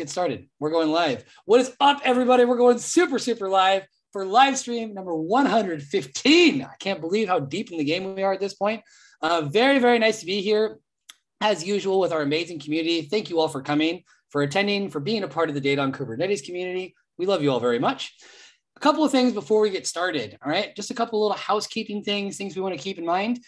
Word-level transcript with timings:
get 0.00 0.08
started. 0.08 0.48
We're 0.58 0.70
going 0.70 0.90
live. 0.90 1.24
What 1.44 1.60
is 1.60 1.72
up, 1.78 2.00
everybody? 2.04 2.46
We're 2.46 2.56
going 2.56 2.78
super, 2.78 3.18
super 3.18 3.50
live 3.50 3.86
for 4.12 4.24
live 4.24 4.56
stream 4.56 4.94
number 4.94 5.14
115. 5.14 6.62
I 6.62 6.74
can't 6.78 7.02
believe 7.02 7.28
how 7.28 7.38
deep 7.38 7.70
in 7.70 7.76
the 7.76 7.84
game 7.84 8.14
we 8.14 8.22
are 8.22 8.32
at 8.32 8.40
this 8.40 8.54
point. 8.54 8.82
Uh, 9.20 9.42
very, 9.42 9.78
very 9.78 9.98
nice 9.98 10.20
to 10.20 10.26
be 10.26 10.40
here, 10.40 10.78
as 11.42 11.62
usual, 11.62 12.00
with 12.00 12.12
our 12.12 12.22
amazing 12.22 12.60
community. 12.60 13.02
Thank 13.02 13.28
you 13.28 13.38
all 13.38 13.48
for 13.48 13.60
coming, 13.60 14.04
for 14.30 14.40
attending, 14.40 14.88
for 14.88 15.00
being 15.00 15.22
a 15.22 15.28
part 15.28 15.50
of 15.50 15.54
the 15.54 15.60
Data 15.60 15.82
on 15.82 15.92
Kubernetes 15.92 16.42
community. 16.42 16.94
We 17.18 17.26
love 17.26 17.42
you 17.42 17.52
all 17.52 17.60
very 17.60 17.78
much. 17.78 18.14
A 18.78 18.80
couple 18.80 19.04
of 19.04 19.12
things 19.12 19.34
before 19.34 19.60
we 19.60 19.68
get 19.68 19.86
started. 19.86 20.38
All 20.42 20.50
right, 20.50 20.74
just 20.74 20.90
a 20.90 20.94
couple 20.94 21.20
little 21.20 21.36
housekeeping 21.36 22.02
things, 22.02 22.38
things 22.38 22.56
we 22.56 22.62
want 22.62 22.74
to 22.74 22.82
keep 22.82 22.98
in 22.98 23.04
mind 23.04 23.40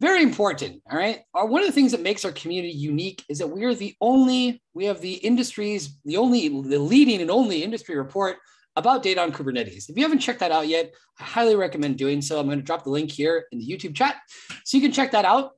very 0.00 0.22
important 0.22 0.82
all 0.90 0.98
right? 0.98 1.20
Our, 1.34 1.46
one 1.46 1.62
of 1.62 1.66
the 1.66 1.72
things 1.72 1.92
that 1.92 2.02
makes 2.02 2.24
our 2.24 2.32
community 2.32 2.74
unique 2.74 3.24
is 3.28 3.38
that 3.38 3.46
we 3.46 3.64
are 3.64 3.74
the 3.74 3.94
only 4.00 4.62
we 4.74 4.84
have 4.86 5.00
the 5.00 5.14
industries 5.14 5.98
the 6.04 6.16
only 6.16 6.48
the 6.48 6.78
leading 6.78 7.20
and 7.20 7.30
only 7.30 7.62
industry 7.62 7.96
report 7.96 8.36
about 8.76 9.02
data 9.02 9.22
on 9.22 9.32
kubernetes. 9.32 9.88
If 9.88 9.96
you 9.96 10.02
haven't 10.02 10.18
checked 10.18 10.40
that 10.40 10.52
out 10.52 10.68
yet 10.68 10.92
i 11.18 11.24
highly 11.24 11.56
recommend 11.56 11.96
doing 11.96 12.20
so. 12.20 12.38
I'm 12.38 12.46
going 12.46 12.58
to 12.58 12.64
drop 12.64 12.84
the 12.84 12.90
link 12.90 13.10
here 13.10 13.46
in 13.52 13.58
the 13.58 13.66
youtube 13.66 13.94
chat 13.94 14.16
so 14.64 14.76
you 14.76 14.82
can 14.82 14.92
check 14.92 15.12
that 15.12 15.24
out. 15.24 15.52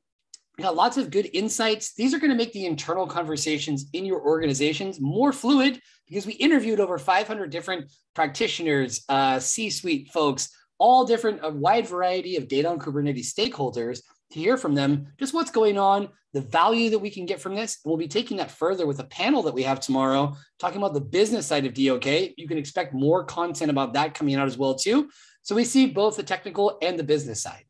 We 0.56 0.62
got 0.62 0.74
lots 0.74 0.96
of 0.96 1.10
good 1.10 1.30
insights. 1.34 1.94
These 1.94 2.14
are 2.14 2.18
going 2.18 2.32
to 2.32 2.36
make 2.36 2.52
the 2.52 2.66
internal 2.66 3.06
conversations 3.06 3.86
in 3.92 4.04
your 4.04 4.20
organizations 4.20 5.00
more 5.00 5.32
fluid 5.32 5.80
because 6.08 6.26
we 6.26 6.32
interviewed 6.34 6.80
over 6.80 6.98
500 6.98 7.50
different 7.50 7.92
practitioners 8.14 9.04
uh, 9.08 9.38
c-suite 9.38 10.10
folks 10.10 10.50
all 10.78 11.04
different 11.04 11.40
a 11.42 11.50
wide 11.50 11.86
variety 11.86 12.36
of 12.36 12.48
data 12.48 12.68
on 12.68 12.78
kubernetes 12.78 13.32
stakeholders 13.32 14.00
to 14.30 14.38
hear 14.38 14.56
from 14.56 14.74
them 14.74 15.08
just 15.18 15.34
what's 15.34 15.50
going 15.50 15.78
on, 15.78 16.08
the 16.32 16.40
value 16.40 16.90
that 16.90 16.98
we 16.98 17.10
can 17.10 17.26
get 17.26 17.40
from 17.40 17.54
this. 17.54 17.78
We'll 17.84 17.96
be 17.96 18.08
taking 18.08 18.36
that 18.36 18.50
further 18.50 18.86
with 18.86 19.00
a 19.00 19.04
panel 19.04 19.42
that 19.44 19.54
we 19.54 19.62
have 19.62 19.80
tomorrow 19.80 20.36
talking 20.58 20.78
about 20.78 20.94
the 20.94 21.00
business 21.00 21.46
side 21.46 21.66
of 21.66 21.74
DOK. 21.74 22.06
You 22.36 22.46
can 22.46 22.58
expect 22.58 22.92
more 22.92 23.24
content 23.24 23.70
about 23.70 23.94
that 23.94 24.14
coming 24.14 24.34
out 24.34 24.46
as 24.46 24.58
well 24.58 24.74
too. 24.74 25.10
So 25.42 25.54
we 25.54 25.64
see 25.64 25.86
both 25.86 26.16
the 26.16 26.22
technical 26.22 26.78
and 26.82 26.98
the 26.98 27.04
business 27.04 27.42
side. 27.42 27.64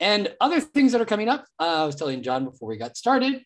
And 0.00 0.32
other 0.40 0.60
things 0.60 0.92
that 0.92 1.00
are 1.00 1.06
coming 1.06 1.28
up, 1.28 1.44
uh, 1.58 1.82
I 1.82 1.84
was 1.84 1.96
telling 1.96 2.22
John 2.22 2.44
before 2.44 2.68
we 2.68 2.76
got 2.76 2.96
started, 2.96 3.44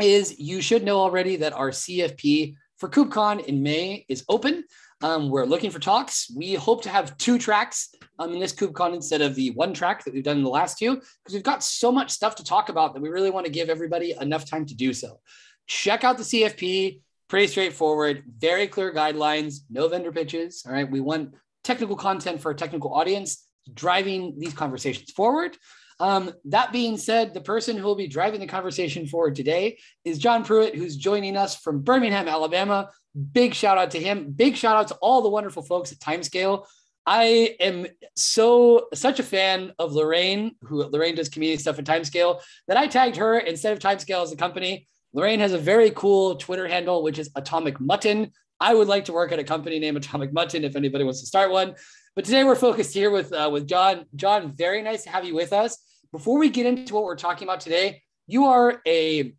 is 0.00 0.38
you 0.38 0.60
should 0.60 0.82
know 0.82 0.98
already 0.98 1.36
that 1.36 1.52
our 1.52 1.70
CFP 1.70 2.56
for 2.78 2.88
KubeCon 2.88 3.44
in 3.44 3.62
May 3.62 4.04
is 4.08 4.24
open. 4.28 4.64
Um, 5.04 5.28
we're 5.28 5.44
looking 5.44 5.70
for 5.70 5.78
talks. 5.78 6.32
We 6.34 6.54
hope 6.54 6.82
to 6.84 6.88
have 6.88 7.18
two 7.18 7.36
tracks 7.36 7.94
um, 8.18 8.32
in 8.32 8.40
this 8.40 8.54
KubeCon 8.54 8.94
instead 8.94 9.20
of 9.20 9.34
the 9.34 9.50
one 9.50 9.74
track 9.74 10.02
that 10.02 10.14
we've 10.14 10.24
done 10.24 10.38
in 10.38 10.42
the 10.42 10.48
last 10.48 10.78
two, 10.78 10.94
because 10.94 11.34
we've 11.34 11.42
got 11.42 11.62
so 11.62 11.92
much 11.92 12.10
stuff 12.10 12.36
to 12.36 12.44
talk 12.44 12.70
about 12.70 12.94
that 12.94 13.02
we 13.02 13.10
really 13.10 13.30
want 13.30 13.44
to 13.44 13.52
give 13.52 13.68
everybody 13.68 14.14
enough 14.18 14.48
time 14.48 14.64
to 14.64 14.74
do 14.74 14.94
so. 14.94 15.20
Check 15.66 16.04
out 16.04 16.16
the 16.16 16.22
CFP, 16.22 17.00
pretty 17.28 17.48
straightforward, 17.48 18.22
very 18.38 18.66
clear 18.66 18.94
guidelines, 18.94 19.56
no 19.68 19.88
vendor 19.88 20.10
pitches. 20.10 20.64
All 20.66 20.72
right. 20.72 20.90
We 20.90 21.00
want 21.00 21.34
technical 21.64 21.96
content 21.96 22.40
for 22.40 22.52
a 22.52 22.54
technical 22.54 22.94
audience 22.94 23.46
driving 23.74 24.38
these 24.38 24.54
conversations 24.54 25.10
forward. 25.10 25.58
Um, 26.00 26.32
that 26.46 26.72
being 26.72 26.96
said, 26.96 27.34
the 27.34 27.42
person 27.42 27.76
who 27.76 27.84
will 27.84 27.94
be 27.94 28.08
driving 28.08 28.40
the 28.40 28.46
conversation 28.46 29.06
forward 29.06 29.36
today 29.36 29.76
is 30.06 30.18
John 30.18 30.44
Pruitt, 30.44 30.74
who's 30.74 30.96
joining 30.96 31.36
us 31.36 31.56
from 31.56 31.82
Birmingham, 31.82 32.26
Alabama. 32.26 32.88
Big 33.32 33.54
shout 33.54 33.78
out 33.78 33.92
to 33.92 34.00
him. 34.00 34.32
Big 34.32 34.56
shout 34.56 34.76
out 34.76 34.88
to 34.88 34.94
all 34.96 35.22
the 35.22 35.28
wonderful 35.28 35.62
folks 35.62 35.92
at 35.92 35.98
Timescale. 35.98 36.66
I 37.06 37.56
am 37.60 37.86
so 38.16 38.88
such 38.94 39.20
a 39.20 39.22
fan 39.22 39.72
of 39.78 39.92
Lorraine, 39.92 40.56
who 40.62 40.84
Lorraine 40.84 41.14
does 41.14 41.28
community 41.28 41.60
stuff 41.60 41.78
at 41.78 41.84
Timescale, 41.84 42.40
that 42.66 42.76
I 42.76 42.86
tagged 42.86 43.16
her 43.16 43.38
instead 43.38 43.72
of 43.72 43.78
Timescale 43.78 44.22
as 44.22 44.32
a 44.32 44.36
company. 44.36 44.86
Lorraine 45.12 45.40
has 45.40 45.52
a 45.52 45.58
very 45.58 45.90
cool 45.90 46.36
Twitter 46.36 46.66
handle, 46.66 47.02
which 47.02 47.18
is 47.18 47.30
Atomic 47.36 47.78
Mutton. 47.78 48.32
I 48.58 48.74
would 48.74 48.88
like 48.88 49.04
to 49.06 49.12
work 49.12 49.32
at 49.32 49.38
a 49.38 49.44
company 49.44 49.78
named 49.78 49.96
Atomic 49.96 50.32
Mutton 50.32 50.64
if 50.64 50.76
anybody 50.76 51.04
wants 51.04 51.20
to 51.20 51.26
start 51.26 51.50
one. 51.50 51.74
But 52.16 52.24
today 52.24 52.44
we're 52.44 52.56
focused 52.56 52.94
here 52.94 53.10
with 53.10 53.32
uh, 53.32 53.50
with 53.52 53.66
John. 53.66 54.06
John, 54.16 54.54
very 54.56 54.82
nice 54.82 55.04
to 55.04 55.10
have 55.10 55.24
you 55.24 55.34
with 55.34 55.52
us. 55.52 55.78
Before 56.10 56.38
we 56.38 56.48
get 56.48 56.64
into 56.64 56.94
what 56.94 57.04
we're 57.04 57.16
talking 57.16 57.46
about 57.46 57.60
today, 57.60 58.02
you 58.26 58.46
are 58.46 58.80
a 58.86 59.34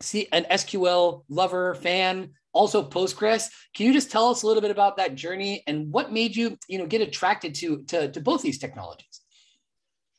see 0.00 0.28
an 0.32 0.46
SQL 0.50 1.24
lover 1.28 1.74
fan, 1.74 2.30
also 2.52 2.88
Postgres. 2.88 3.48
Can 3.74 3.86
you 3.86 3.92
just 3.92 4.10
tell 4.10 4.28
us 4.28 4.42
a 4.42 4.46
little 4.46 4.62
bit 4.62 4.70
about 4.70 4.96
that 4.96 5.14
journey 5.14 5.62
and 5.66 5.92
what 5.92 6.12
made 6.12 6.36
you 6.36 6.58
you 6.68 6.78
know 6.78 6.86
get 6.86 7.00
attracted 7.00 7.54
to 7.56 7.82
to, 7.84 8.10
to 8.10 8.20
both 8.20 8.42
these 8.42 8.58
technologies? 8.58 9.20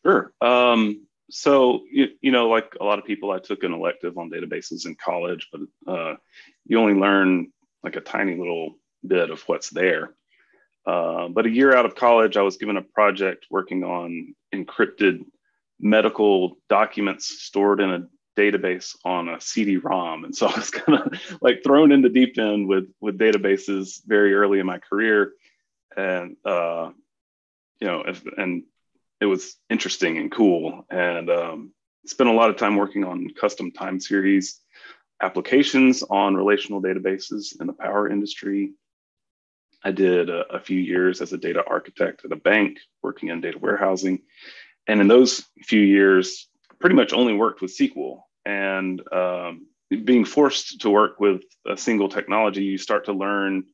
Sure. 0.04 0.34
Um, 0.42 1.06
so 1.30 1.82
you, 1.92 2.10
you 2.22 2.32
know, 2.32 2.50
like 2.50 2.76
a 2.80 2.84
lot 2.84 3.00
of 3.00 3.06
people, 3.06 3.32
I 3.32 3.40
took 3.40 3.64
an 3.64 3.74
elective 3.74 4.18
on 4.18 4.30
databases 4.30 4.86
in 4.86 4.96
college, 4.96 5.50
but 5.52 5.62
uh, 5.92 6.16
you 6.66 6.80
only 6.80 6.94
learn 6.94 7.52
like 7.84 7.96
a 7.96 8.02
tiny 8.02 8.36
little 8.36 8.76
bit 9.06 9.30
of 9.30 9.42
what's 9.44 9.70
there. 9.70 10.14
Uh, 10.86 11.28
but 11.30 11.46
a 11.46 11.50
year 11.50 11.76
out 11.76 11.86
of 11.86 11.96
college, 11.96 12.38
I 12.38 12.42
was 12.42 12.58
given 12.58 12.78
a 12.78 12.82
project 12.82 13.46
working 13.50 13.84
on 13.84 14.34
encrypted 14.54 15.24
medical 15.80 16.58
documents 16.70 17.44
stored 17.44 17.80
in 17.80 17.92
a 17.92 18.08
database 18.42 18.96
on 19.06 19.30
a 19.30 19.40
CD-ROM, 19.40 20.26
and 20.26 20.36
so 20.36 20.48
I 20.54 20.56
was 20.56 20.72
kind 20.72 21.00
of 21.00 21.38
like 21.42 21.64
thrown 21.64 21.92
in 21.92 22.02
the 22.02 22.10
deep 22.10 22.38
end 22.38 22.68
with 22.68 22.90
with 23.00 23.20
databases 23.20 24.02
very 24.06 24.34
early 24.34 24.60
in 24.60 24.66
my 24.66 24.80
career, 24.80 25.34
and 25.96 26.38
uh, 26.46 26.92
you 27.80 27.88
know, 27.88 28.04
if, 28.08 28.24
and 28.38 28.64
it 29.20 29.26
was 29.26 29.56
interesting 29.70 30.18
and 30.18 30.32
cool, 30.32 30.86
and 30.90 31.30
um, 31.30 31.72
spent 32.06 32.30
a 32.30 32.34
lot 32.34 32.50
of 32.50 32.58
time 32.58 32.76
working 32.76 33.04
on 33.04 33.30
custom 33.40 33.72
time 33.72 34.00
series 34.00 34.60
applications 35.22 36.02
on 36.02 36.36
relational 36.36 36.82
databases 36.82 37.60
in 37.62 37.68
the 37.68 37.74
power 37.74 38.10
industry 38.10 38.74
I 39.84 39.92
did 39.92 40.30
a, 40.30 40.42
a, 40.54 40.60
few 40.60 40.80
years 40.80 41.22
as 41.22 41.34
a 41.34 41.38
data 41.38 41.64
architect 41.68 42.24
at 42.24 42.32
a 42.32 42.36
bank 42.36 42.80
working 43.02 43.30
in 43.30 43.42
data 43.42 43.58
warehousing. 43.58 44.22
And 44.88 45.02
in 45.02 45.08
those 45.08 45.44
few 45.64 45.82
years, 45.82 46.48
pretty 46.80 46.96
much 46.96 47.14
only 47.14 47.34
worked 47.34 47.62
with 47.62 47.76
SQL. 47.76 48.22
And 48.46 49.02
um, 49.12 49.68
being 49.90 50.26
forced 50.26 50.82
to 50.82 50.90
work 50.90 51.20
with 51.20 51.44
a 51.68 51.78
single 51.78 52.10
technology, 52.10 52.64
you 52.64 52.78
start 52.78 53.06
to 53.06 53.14
learn 53.14 53.66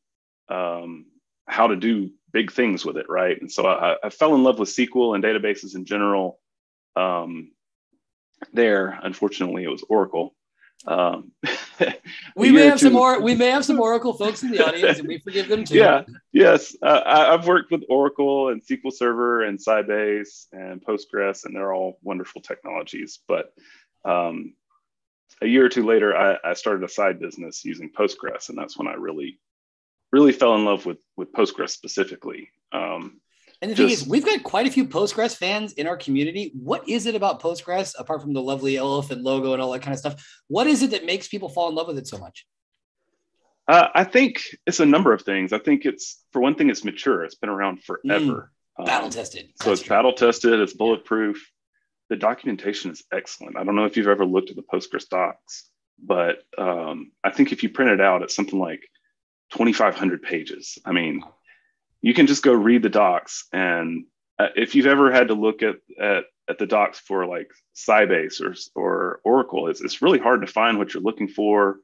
um, 0.50 1.06
how 1.48 1.68
to 1.68 1.76
do 1.76 2.12
big 2.34 2.52
things 2.52 2.86
with 2.86 2.98
it, 2.98 3.08
right? 3.10 3.40
And 3.40 3.52
so 3.52 3.66
I, 3.66 3.96
I, 4.04 4.10
fell 4.10 4.36
in 4.36 4.44
love 4.44 4.60
with 4.60 4.70
SQL 4.70 5.16
and 5.16 5.24
databases 5.24 5.76
in 5.76 5.86
general. 5.86 6.40
Um, 6.96 7.52
there, 8.54 9.00
unfortunately, 9.02 9.64
it 9.64 9.70
was 9.70 9.84
Oracle. 9.90 10.36
Um, 10.86 11.32
we 12.36 12.52
may 12.52 12.66
have 12.66 12.80
some 12.80 12.94
more. 12.94 13.20
We 13.28 13.36
may 13.36 13.48
have 13.48 13.66
some 13.66 13.80
Oracle 13.80 14.14
folks 14.14 14.44
in 14.44 14.52
the 14.52 14.66
audience, 14.66 15.00
and 15.00 15.08
we 15.08 15.18
forgive 15.18 15.48
them 15.48 15.64
too. 15.64 15.76
Yeah. 15.76 16.04
Yes. 16.32 16.76
Uh, 16.82 17.02
I've 17.06 17.48
worked 17.48 17.72
with 17.72 17.84
Oracle 17.90 18.50
and 18.50 18.62
SQL 18.62 18.94
Server 18.94 19.44
and 19.44 19.58
Sybase 19.58 20.46
and 20.52 20.84
Postgres, 20.84 21.46
and 21.46 21.56
they're 21.56 21.74
all 21.74 21.98
wonderful 22.04 22.42
technologies. 22.42 23.20
But 23.28 23.54
um, 24.06 24.54
a 25.42 25.48
year 25.48 25.66
or 25.66 25.70
two 25.70 25.86
later, 25.86 26.16
I, 26.16 26.38
I 26.44 26.54
started 26.54 26.84
a 26.84 26.90
side 26.90 27.20
business 27.20 27.64
using 27.64 27.92
Postgres, 27.92 28.50
and 28.50 28.58
that's 28.58 28.78
when 28.78 28.88
I 28.88 28.94
really, 28.94 29.40
really 30.12 30.32
fell 30.32 30.56
in 30.56 30.66
love 30.66 30.86
with 30.86 30.98
with 31.16 31.32
Postgres 31.32 31.70
specifically. 31.70 32.50
Um, 32.72 33.22
and 33.62 33.72
the 33.72 33.76
Just, 33.76 33.88
thing 33.88 34.06
is, 34.06 34.08
we've 34.08 34.26
got 34.26 34.44
quite 34.44 34.68
a 34.68 34.72
few 34.72 34.86
Postgres 34.86 35.36
fans 35.36 35.74
in 35.74 35.88
our 35.88 35.98
community. 35.98 36.52
What 36.54 36.88
is 36.88 37.08
it 37.08 37.16
about 37.16 37.42
Postgres, 37.42 37.96
apart 37.98 38.22
from 38.22 38.34
the 38.34 38.42
lovely 38.42 38.78
elephant 38.78 39.24
logo 39.24 39.54
and 39.54 39.62
all 39.62 39.72
that 39.72 39.82
kind 39.82 39.94
of 39.94 40.00
stuff? 40.00 40.24
What 40.48 40.68
is 40.68 40.84
it 40.84 40.92
that 40.92 41.06
makes 41.06 41.28
people 41.28 41.50
fall 41.50 41.68
in 41.70 41.76
love 41.76 41.88
with 41.88 41.98
it 41.98 42.08
so 42.08 42.20
much? 42.20 42.46
Uh, 43.68 43.88
I 43.96 44.04
think 44.04 44.44
it's 44.66 44.80
a 44.80 44.86
number 44.86 45.12
of 45.12 45.24
things. 45.24 45.54
I 45.54 45.60
think 45.60 45.86
it's, 45.86 46.24
for 46.32 46.42
one 46.42 46.56
thing, 46.56 46.70
it's 46.70 46.86
mature. 46.86 47.24
It's 47.26 47.36
been 47.36 47.50
around 47.50 47.84
forever. 47.84 48.52
Mm, 48.80 48.86
battle 48.86 49.10
tested. 49.10 49.46
Um, 49.46 49.52
so 49.62 49.72
it's 49.74 49.84
battle 49.84 50.14
tested. 50.14 50.60
It's 50.60 50.74
bulletproof. 50.74 51.52
The 52.10 52.16
documentation 52.16 52.92
is 52.92 53.04
excellent. 53.12 53.58
I 53.58 53.64
don't 53.64 53.76
know 53.76 53.86
if 53.86 53.98
you've 53.98 54.08
ever 54.08 54.26
looked 54.26 54.50
at 54.50 54.56
the 54.56 54.64
Postgres 54.64 55.10
docs, 55.10 55.70
but 56.02 56.44
um, 56.58 57.12
I 57.24 57.32
think 57.32 57.52
if 57.52 57.64
you 57.64 57.70
print 57.70 57.92
it 57.92 58.02
out, 58.02 58.22
it's 58.22 58.36
something 58.36 58.60
like 58.60 58.82
2,500 59.52 60.22
pages. 60.22 60.78
I 60.86 60.92
mean, 60.92 61.24
you 62.02 62.14
can 62.14 62.28
just 62.28 62.44
go 62.44 62.54
read 62.54 62.84
the 62.84 62.90
docs. 62.90 63.46
And 63.52 64.06
uh, 64.40 64.50
if 64.56 64.76
you've 64.76 64.86
ever 64.86 65.12
had 65.12 65.30
to 65.30 65.34
look 65.34 65.64
at, 65.64 65.78
at, 66.00 66.26
at 66.50 66.60
the 66.60 66.66
docs 66.66 67.00
for 67.00 67.26
like 67.26 67.52
Sybase 67.76 68.42
or, 68.42 68.56
or 68.76 69.20
Oracle, 69.24 69.68
it's, 69.68 69.82
it's 69.82 70.02
really 70.02 70.20
hard 70.20 70.42
to 70.42 70.48
find 70.48 70.78
what 70.78 70.94
you're 70.94 71.04
looking 71.04 71.28
for. 71.28 71.78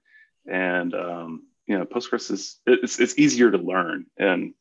And, 0.49 0.93
um, 0.93 1.43
you 1.65 1.77
know, 1.77 1.85
Postgres 1.85 2.29
is, 2.31 2.59
it's, 2.65 2.99
it's 2.99 3.17
easier 3.17 3.49
to 3.49 3.57
learn. 3.57 4.05
And, 4.17 4.53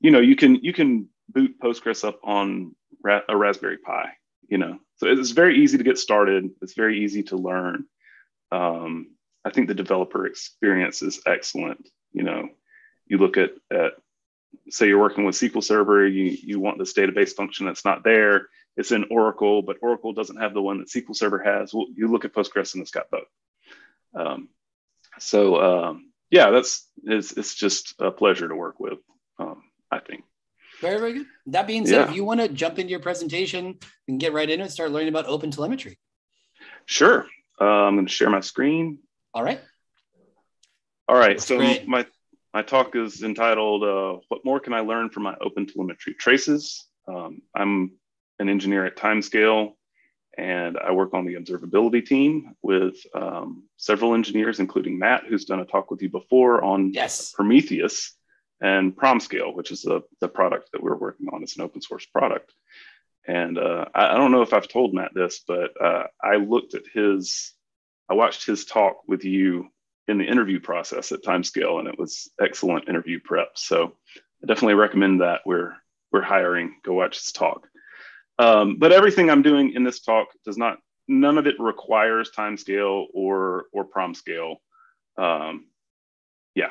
you 0.00 0.10
know, 0.10 0.20
you 0.20 0.36
can, 0.36 0.56
you 0.56 0.72
can 0.72 1.08
boot 1.28 1.60
Postgres 1.60 2.06
up 2.06 2.20
on 2.24 2.74
ra- 3.02 3.22
a 3.28 3.36
Raspberry 3.36 3.78
Pi, 3.78 4.10
you 4.48 4.58
know, 4.58 4.78
so 4.98 5.08
it's 5.08 5.30
very 5.30 5.62
easy 5.62 5.78
to 5.78 5.84
get 5.84 5.98
started. 5.98 6.50
It's 6.60 6.74
very 6.74 7.04
easy 7.04 7.22
to 7.24 7.36
learn. 7.36 7.84
Um, 8.50 9.14
I 9.44 9.50
think 9.50 9.68
the 9.68 9.74
developer 9.74 10.26
experience 10.26 11.02
is 11.02 11.22
excellent. 11.26 11.88
You 12.12 12.24
know, 12.24 12.48
you 13.06 13.18
look 13.18 13.36
at, 13.36 13.52
at 13.72 13.92
say 14.70 14.88
you're 14.88 15.00
working 15.00 15.24
with 15.24 15.36
SQL 15.36 15.62
Server, 15.62 16.06
you, 16.06 16.36
you 16.42 16.60
want 16.60 16.78
this 16.78 16.94
database 16.94 17.32
function 17.32 17.66
that's 17.66 17.84
not 17.84 18.02
there. 18.04 18.48
It's 18.76 18.92
in 18.92 19.06
Oracle, 19.10 19.62
but 19.62 19.78
Oracle 19.82 20.12
doesn't 20.12 20.40
have 20.40 20.54
the 20.54 20.62
one 20.62 20.78
that 20.78 20.88
SQL 20.88 21.16
Server 21.16 21.42
has. 21.42 21.72
Well, 21.72 21.86
you 21.94 22.08
look 22.08 22.24
at 22.24 22.34
Postgres 22.34 22.74
and 22.74 22.82
it's 22.82 22.90
got 22.90 23.10
both. 23.10 23.28
Um, 24.14 24.48
so 25.18 25.60
um, 25.60 26.12
yeah, 26.30 26.50
that's 26.50 26.86
it's 27.04 27.32
it's 27.32 27.54
just 27.54 27.94
a 27.98 28.10
pleasure 28.10 28.48
to 28.48 28.54
work 28.54 28.78
with. 28.78 28.98
Um, 29.38 29.62
I 29.90 30.00
think. 30.00 30.24
Very, 30.80 30.98
very 30.98 31.12
good. 31.14 31.26
That 31.46 31.66
being 31.66 31.86
said, 31.86 31.94
yeah. 31.94 32.10
if 32.10 32.14
you 32.14 32.24
want 32.24 32.40
to 32.40 32.48
jump 32.48 32.78
into 32.78 32.90
your 32.90 33.00
presentation 33.00 33.78
and 34.06 34.20
get 34.20 34.32
right 34.32 34.48
into 34.48 34.64
it, 34.64 34.70
start 34.70 34.92
learning 34.92 35.08
about 35.08 35.26
open 35.26 35.50
telemetry. 35.50 35.98
Sure. 36.86 37.26
Uh, 37.60 37.64
I'm 37.64 37.96
going 37.96 38.06
to 38.06 38.12
share 38.12 38.30
my 38.30 38.40
screen. 38.40 38.98
All 39.34 39.42
right. 39.42 39.60
All 41.08 41.16
right. 41.16 41.36
That's 41.36 41.46
so 41.46 41.58
great. 41.58 41.88
my 41.88 42.06
my 42.54 42.62
talk 42.62 42.94
is 42.96 43.22
entitled 43.22 43.82
uh, 43.82 44.20
"What 44.28 44.44
More 44.44 44.60
Can 44.60 44.72
I 44.72 44.80
Learn 44.80 45.10
from 45.10 45.24
My 45.24 45.36
Open 45.40 45.66
Telemetry 45.66 46.14
Traces?" 46.14 46.86
Um, 47.06 47.42
I'm 47.54 47.92
an 48.38 48.48
engineer 48.48 48.86
at 48.86 48.96
Timescale, 48.96 49.72
and 50.36 50.78
I 50.78 50.92
work 50.92 51.14
on 51.14 51.26
the 51.26 51.34
observability 51.34 52.04
team 52.04 52.54
with 52.62 52.96
um, 53.14 53.64
several 53.76 54.14
engineers, 54.14 54.60
including 54.60 54.98
Matt, 54.98 55.24
who's 55.28 55.44
done 55.44 55.60
a 55.60 55.64
talk 55.64 55.90
with 55.90 56.02
you 56.02 56.10
before 56.10 56.62
on 56.62 56.92
yes. 56.92 57.32
Prometheus 57.32 58.14
and 58.60 58.96
PromScale, 58.96 59.54
which 59.54 59.70
is 59.70 59.82
the, 59.82 60.02
the 60.20 60.28
product 60.28 60.70
that 60.72 60.82
we're 60.82 60.96
working 60.96 61.28
on. 61.32 61.42
It's 61.42 61.56
an 61.56 61.62
open 61.62 61.80
source 61.80 62.06
product. 62.06 62.52
And 63.26 63.58
uh, 63.58 63.86
I, 63.94 64.14
I, 64.14 64.16
don't 64.16 64.32
know 64.32 64.42
if 64.42 64.52
I've 64.52 64.68
told 64.68 64.94
Matt 64.94 65.12
this, 65.14 65.42
but 65.46 65.70
uh, 65.80 66.04
I 66.22 66.36
looked 66.36 66.74
at 66.74 66.84
his, 66.92 67.52
I 68.08 68.14
watched 68.14 68.46
his 68.46 68.64
talk 68.64 69.02
with 69.06 69.24
you 69.24 69.68
in 70.08 70.18
the 70.18 70.24
interview 70.24 70.58
process 70.58 71.12
at 71.12 71.22
Timescale, 71.22 71.78
and 71.78 71.86
it 71.86 71.98
was 71.98 72.30
excellent 72.40 72.88
interview 72.88 73.20
prep. 73.22 73.50
So 73.56 73.92
I 74.42 74.46
definitely 74.46 74.74
recommend 74.74 75.20
that. 75.20 75.42
We're 75.44 75.74
we're 76.10 76.22
hiring. 76.22 76.76
Go 76.82 76.94
watch 76.94 77.20
his 77.20 77.32
talk. 77.32 77.68
Um, 78.38 78.76
but 78.78 78.92
everything 78.92 79.28
I'm 79.28 79.42
doing 79.42 79.74
in 79.74 79.84
this 79.84 80.00
talk 80.00 80.28
does 80.44 80.56
not. 80.56 80.78
None 81.06 81.38
of 81.38 81.46
it 81.46 81.56
requires 81.58 82.30
Timescale 82.30 83.06
or 83.12 83.66
or 83.72 83.86
PromScale. 83.86 84.56
Um, 85.18 85.66
yeah. 86.54 86.70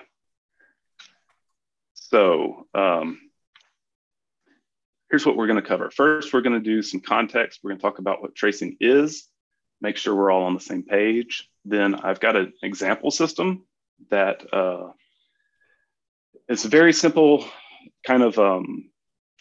So 2.09 2.67
um, 2.73 3.19
here's 5.09 5.25
what 5.25 5.35
we're 5.35 5.47
going 5.47 5.61
to 5.61 5.67
cover. 5.67 5.91
First, 5.91 6.33
we're 6.33 6.41
going 6.41 6.61
to 6.61 6.69
do 6.69 6.81
some 6.81 7.01
context. 7.01 7.59
We're 7.61 7.71
going 7.71 7.79
to 7.79 7.81
talk 7.81 7.99
about 7.99 8.21
what 8.21 8.33
tracing 8.33 8.77
is, 8.79 9.27
make 9.81 9.97
sure 9.97 10.15
we're 10.15 10.31
all 10.31 10.43
on 10.43 10.53
the 10.53 10.59
same 10.61 10.83
page. 10.83 11.49
Then 11.65 11.95
I've 11.95 12.21
got 12.21 12.37
an 12.37 12.53
example 12.63 13.11
system 13.11 13.65
that 14.09 14.41
uh, 14.53 14.91
it's 16.47 16.63
a 16.63 16.69
very 16.69 16.93
simple 16.93 17.45
kind 18.05 18.23
of 18.23 18.39
um, 18.39 18.89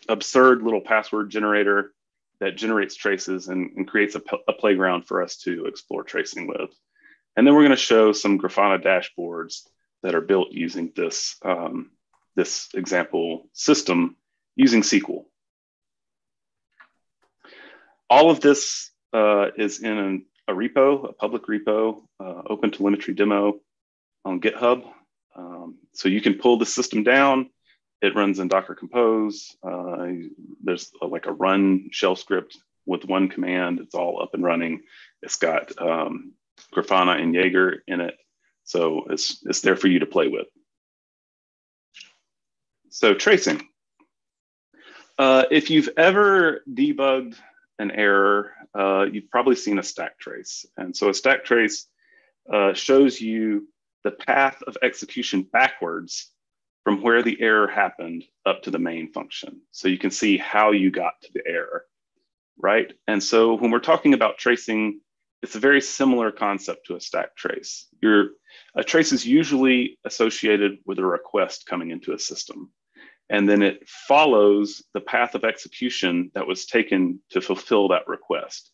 absurd 0.08 0.62
little 0.62 0.80
password 0.80 1.30
generator 1.30 1.92
that 2.40 2.56
generates 2.56 2.96
traces 2.96 3.46
and, 3.46 3.70
and 3.76 3.86
creates 3.86 4.16
a, 4.16 4.22
a, 4.48 4.52
playground 4.52 5.06
for 5.06 5.22
us 5.22 5.36
to 5.36 5.66
explore 5.66 6.02
tracing 6.02 6.48
with. 6.48 6.70
And 7.36 7.46
then 7.46 7.54
we're 7.54 7.62
going 7.62 7.70
to 7.70 7.76
show 7.76 8.12
some 8.12 8.38
Grafana 8.38 8.82
dashboards 8.82 9.60
that 10.02 10.14
are 10.14 10.20
built 10.20 10.48
using 10.50 10.92
this, 10.94 11.36
um, 11.44 11.92
this 12.36 12.68
example 12.74 13.48
system 13.52 14.16
using 14.54 14.82
SQL. 14.82 15.24
All 18.08 18.30
of 18.30 18.40
this 18.40 18.90
uh, 19.12 19.48
is 19.56 19.80
in 19.80 19.98
an, 19.98 20.26
a 20.46 20.52
repo, 20.52 21.08
a 21.08 21.12
public 21.12 21.46
repo, 21.46 22.02
uh, 22.20 22.42
open 22.46 22.70
telemetry 22.70 23.14
demo 23.14 23.58
on 24.24 24.40
GitHub. 24.40 24.84
Um, 25.34 25.78
so 25.92 26.08
you 26.08 26.20
can 26.20 26.34
pull 26.34 26.58
the 26.58 26.66
system 26.66 27.02
down. 27.02 27.50
It 28.00 28.14
runs 28.14 28.38
in 28.38 28.48
Docker 28.48 28.74
Compose. 28.74 29.56
Uh, 29.62 30.06
there's 30.62 30.92
a, 31.02 31.06
like 31.06 31.26
a 31.26 31.32
run 31.32 31.88
shell 31.90 32.14
script 32.14 32.58
with 32.84 33.04
one 33.04 33.28
command. 33.28 33.80
It's 33.80 33.94
all 33.94 34.22
up 34.22 34.34
and 34.34 34.44
running. 34.44 34.82
It's 35.22 35.36
got 35.36 35.72
um, 35.80 36.34
Grafana 36.74 37.20
and 37.20 37.34
Jaeger 37.34 37.82
in 37.86 38.00
it. 38.00 38.14
So 38.64 39.06
it's, 39.10 39.44
it's 39.46 39.60
there 39.62 39.76
for 39.76 39.88
you 39.88 40.00
to 40.00 40.06
play 40.06 40.28
with. 40.28 40.46
So 42.96 43.12
tracing. 43.12 43.60
Uh, 45.18 45.44
if 45.50 45.68
you've 45.68 45.90
ever 45.98 46.62
debugged 46.66 47.36
an 47.78 47.90
error, 47.90 48.54
uh, 48.74 49.04
you've 49.12 49.28
probably 49.30 49.54
seen 49.54 49.78
a 49.78 49.82
stack 49.82 50.18
trace. 50.18 50.64
And 50.78 50.96
so 50.96 51.10
a 51.10 51.14
stack 51.14 51.44
trace 51.44 51.88
uh, 52.50 52.72
shows 52.72 53.20
you 53.20 53.68
the 54.02 54.12
path 54.12 54.62
of 54.66 54.78
execution 54.82 55.42
backwards 55.42 56.30
from 56.84 57.02
where 57.02 57.22
the 57.22 57.38
error 57.38 57.68
happened 57.68 58.24
up 58.46 58.62
to 58.62 58.70
the 58.70 58.78
main 58.78 59.12
function. 59.12 59.60
So 59.72 59.88
you 59.88 59.98
can 59.98 60.10
see 60.10 60.38
how 60.38 60.70
you 60.70 60.90
got 60.90 61.20
to 61.20 61.28
the 61.34 61.46
error, 61.46 61.84
right? 62.56 62.90
And 63.06 63.22
so 63.22 63.58
when 63.58 63.70
we're 63.70 63.80
talking 63.80 64.14
about 64.14 64.38
tracing, 64.38 65.02
it's 65.42 65.54
a 65.54 65.60
very 65.60 65.82
similar 65.82 66.32
concept 66.32 66.86
to 66.86 66.96
a 66.96 67.00
stack 67.02 67.36
trace. 67.36 67.88
Your, 68.00 68.30
a 68.74 68.82
trace 68.82 69.12
is 69.12 69.26
usually 69.26 69.98
associated 70.06 70.78
with 70.86 70.98
a 70.98 71.04
request 71.04 71.66
coming 71.66 71.90
into 71.90 72.14
a 72.14 72.18
system 72.18 72.70
and 73.28 73.48
then 73.48 73.62
it 73.62 73.88
follows 73.88 74.82
the 74.94 75.00
path 75.00 75.34
of 75.34 75.44
execution 75.44 76.30
that 76.34 76.46
was 76.46 76.66
taken 76.66 77.20
to 77.30 77.40
fulfill 77.40 77.88
that 77.88 78.06
request. 78.06 78.70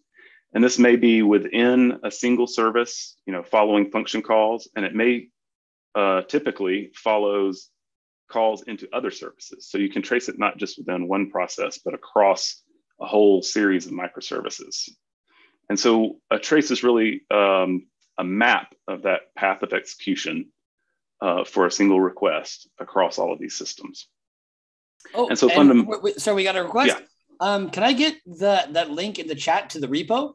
And 0.54 0.62
this 0.62 0.78
may 0.78 0.96
be 0.96 1.22
within 1.22 1.99
a 2.02 2.10
single 2.10 2.46
service, 2.46 3.16
you 3.26 3.32
know, 3.32 3.43
following 3.43 3.90
function 3.90 4.20
calls, 4.20 4.69
and 4.76 4.84
it 4.84 4.94
may 4.94 5.28
uh, 5.94 6.22
typically 6.22 6.90
follows 6.94 7.70
calls 8.31 8.62
into 8.62 8.88
other 8.93 9.10
services. 9.10 9.69
So 9.69 9.78
you 9.78 9.90
can 9.90 10.02
trace 10.02 10.28
it 10.28 10.38
not 10.38 10.56
just 10.56 10.78
within 10.78 11.06
one 11.08 11.31
process, 11.31 11.78
but 11.84 11.94
across 11.94 12.62
a 13.00 13.06
whole 13.06 13.43
series 13.43 13.87
of 13.87 13.93
microservices. 13.93 14.88
And 15.69 15.78
so 15.78 16.16
a 16.31 16.38
trace 16.38 16.70
is 16.70 16.82
really 16.82 17.22
um, 17.31 17.87
a 18.19 18.25
map 18.25 18.75
of 18.88 19.02
that 19.02 19.34
path 19.37 19.62
of 19.62 19.72
execution 19.72 20.50
uh, 21.20 21.44
for 21.44 21.66
a 21.66 21.70
single 21.70 22.00
request 22.00 22.69
across 22.78 23.19
all 23.19 23.32
of 23.32 23.38
these 23.38 23.56
systems. 23.56 24.08
Oh, 25.14 25.28
and 25.28 25.38
so 25.38 25.49
fundamentally, 25.49 26.14
so 26.19 26.34
we 26.34 26.44
got 26.44 26.56
a 26.56 26.62
request. 26.62 26.96
Yeah. 26.99 27.06
Um, 27.40 27.70
can 27.70 27.82
I 27.82 27.93
get 27.93 28.16
the 28.25 28.66
that 28.70 28.90
link 28.90 29.19
in 29.19 29.26
the 29.26 29.34
chat 29.34 29.70
to 29.70 29.81
the 29.81 29.88
repo? 29.88 30.34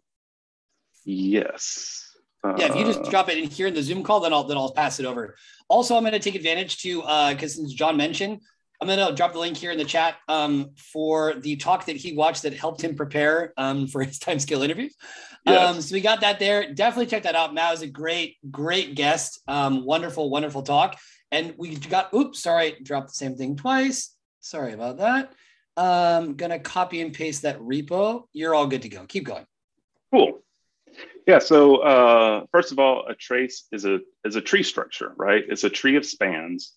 Yes. 1.06 2.04
Uh, 2.44 2.56
yeah, 2.58 2.68
if 2.68 2.76
you 2.76 2.86
just 2.86 3.00
uh, 3.00 3.10
drop 3.10 3.30
it 3.30 3.38
in 3.38 3.50
here 3.50 3.68
in 3.68 3.74
the 3.74 3.82
Zoom 3.82 4.04
call, 4.04 4.20
then 4.20 4.34
I'll 4.34 4.44
then 4.44 4.58
I'll 4.58 4.74
pass 4.74 5.00
it 5.00 5.06
over. 5.06 5.36
Also, 5.70 5.96
I'm 5.96 6.04
going 6.04 6.14
to 6.14 6.20
take 6.20 6.36
advantage 6.36 6.82
to 6.84 7.02
because 7.02 7.54
uh, 7.54 7.62
since 7.62 7.74
John 7.74 7.98
mentioned, 7.98 8.42
I'm 8.80 8.88
going 8.88 9.06
to 9.06 9.16
drop 9.16 9.34
the 9.34 9.40
link 9.40 9.58
here 9.58 9.72
in 9.72 9.78
the 9.78 9.86
chat 9.86 10.16
um, 10.28 10.72
for 10.76 11.36
the 11.36 11.56
talk 11.56 11.86
that 11.86 11.96
he 11.96 12.14
watched 12.14 12.44
that 12.44 12.54
helped 12.54 12.82
him 12.82 12.96
prepare 12.96 13.54
um, 13.58 13.88
for 13.88 14.04
his 14.04 14.20
Timescale 14.20 14.64
interviews. 14.64 14.96
Yes. 15.46 15.76
Um, 15.76 15.82
so 15.82 15.94
we 15.94 16.02
got 16.02 16.22
that 16.22 16.40
there. 16.40 16.74
Definitely 16.74 17.08
check 17.08 17.24
that 17.24 17.36
out. 17.36 17.54
Matt 17.54 17.72
was 17.72 17.82
a 17.82 17.88
great, 17.88 18.36
great 18.52 18.96
guest. 18.96 19.42
Um, 19.48 19.86
wonderful, 19.86 20.30
wonderful 20.30 20.62
talk. 20.62 20.98
And 21.32 21.56
we 21.58 21.76
got, 21.76 22.14
oops, 22.14 22.42
sorry, 22.42 22.78
dropped 22.84 23.10
the 23.10 23.16
same 23.16 23.36
thing 23.36 23.56
twice. 23.56 24.14
Sorry 24.48 24.72
about 24.72 24.98
that. 25.00 25.34
I'm 25.76 26.24
um, 26.24 26.34
gonna 26.36 26.58
copy 26.58 27.02
and 27.02 27.14
paste 27.14 27.42
that 27.42 27.60
repo. 27.60 28.24
You're 28.32 28.56
all 28.56 28.66
good 28.66 28.84
to 28.84 28.90
go. 28.90 29.06
Keep 29.06 29.26
going. 29.26 29.46
Cool. 30.10 30.40
Yeah. 31.28 31.40
So 31.40 31.78
uh, 31.78 32.46
first 32.54 32.72
of 32.72 32.80
all, 32.80 33.06
a 33.08 33.14
trace 33.14 33.68
is 33.74 33.84
a 33.84 34.00
is 34.24 34.38
a 34.38 34.42
tree 34.42 34.64
structure, 34.64 35.14
right? 35.18 35.44
It's 35.50 35.66
a 35.66 35.70
tree 35.70 35.98
of 35.98 36.06
spans, 36.06 36.72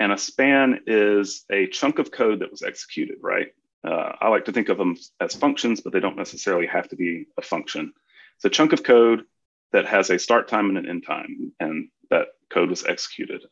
and 0.00 0.10
a 0.10 0.18
span 0.18 0.80
is 0.88 1.44
a 1.52 1.68
chunk 1.68 2.00
of 2.00 2.10
code 2.10 2.40
that 2.40 2.50
was 2.50 2.62
executed, 2.62 3.18
right? 3.20 3.54
Uh, 3.86 4.12
I 4.20 4.28
like 4.28 4.46
to 4.46 4.52
think 4.52 4.68
of 4.68 4.76
them 4.76 4.96
as 5.20 5.36
functions, 5.36 5.80
but 5.82 5.92
they 5.92 6.00
don't 6.00 6.16
necessarily 6.16 6.66
have 6.66 6.88
to 6.88 6.96
be 6.96 7.26
a 7.38 7.42
function. 7.42 7.92
It's 8.36 8.44
a 8.44 8.50
chunk 8.50 8.72
of 8.72 8.82
code 8.82 9.22
that 9.72 9.86
has 9.86 10.10
a 10.10 10.18
start 10.18 10.48
time 10.48 10.68
and 10.68 10.78
an 10.78 10.88
end 10.88 11.06
time, 11.06 11.52
and 11.60 11.90
that 12.10 12.28
code 12.50 12.70
was 12.70 12.84
executed. 12.84 13.42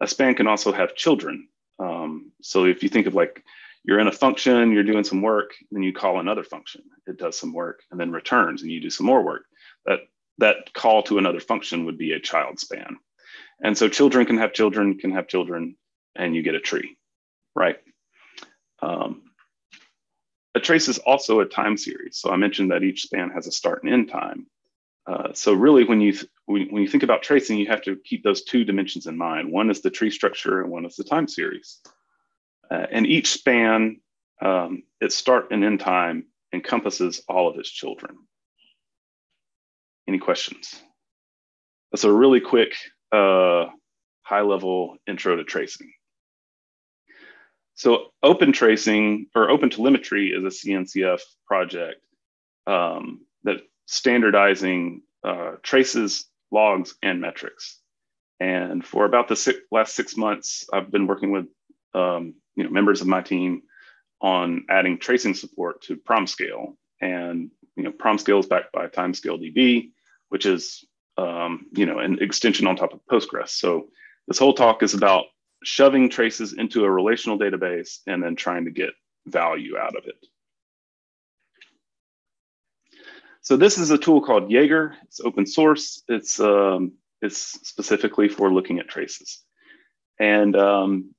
A 0.00 0.06
span 0.06 0.36
can 0.36 0.46
also 0.46 0.72
have 0.72 0.94
children, 0.94 1.48
um, 1.78 2.32
so 2.42 2.64
if 2.64 2.82
you 2.82 2.88
think 2.88 3.06
of 3.06 3.14
like 3.14 3.44
you're 3.84 4.00
in 4.00 4.08
a 4.08 4.12
function, 4.12 4.72
you're 4.72 4.82
doing 4.82 5.04
some 5.04 5.22
work, 5.22 5.54
then 5.70 5.82
you 5.82 5.92
call 5.92 6.18
another 6.18 6.42
function. 6.42 6.82
It 7.06 7.18
does 7.18 7.38
some 7.38 7.52
work 7.52 7.82
and 7.90 8.00
then 8.00 8.10
returns 8.10 8.62
and 8.62 8.70
you 8.70 8.80
do 8.80 8.90
some 8.90 9.06
more 9.06 9.22
work. 9.22 9.44
That 9.84 10.00
that 10.38 10.72
call 10.74 11.02
to 11.04 11.18
another 11.18 11.40
function 11.40 11.84
would 11.86 11.96
be 11.96 12.12
a 12.12 12.20
child 12.20 12.58
span. 12.58 12.98
And 13.62 13.76
so 13.76 13.88
children 13.88 14.26
can 14.26 14.38
have 14.38 14.52
children, 14.52 14.98
can 14.98 15.12
have 15.12 15.28
children, 15.28 15.76
and 16.14 16.34
you 16.34 16.42
get 16.42 16.54
a 16.54 16.60
tree, 16.60 16.96
right? 17.54 17.78
Um, 18.82 19.22
a 20.54 20.60
trace 20.60 20.88
is 20.88 20.98
also 20.98 21.40
a 21.40 21.46
time 21.46 21.76
series. 21.76 22.18
So 22.18 22.30
I 22.30 22.36
mentioned 22.36 22.70
that 22.70 22.82
each 22.82 23.02
span 23.02 23.30
has 23.30 23.46
a 23.46 23.52
start 23.52 23.82
and 23.82 23.92
end 23.92 24.10
time. 24.10 24.46
Uh, 25.06 25.32
so 25.32 25.52
really, 25.52 25.84
when 25.84 26.00
you 26.00 26.14
when, 26.46 26.68
when 26.70 26.82
you 26.82 26.88
think 26.88 27.02
about 27.02 27.22
tracing, 27.22 27.58
you 27.58 27.66
have 27.66 27.82
to 27.82 27.96
keep 28.04 28.24
those 28.24 28.42
two 28.42 28.64
dimensions 28.64 29.06
in 29.06 29.16
mind. 29.16 29.52
One 29.52 29.70
is 29.70 29.80
the 29.80 29.90
tree 29.90 30.10
structure, 30.10 30.62
and 30.62 30.70
one 30.70 30.84
is 30.84 30.96
the 30.96 31.04
time 31.04 31.28
series. 31.28 31.80
Uh, 32.70 32.86
and 32.90 33.06
each 33.06 33.30
span, 33.30 34.00
um, 34.42 34.82
its 35.00 35.14
start 35.14 35.52
and 35.52 35.64
end 35.64 35.80
time, 35.80 36.26
encompasses 36.52 37.22
all 37.28 37.48
of 37.48 37.58
its 37.58 37.70
children. 37.70 38.16
Any 40.08 40.18
questions? 40.18 40.80
That's 41.92 42.04
a 42.04 42.12
really 42.12 42.40
quick, 42.40 42.74
uh, 43.12 43.66
high-level 44.22 44.96
intro 45.06 45.36
to 45.36 45.44
tracing. 45.44 45.92
So 47.74 48.12
open 48.22 48.52
tracing 48.52 49.26
or 49.34 49.50
open 49.50 49.70
telemetry 49.70 50.30
is 50.30 50.42
a 50.42 50.48
CNCF 50.48 51.20
project 51.46 52.00
um, 52.66 53.26
that 53.44 53.58
standardizing 53.86 55.02
uh, 55.24 55.52
traces, 55.62 56.26
logs, 56.50 56.94
and 57.02 57.20
metrics. 57.20 57.80
And 58.38 58.84
for 58.84 59.06
about 59.06 59.28
the 59.28 59.36
six, 59.36 59.58
last 59.70 59.94
six 59.94 60.16
months, 60.16 60.66
I've 60.72 60.90
been 60.90 61.06
working 61.06 61.32
with 61.32 61.46
um, 61.94 62.34
you 62.54 62.64
know 62.64 62.70
members 62.70 63.00
of 63.00 63.06
my 63.06 63.22
team 63.22 63.62
on 64.20 64.66
adding 64.68 64.98
tracing 64.98 65.34
support 65.34 65.82
to 65.82 65.96
PromScale. 65.96 66.74
And 67.00 67.50
you 67.76 67.84
know, 67.84 67.92
PromScale 67.92 68.40
is 68.40 68.46
backed 68.46 68.72
by 68.72 68.88
Timescale 68.88 69.40
DB, 69.40 69.90
which 70.28 70.46
is 70.46 70.84
um, 71.16 71.66
you 71.72 71.86
know 71.86 71.98
an 71.98 72.18
extension 72.20 72.66
on 72.66 72.76
top 72.76 72.92
of 72.92 73.00
Postgres. 73.10 73.50
So 73.50 73.88
this 74.28 74.38
whole 74.38 74.54
talk 74.54 74.82
is 74.82 74.94
about 74.94 75.26
shoving 75.62 76.10
traces 76.10 76.52
into 76.52 76.84
a 76.84 76.90
relational 76.90 77.38
database 77.38 77.98
and 78.06 78.22
then 78.22 78.36
trying 78.36 78.66
to 78.66 78.70
get 78.70 78.90
value 79.26 79.76
out 79.78 79.96
of 79.96 80.04
it. 80.06 80.26
So 83.46 83.56
this 83.56 83.78
is 83.78 83.92
a 83.92 83.98
tool 83.98 84.22
called 84.22 84.50
Jaeger. 84.50 84.96
It's 85.04 85.20
open 85.20 85.46
source. 85.46 86.02
It's 86.08 86.40
um, 86.40 86.94
it's 87.22 87.38
specifically 87.38 88.28
for 88.28 88.52
looking 88.52 88.80
at 88.80 88.88
traces. 88.88 89.40
And 90.18 90.56
um, 90.56 91.14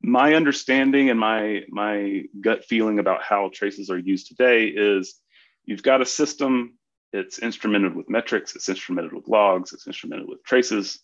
my 0.00 0.34
understanding 0.34 1.10
and 1.10 1.18
my 1.18 1.64
my 1.70 2.22
gut 2.40 2.64
feeling 2.66 3.00
about 3.00 3.24
how 3.24 3.50
traces 3.52 3.90
are 3.90 3.98
used 3.98 4.28
today 4.28 4.66
is 4.66 5.16
you've 5.64 5.82
got 5.82 6.00
a 6.00 6.06
system. 6.06 6.78
It's 7.12 7.40
instrumented 7.40 7.96
with 7.96 8.08
metrics. 8.08 8.54
It's 8.54 8.68
instrumented 8.68 9.12
with 9.12 9.26
logs. 9.26 9.72
It's 9.72 9.88
instrumented 9.88 10.28
with 10.28 10.44
traces. 10.44 11.00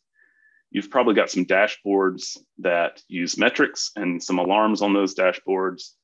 You've 0.71 0.91
probably 0.91 1.15
got 1.15 1.29
some 1.29 1.45
dashboards 1.45 2.39
that 2.59 3.03
use 3.09 3.37
metrics 3.37 3.91
and 3.97 4.23
some 4.23 4.39
alarms 4.39 4.81
on 4.81 4.95
those 4.95 5.17
dashboards. 5.17 5.95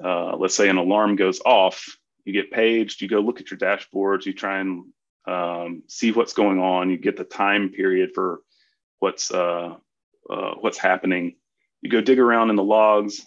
Uh, 0.00 0.36
let's 0.36 0.54
say 0.54 0.68
an 0.68 0.76
alarm 0.76 1.16
goes 1.16 1.40
off 1.44 1.98
you 2.28 2.34
get 2.34 2.52
paged, 2.52 3.00
you 3.00 3.08
go 3.08 3.20
look 3.20 3.40
at 3.40 3.50
your 3.50 3.58
dashboards, 3.58 4.26
you 4.26 4.34
try 4.34 4.60
and 4.60 4.84
um, 5.26 5.82
see 5.88 6.12
what's 6.12 6.34
going 6.34 6.58
on, 6.58 6.90
you 6.90 6.98
get 6.98 7.16
the 7.16 7.24
time 7.24 7.70
period 7.70 8.10
for 8.14 8.42
what's 8.98 9.30
uh, 9.30 9.74
uh, 10.28 10.54
what's 10.60 10.78
happening. 10.78 11.36
You 11.80 11.90
go 11.90 12.02
dig 12.02 12.18
around 12.18 12.50
in 12.50 12.56
the 12.56 12.62
logs 12.62 13.24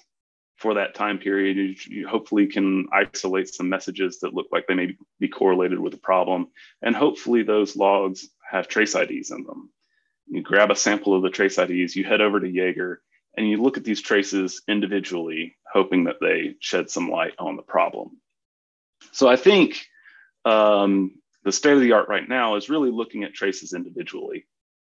for 0.58 0.76
that 0.76 0.94
time 0.94 1.18
period. 1.18 1.58
You, 1.58 1.76
you, 1.88 2.08
hopefully 2.08 2.46
can 2.46 2.88
isolate 2.94 3.52
some 3.52 3.70
messages 3.70 4.20
that 4.20 4.36
look 4.36 4.48
like 4.52 4.68
they 4.68 4.76
may 4.76 4.96
be 5.20 5.28
correlated 5.28 5.80
with 5.80 5.94
the 5.94 6.00
problem, 6.00 6.50
and 6.84 6.96
hopefully 6.96 7.42
those 7.42 7.76
logs 7.76 8.30
have 8.50 8.68
trace 8.68 8.94
IDs 8.94 9.32
in 9.32 9.44
them. 9.44 9.72
You 10.28 10.44
grab 10.44 10.70
a 10.70 10.76
sample 10.76 11.16
of 11.16 11.24
the 11.24 11.30
trace 11.32 11.58
IDs, 11.58 11.96
you 11.96 12.04
head 12.04 12.22
over 12.22 12.40
to 12.40 12.48
Jaeger, 12.48 13.02
and 13.36 13.50
you 13.50 13.62
look 13.62 13.78
at 13.78 13.84
these 13.84 14.02
traces 14.02 14.62
individually, 14.68 15.56
hoping 15.74 16.04
that 16.04 16.20
they 16.22 16.56
shed 16.60 16.92
some 16.92 17.10
light 17.10 17.34
on 17.40 17.56
the 17.56 17.64
problem. 17.64 18.18
So 19.12 19.28
I 19.28 19.36
think 19.36 19.86
um, 20.46 21.16
the 21.44 21.52
state 21.52 21.74
of 21.74 21.82
the 21.82 21.94
art 21.94 22.10
right 22.10 22.28
now 22.28 22.56
is 22.56 22.70
really 22.70 22.92
looking 22.92 23.24
at 23.24 23.34
traces 23.34 23.74
individually. 23.74 24.46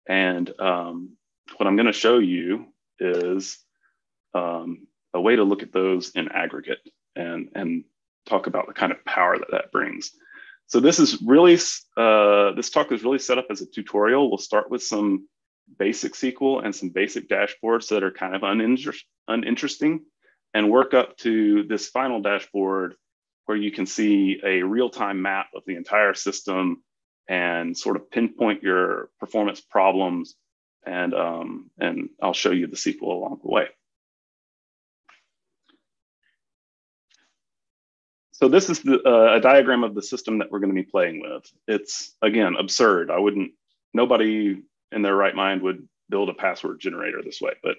And 0.09 0.51
um, 0.61 1.17
what 1.57 1.67
I'm 1.67 1.77
going 1.77 1.87
to 1.87 1.93
show 1.93 2.19
you 2.19 2.67
is 2.99 3.59
um, 4.35 4.87
a 5.13 5.21
way 5.21 5.37
to 5.37 5.45
look 5.45 5.63
at 5.63 5.73
those 5.73 6.11
in 6.11 6.29
aggregate 6.29 6.81
and, 7.17 7.49
and 7.55 7.85
talk 8.27 8.47
about 8.47 8.67
the 8.67 8.75
kind 8.75 8.93
of 8.93 9.05
power 9.05 9.39
that 9.39 9.51
that 9.53 9.73
brings. 9.73 10.11
So 10.67 10.81
this 10.81 10.99
is 10.99 11.21
really, 11.23 11.59
uh, 11.97 12.53
this 12.53 12.71
talk 12.71 12.91
is 12.93 13.05
really 13.05 13.19
set 13.19 13.39
up 13.39 13.47
as 13.51 13.61
a 13.61 13.67
tutorial. 13.67 14.31
We'll 14.31 14.39
start 14.39 14.71
with 14.71 14.83
some 14.83 15.29
basic 15.79 16.15
SQL 16.15 16.65
and 16.65 16.75
some 16.75 16.91
basic 16.91 17.29
dashboards 17.29 17.89
that 17.89 18.03
are 18.03 18.11
kind 18.11 18.35
of 18.35 18.43
uninter 18.43 18.95
uninteresting 19.29 20.05
and 20.53 20.71
work 20.71 20.95
up 20.95 21.17
to 21.19 21.65
this 21.65 21.89
final 21.89 22.21
dashboard 22.21 22.95
where 23.47 23.57
you 23.57 23.71
can 23.71 23.87
see 23.87 24.41
a 24.45 24.63
real-time 24.63 25.23
map 25.23 25.49
of 25.55 25.63
the 25.67 25.77
entire 25.77 26.15
system 26.15 26.83
and 27.29 27.77
sort 27.77 27.97
of 27.97 28.11
pinpoint 28.11 28.63
your 28.63 29.11
performance 29.21 29.61
problems. 29.61 30.35
And, 30.87 31.15
um, 31.15 31.71
and 31.79 32.11
I'll 32.23 32.35
show 32.35 32.51
you 32.51 32.67
the 32.67 32.77
SQL 32.77 33.03
along 33.03 33.41
the 33.43 33.51
way. 33.51 33.69
So 38.33 38.49
this 38.49 38.69
is 38.69 38.81
the, 38.81 39.01
uh, 39.07 39.37
a 39.37 39.41
diagram 39.41 39.85
of 39.85 39.95
the 39.95 40.03
system 40.03 40.39
that 40.39 40.51
we're 40.51 40.59
going 40.59 40.75
to 40.75 40.83
be 40.83 40.89
playing 40.89 41.23
with. 41.23 41.51
It's, 41.67 42.15
again, 42.21 42.57
absurd. 42.59 43.11
I 43.11 43.19
wouldn't, 43.19 43.53
nobody 43.95 44.61
in 44.93 45.03
their 45.03 45.15
right 45.15 45.35
mind 45.35 45.63
would 45.63 45.89
build 46.11 46.29
a 46.29 46.35
password 46.35 46.81
generator 46.81 47.23
this 47.23 47.41
way, 47.41 47.53
but 47.63 47.77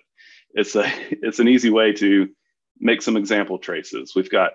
it's, 0.53 0.75
a, 0.75 0.85
it's 1.11 1.39
an 1.39 1.47
easy 1.47 1.69
way 1.69 1.93
to 1.93 2.29
make 2.79 3.01
some 3.01 3.17
example 3.17 3.59
traces. 3.59 4.13
We've 4.15 4.29
got 4.29 4.53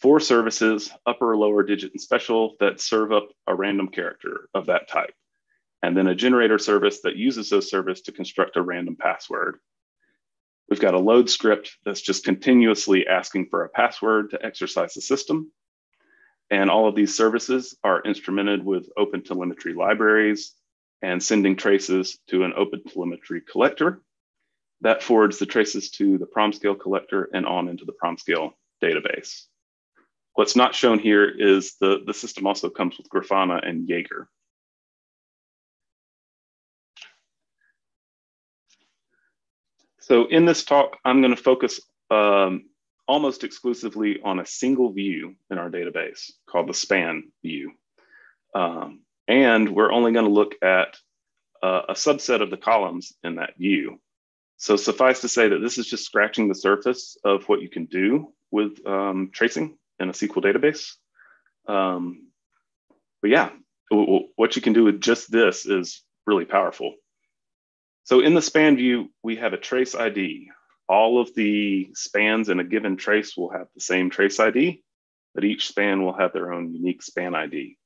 four 0.00 0.20
services, 0.20 0.90
upper, 1.06 1.36
lower 1.36 1.62
digit, 1.62 1.92
and 1.92 2.00
special, 2.00 2.56
that 2.60 2.80
serve 2.80 3.12
up 3.12 3.28
a 3.46 3.54
random 3.54 3.88
character 3.88 4.48
of 4.54 4.66
that 4.66 4.88
type. 4.88 5.14
And 5.82 5.96
then 5.96 6.06
a 6.06 6.14
generator 6.14 6.58
service 6.58 7.00
that 7.02 7.16
uses 7.16 7.50
those 7.50 7.70
service 7.70 8.02
to 8.02 8.12
construct 8.12 8.56
a 8.56 8.62
random 8.62 8.96
password. 8.96 9.58
We've 10.68 10.80
got 10.80 10.94
a 10.94 10.98
load 10.98 11.30
script 11.30 11.76
that's 11.84 12.00
just 12.00 12.24
continuously 12.24 13.06
asking 13.06 13.46
for 13.50 13.64
a 13.64 13.68
password 13.68 14.30
to 14.30 14.44
exercise 14.44 14.94
the 14.94 15.00
system. 15.00 15.52
And 16.50 16.70
all 16.70 16.88
of 16.88 16.94
these 16.94 17.16
services 17.16 17.76
are 17.84 18.02
instrumented 18.02 18.64
with 18.64 18.88
open 18.96 19.22
telemetry 19.22 19.74
libraries 19.74 20.54
and 21.02 21.22
sending 21.22 21.56
traces 21.56 22.18
to 22.28 22.42
an 22.44 22.52
open 22.56 22.82
telemetry 22.84 23.40
collector 23.40 24.00
that 24.80 25.02
forwards 25.02 25.38
the 25.38 25.46
traces 25.46 25.90
to 25.90 26.18
the 26.18 26.26
PromScale 26.26 26.78
collector 26.78 27.28
and 27.32 27.46
on 27.46 27.68
into 27.68 27.84
the 27.84 27.94
PromScale 28.02 28.52
database. 28.82 29.44
What's 30.36 30.54
not 30.54 30.74
shown 30.74 30.98
here 30.98 31.26
is 31.26 31.76
the, 31.80 32.02
the 32.06 32.12
system 32.12 32.46
also 32.46 32.68
comes 32.68 32.98
with 32.98 33.08
Grafana 33.08 33.66
and 33.66 33.88
Jaeger. 33.88 34.28
So 40.00 40.26
in 40.26 40.44
this 40.44 40.62
talk, 40.62 40.98
I'm 41.06 41.22
going 41.22 41.34
to 41.34 41.42
focus 41.42 41.80
um, 42.10 42.66
almost 43.08 43.44
exclusively 43.44 44.20
on 44.22 44.38
a 44.38 44.44
single 44.44 44.92
view 44.92 45.36
in 45.50 45.56
our 45.56 45.70
database 45.70 46.30
called 46.46 46.68
the 46.68 46.74
span 46.74 47.32
view. 47.42 47.72
Um, 48.54 49.04
and 49.26 49.74
we're 49.74 49.90
only 49.90 50.12
going 50.12 50.26
to 50.26 50.30
look 50.30 50.54
at 50.62 50.98
uh, 51.62 51.82
a 51.88 51.94
subset 51.94 52.42
of 52.42 52.50
the 52.50 52.58
columns 52.58 53.14
in 53.24 53.36
that 53.36 53.56
view. 53.56 53.98
So 54.58 54.76
suffice 54.76 55.22
to 55.22 55.28
say 55.28 55.48
that 55.48 55.60
this 55.60 55.78
is 55.78 55.86
just 55.86 56.04
scratching 56.04 56.48
the 56.48 56.54
surface 56.54 57.16
of 57.24 57.48
what 57.48 57.62
you 57.62 57.70
can 57.70 57.86
do 57.86 58.34
with 58.50 58.86
um, 58.86 59.30
tracing 59.32 59.78
in 59.98 60.08
a 60.08 60.12
SQL 60.12 60.42
database. 60.42 60.92
Um, 61.68 62.28
but 63.22 63.30
yeah, 63.30 63.50
what 63.90 64.56
you 64.56 64.62
can 64.62 64.72
do 64.72 64.84
with 64.84 65.00
just 65.00 65.30
this 65.30 65.66
is 65.66 66.02
really 66.26 66.44
powerful. 66.44 66.94
So 68.04 68.20
in 68.20 68.34
the 68.34 68.42
span 68.42 68.76
view, 68.76 69.10
we 69.22 69.36
have 69.36 69.52
a 69.52 69.58
trace 69.58 69.94
ID. 69.94 70.50
All 70.88 71.20
of 71.20 71.34
the 71.34 71.90
spans 71.94 72.48
in 72.48 72.60
a 72.60 72.64
given 72.64 72.96
trace 72.96 73.36
will 73.36 73.50
have 73.50 73.66
the 73.74 73.80
same 73.80 74.10
trace 74.10 74.38
ID, 74.38 74.82
but 75.34 75.44
each 75.44 75.68
span 75.68 76.04
will 76.04 76.16
have 76.16 76.32
their 76.32 76.52
own 76.52 76.72
unique 76.72 77.02
span 77.02 77.34
ID. 77.34 77.76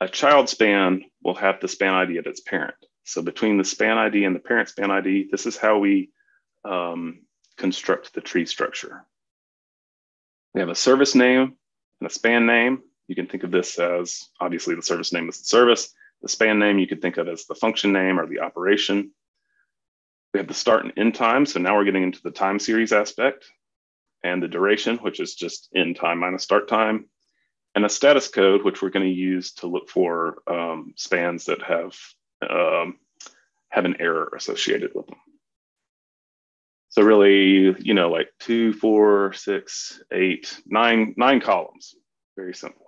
A 0.00 0.08
child 0.08 0.48
span 0.48 1.02
will 1.22 1.34
have 1.34 1.60
the 1.60 1.68
span 1.68 1.94
ID 1.94 2.18
of 2.18 2.26
its 2.26 2.40
parent. 2.40 2.76
So 3.04 3.22
between 3.22 3.58
the 3.58 3.64
span 3.64 3.98
ID 3.98 4.24
and 4.24 4.36
the 4.36 4.40
parent 4.40 4.68
span 4.68 4.90
ID, 4.90 5.28
this 5.30 5.46
is 5.46 5.56
how 5.56 5.78
we 5.78 6.10
um, 6.64 7.22
construct 7.56 8.14
the 8.14 8.20
tree 8.20 8.46
structure. 8.46 9.04
We 10.54 10.60
have 10.60 10.68
a 10.68 10.74
service 10.74 11.14
name 11.14 11.56
and 12.00 12.10
a 12.10 12.12
span 12.12 12.46
name. 12.46 12.82
You 13.08 13.14
can 13.14 13.26
think 13.26 13.44
of 13.44 13.50
this 13.50 13.78
as 13.78 14.28
obviously 14.40 14.74
the 14.74 14.82
service 14.82 15.12
name 15.12 15.28
is 15.28 15.38
the 15.38 15.44
service. 15.44 15.92
The 16.22 16.28
span 16.28 16.58
name 16.58 16.78
you 16.78 16.86
could 16.86 17.00
think 17.00 17.16
of 17.16 17.28
as 17.28 17.46
the 17.46 17.54
function 17.54 17.92
name 17.92 18.18
or 18.18 18.26
the 18.26 18.40
operation. 18.40 19.12
We 20.32 20.38
have 20.38 20.48
the 20.48 20.54
start 20.54 20.84
and 20.84 20.92
end 20.96 21.14
time. 21.14 21.46
So 21.46 21.60
now 21.60 21.76
we're 21.76 21.84
getting 21.84 22.02
into 22.02 22.22
the 22.22 22.30
time 22.30 22.58
series 22.58 22.92
aspect 22.92 23.46
and 24.22 24.42
the 24.42 24.48
duration, 24.48 24.98
which 24.98 25.20
is 25.20 25.34
just 25.34 25.68
end 25.74 25.96
time 25.96 26.18
minus 26.18 26.42
start 26.42 26.68
time, 26.68 27.06
and 27.74 27.84
a 27.84 27.88
status 27.88 28.28
code, 28.28 28.64
which 28.64 28.82
we're 28.82 28.90
going 28.90 29.06
to 29.06 29.12
use 29.12 29.52
to 29.54 29.66
look 29.66 29.88
for 29.88 30.42
um, 30.46 30.92
spans 30.96 31.46
that 31.46 31.62
have 31.62 31.96
um, 32.48 32.98
have 33.70 33.84
an 33.84 33.96
error 34.00 34.32
associated 34.36 34.90
with 34.94 35.06
them. 35.06 35.18
So 36.90 37.02
really, 37.02 37.74
you 37.80 37.94
know, 37.94 38.10
like 38.10 38.30
two, 38.40 38.72
four, 38.72 39.32
six, 39.32 40.02
eight, 40.12 40.60
nine, 40.66 41.14
nine 41.16 41.40
columns. 41.40 41.94
Very 42.36 42.54
simple. 42.54 42.86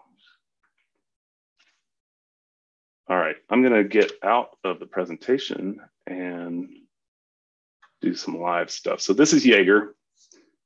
All 3.09 3.17
right, 3.17 3.37
I'm 3.51 3.63
gonna 3.63 3.85
get 3.85 4.13
out 4.23 4.57
of 4.65 4.81
the 4.81 4.87
presentation 4.87 5.81
and 6.07 6.69
do 8.01 8.15
some 8.15 8.41
live 8.41 8.71
stuff. 8.71 9.01
So 9.01 9.13
this 9.13 9.33
is 9.33 9.47
Jaeger, 9.47 9.95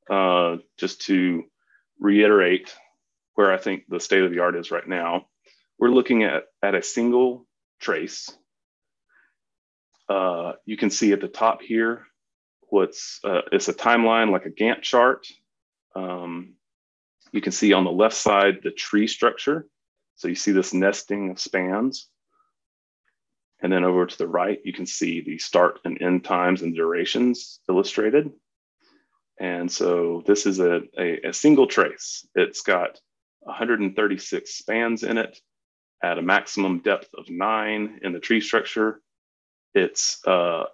uh, 0.09 0.57
just 0.79 1.03
to 1.03 1.45
reiterate 1.99 2.75
where 3.35 3.53
I 3.53 3.59
think 3.59 3.85
the 3.89 4.01
state 4.01 4.23
of 4.23 4.31
the 4.31 4.39
art 4.39 4.57
is 4.57 4.71
right 4.71 4.87
now. 4.87 5.27
We're 5.79 5.91
looking 5.91 6.23
at, 6.23 6.45
at 6.63 6.75
a 6.75 6.83
single 6.83 7.47
trace. 7.81 8.31
Uh, 10.09 10.53
you 10.65 10.77
can 10.77 10.89
see 10.89 11.13
at 11.13 11.21
the 11.21 11.29
top 11.29 11.61
here, 11.61 12.07
what's 12.69 13.21
uh, 13.25 13.43
it's 13.53 13.69
a 13.69 13.75
timeline 13.75 14.31
like 14.31 14.47
a 14.47 14.51
Gantt 14.51 14.83
chart. 14.83 15.27
Um, 15.95 16.55
you 17.33 17.41
can 17.41 17.53
see 17.53 17.73
on 17.73 17.85
the 17.85 17.93
left 17.93 18.17
side 18.17 18.61
the 18.63 18.71
tree 18.71 19.07
structure. 19.07 19.67
So 20.17 20.29
you 20.29 20.35
see 20.35 20.53
this 20.53 20.73
nesting 20.73 21.31
of 21.31 21.41
spans. 21.41 22.09
And 23.61 23.73
then 23.73 23.85
over 23.85 24.07
to 24.07 24.19
the 24.19 24.29
right, 24.29 24.61
you 24.65 24.73
can 24.73 24.87
see 24.87 25.23
the 25.23 25.39
start 25.39 25.81
and 25.85 26.01
end 26.01 26.25
times 26.25 26.63
and 26.63 26.75
durations 26.75 27.61
illustrated. 27.69 28.31
And 29.39 29.71
so 29.71 30.23
this 30.27 30.47
is 30.47 30.61
a, 30.61 30.83
a, 30.99 31.29
a 31.29 31.33
single 31.33 31.67
trace. 31.67 32.27
It's 32.35 32.63
got 32.63 33.01
136 33.41 34.51
spans 34.51 35.03
in 35.03 35.19
it 35.19 35.39
at 36.03 36.19
a 36.19 36.23
maximum 36.23 36.81
depth 36.81 37.09
of 37.15 37.29
nine 37.31 38.01
in 38.03 38.13
the 38.13 38.21
tree 38.21 38.41
structure. 38.41 39.01
It's 39.75 40.27
uh, 40.27 40.65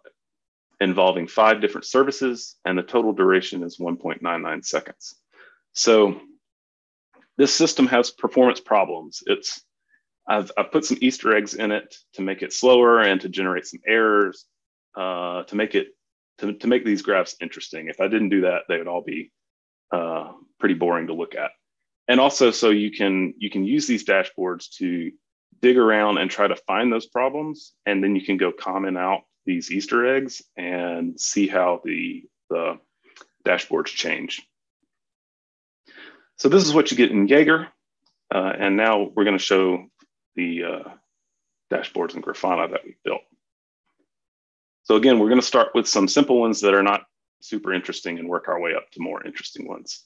involving 0.83 1.29
five 1.29 1.61
different 1.61 1.87
services, 1.87 2.57
and 2.65 2.77
the 2.77 2.83
total 2.83 3.13
duration 3.13 3.63
is 3.63 3.79
1.99 3.79 4.65
seconds. 4.65 5.15
So 5.73 6.21
this 7.39 7.55
system 7.55 7.87
has 7.87 8.11
performance 8.11 8.61
problems. 8.61 9.23
It's 9.27 9.63
I've, 10.29 10.51
I've 10.57 10.71
put 10.71 10.85
some 10.85 10.99
Easter 11.01 11.37
eggs 11.37 11.55
in 11.55 11.73
it 11.73 11.97
to 12.15 12.23
make 12.23 12.43
it 12.43 12.53
slower 12.53 13.01
and 13.01 13.21
to 13.23 13.29
generate 13.29 13.67
some 13.67 13.81
errors 13.87 14.47
uh, 14.97 15.43
to 15.45 15.57
make 15.57 15.75
it 15.75 15.89
to, 16.39 16.53
to 16.53 16.67
make 16.67 16.85
these 16.85 17.03
graphs 17.03 17.37
interesting. 17.41 17.89
If 17.89 18.01
I 18.01 18.09
didn't 18.09 18.29
do 18.29 18.43
that, 18.43 18.63
they 18.69 18.79
would 18.79 18.89
all 18.89 19.03
be 19.03 19.31
uh, 19.93 20.33
pretty 20.59 20.75
boring 20.75 21.09
to 21.09 21.15
look 21.15 21.35
at. 21.35 21.51
And 22.09 22.21
also, 22.21 22.51
so 22.51 22.71
you 22.71 22.91
can 22.91 23.35
you 23.39 23.51
can 23.51 23.65
use 23.65 23.87
these 23.87 24.05
dashboards 24.05 24.69
to 24.79 25.13
dig 25.61 25.79
around 25.79 26.19
and 26.19 26.31
try 26.31 26.49
to 26.49 26.57
find 26.57 26.93
those 26.93 27.07
problems, 27.07 27.73
and 27.87 28.03
then 28.03 28.17
you 28.17 28.25
can 28.25 28.37
go 28.37 28.53
comment 28.53 28.99
out 28.99 29.23
these 29.45 29.71
Easter 29.71 30.07
eggs 30.17 30.43
and 30.57 31.21
see 31.21 31.49
how 31.49 31.81
the 31.85 32.25
the 32.51 32.79
dashboards 33.45 33.87
change. 33.87 34.43
So 36.37 36.49
this 36.49 36.65
is 36.65 36.75
what 36.75 36.91
you 36.91 36.97
get 36.97 37.11
in 37.11 37.27
Jaeger. 37.27 37.69
Uh, 38.35 38.53
and 38.59 38.77
now 38.77 39.11
we're 39.15 39.25
going 39.25 39.39
to 39.39 39.43
show 39.43 39.87
the 40.37 40.65
uh, 40.65 40.89
dashboards 41.73 42.15
in 42.15 42.23
Grafana 42.23 42.71
that 42.71 42.85
we 42.85 42.97
built. 43.05 43.21
So 44.85 44.97
again, 44.97 45.19
we're 45.19 45.29
going 45.29 45.41
to 45.41 45.47
start 45.47 45.69
with 45.75 45.87
some 45.87 46.09
simple 46.09 46.41
ones 46.41 46.61
that 46.61 46.75
are 46.75 46.83
not 46.83 47.03
super 47.41 47.73
interesting 47.73 48.19
and 48.19 48.29
work 48.29 48.49
our 48.49 48.61
way 48.61 48.75
up 48.75 48.91
to 48.93 49.01
more 49.01 49.25
interesting 49.25 49.69
ones. 49.69 50.05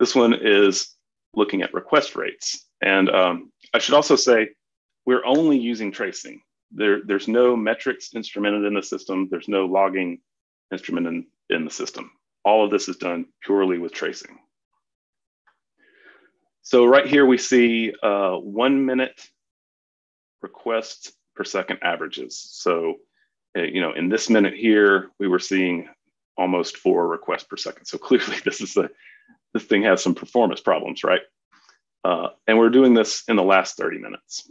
This 0.00 0.14
one 0.14 0.34
is 0.34 0.94
looking 1.34 1.62
at 1.62 1.72
request 1.72 2.16
rates. 2.16 2.66
And 2.82 3.08
um, 3.08 3.52
I 3.72 3.78
should 3.78 3.94
also 3.94 4.16
say, 4.16 4.50
we're 5.06 5.24
only 5.24 5.58
using 5.58 5.92
tracing. 5.92 6.40
There, 6.72 7.00
there's 7.04 7.28
no 7.28 7.56
metrics 7.56 8.10
instrumented 8.14 8.66
in 8.66 8.74
the 8.74 8.82
system. 8.82 9.28
There's 9.30 9.48
no 9.48 9.66
logging 9.66 10.20
instrument 10.72 11.06
in, 11.06 11.26
in 11.50 11.64
the 11.64 11.70
system. 11.70 12.10
All 12.44 12.64
of 12.64 12.70
this 12.70 12.88
is 12.88 12.96
done 12.96 13.26
purely 13.42 13.78
with 13.78 13.92
tracing. 13.92 14.38
So 16.62 16.86
right 16.86 17.06
here 17.06 17.26
we 17.26 17.38
see 17.38 17.92
uh, 18.02 18.36
one 18.36 18.86
minute 18.86 19.20
requests 20.40 21.12
per 21.36 21.44
second 21.44 21.80
averages. 21.82 22.38
So, 22.38 22.96
uh, 23.56 23.62
you 23.62 23.80
know, 23.80 23.92
in 23.92 24.08
this 24.08 24.30
minute 24.30 24.54
here, 24.54 25.10
we 25.18 25.28
were 25.28 25.38
seeing 25.38 25.88
almost 26.36 26.78
four 26.78 27.06
requests 27.06 27.44
per 27.44 27.56
second. 27.56 27.84
So 27.86 27.98
clearly 28.08 28.36
this 28.44 28.60
is 28.60 28.76
a, 28.76 28.88
this 29.52 29.64
thing 29.64 29.82
has 29.82 30.02
some 30.02 30.14
performance 30.14 30.60
problems, 30.60 31.04
right? 31.04 31.22
Uh, 32.04 32.28
and 32.46 32.58
we're 32.58 32.70
doing 32.70 32.94
this 32.94 33.24
in 33.28 33.36
the 33.36 33.42
last 33.42 33.76
30 33.76 33.98
minutes. 33.98 34.50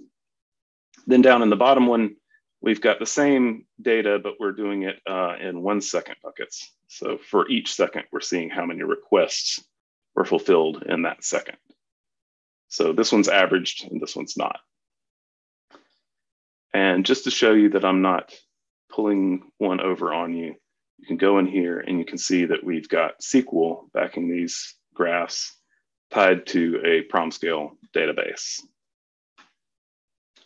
Then 1.06 1.22
down 1.22 1.42
in 1.42 1.50
the 1.50 1.56
bottom 1.56 1.88
one, 1.88 2.16
we've 2.62 2.82
got 2.82 3.00
the 3.00 3.06
same 3.06 3.66
data, 3.82 4.20
but 4.24 4.36
we're 4.40 4.54
doing 4.54 4.84
it 4.84 5.00
uh, 5.06 5.36
in 5.40 5.62
one 5.62 5.82
second 5.82 6.16
buckets. 6.24 6.72
So 6.88 7.18
for 7.18 7.50
each 7.50 7.74
second, 7.74 8.06
we're 8.12 8.22
seeing 8.22 8.50
how 8.50 8.66
many 8.66 8.84
requests 8.84 9.64
were 10.16 10.26
fulfilled 10.26 10.84
in 10.88 11.04
that 11.04 11.24
second. 11.24 11.58
So 12.70 12.94
this 12.94 13.12
one's 13.12 13.28
averaged 13.28 13.92
and 13.92 14.02
this 14.02 14.16
one's 14.16 14.38
not. 14.38 14.60
And 16.74 17.06
just 17.06 17.26
to 17.26 17.32
show 17.32 17.54
you 17.54 17.70
that 17.70 17.86
I'm 17.86 18.02
not 18.02 18.34
pulling 18.90 19.52
one 19.58 19.80
over 19.80 20.14
on 20.14 20.34
you, 20.34 20.56
you 20.98 21.08
can 21.08 21.18
go 21.18 21.40
in 21.40 21.46
here 21.46 21.80
and 21.80 22.00
you 22.00 22.06
can 22.06 22.18
see 22.18 22.46
that 22.46 22.64
we've 22.64 22.88
got 22.88 23.20
SQL 23.20 23.92
backing 23.94 24.30
these 24.30 24.74
graphs 24.94 25.56
tied 26.12 26.46
to 26.48 26.82
a 26.86 27.14
PromScale 27.14 27.72
database. 27.96 28.62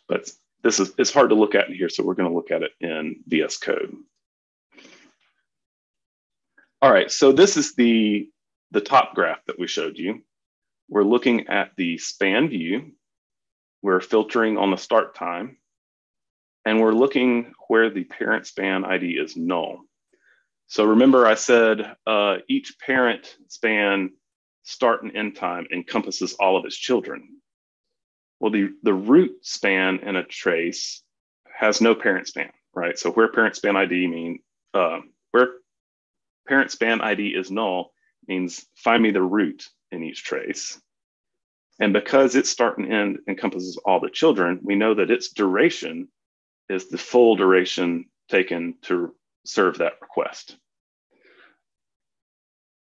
But 0.07 0.31
this 0.67 0.81
is 0.81 0.93
it's 0.97 1.13
hard 1.13 1.29
to 1.29 1.35
look 1.35 1.55
at 1.55 1.69
in 1.69 1.75
here, 1.75 1.87
so 1.87 2.03
we're 2.03 2.13
going 2.13 2.29
to 2.29 2.35
look 2.35 2.51
at 2.51 2.61
it 2.61 2.71
in 2.81 3.21
VS 3.25 3.57
Code. 3.57 3.95
All 6.81 6.91
right, 6.91 7.09
so 7.09 7.31
this 7.31 7.55
is 7.55 7.73
the, 7.75 8.29
the 8.71 8.81
top 8.81 9.15
graph 9.15 9.45
that 9.45 9.57
we 9.57 9.65
showed 9.65 9.97
you. 9.97 10.23
We're 10.89 11.05
looking 11.05 11.47
at 11.47 11.71
the 11.77 11.97
span 11.97 12.49
view. 12.49 12.91
We're 13.81 14.01
filtering 14.01 14.57
on 14.57 14.71
the 14.71 14.77
start 14.77 15.15
time. 15.15 15.57
And 16.65 16.81
we're 16.81 16.91
looking 16.91 17.53
where 17.69 17.89
the 17.89 18.03
parent 18.03 18.45
span 18.45 18.83
ID 18.83 19.11
is 19.11 19.37
null. 19.37 19.85
So 20.67 20.83
remember 20.83 21.25
I 21.25 21.35
said 21.35 21.95
uh, 22.05 22.37
each 22.49 22.77
parent 22.85 23.37
span 23.47 24.11
start 24.63 25.01
and 25.01 25.15
end 25.15 25.37
time 25.37 25.65
encompasses 25.71 26.33
all 26.33 26.57
of 26.57 26.65
its 26.65 26.75
children. 26.75 27.37
Well, 28.39 28.51
the, 28.51 28.69
the 28.83 28.93
root 28.93 29.37
span 29.41 29.99
in 29.99 30.15
a 30.15 30.23
trace 30.23 31.01
has 31.55 31.81
no 31.81 31.95
parent 31.95 32.27
span, 32.27 32.51
right? 32.75 32.97
So 32.97 33.11
where 33.11 33.31
parent 33.31 33.55
span 33.55 33.75
ID 33.75 34.07
mean, 34.07 34.39
uh, 34.73 34.99
where 35.31 35.49
parent 36.47 36.71
span 36.71 37.01
ID 37.01 37.29
is 37.29 37.49
null 37.49 37.91
means 38.27 38.65
find 38.75 39.01
me 39.01 39.11
the 39.11 39.21
root 39.21 39.67
in 39.91 40.03
each 40.03 40.23
trace. 40.23 40.79
And 41.79 41.93
because 41.93 42.35
its 42.35 42.49
start 42.49 42.77
and 42.77 42.91
end 42.91 43.19
encompasses 43.27 43.77
all 43.85 43.99
the 43.99 44.09
children, 44.09 44.59
we 44.63 44.75
know 44.75 44.95
that 44.95 45.11
its 45.11 45.29
duration 45.29 46.07
is 46.69 46.89
the 46.89 46.97
full 46.97 47.35
duration 47.35 48.05
taken 48.29 48.75
to 48.83 49.15
serve 49.45 49.77
that 49.77 49.93
request. 50.01 50.57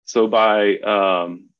So 0.05 0.27
by, 0.27 0.79
um, 0.79 1.51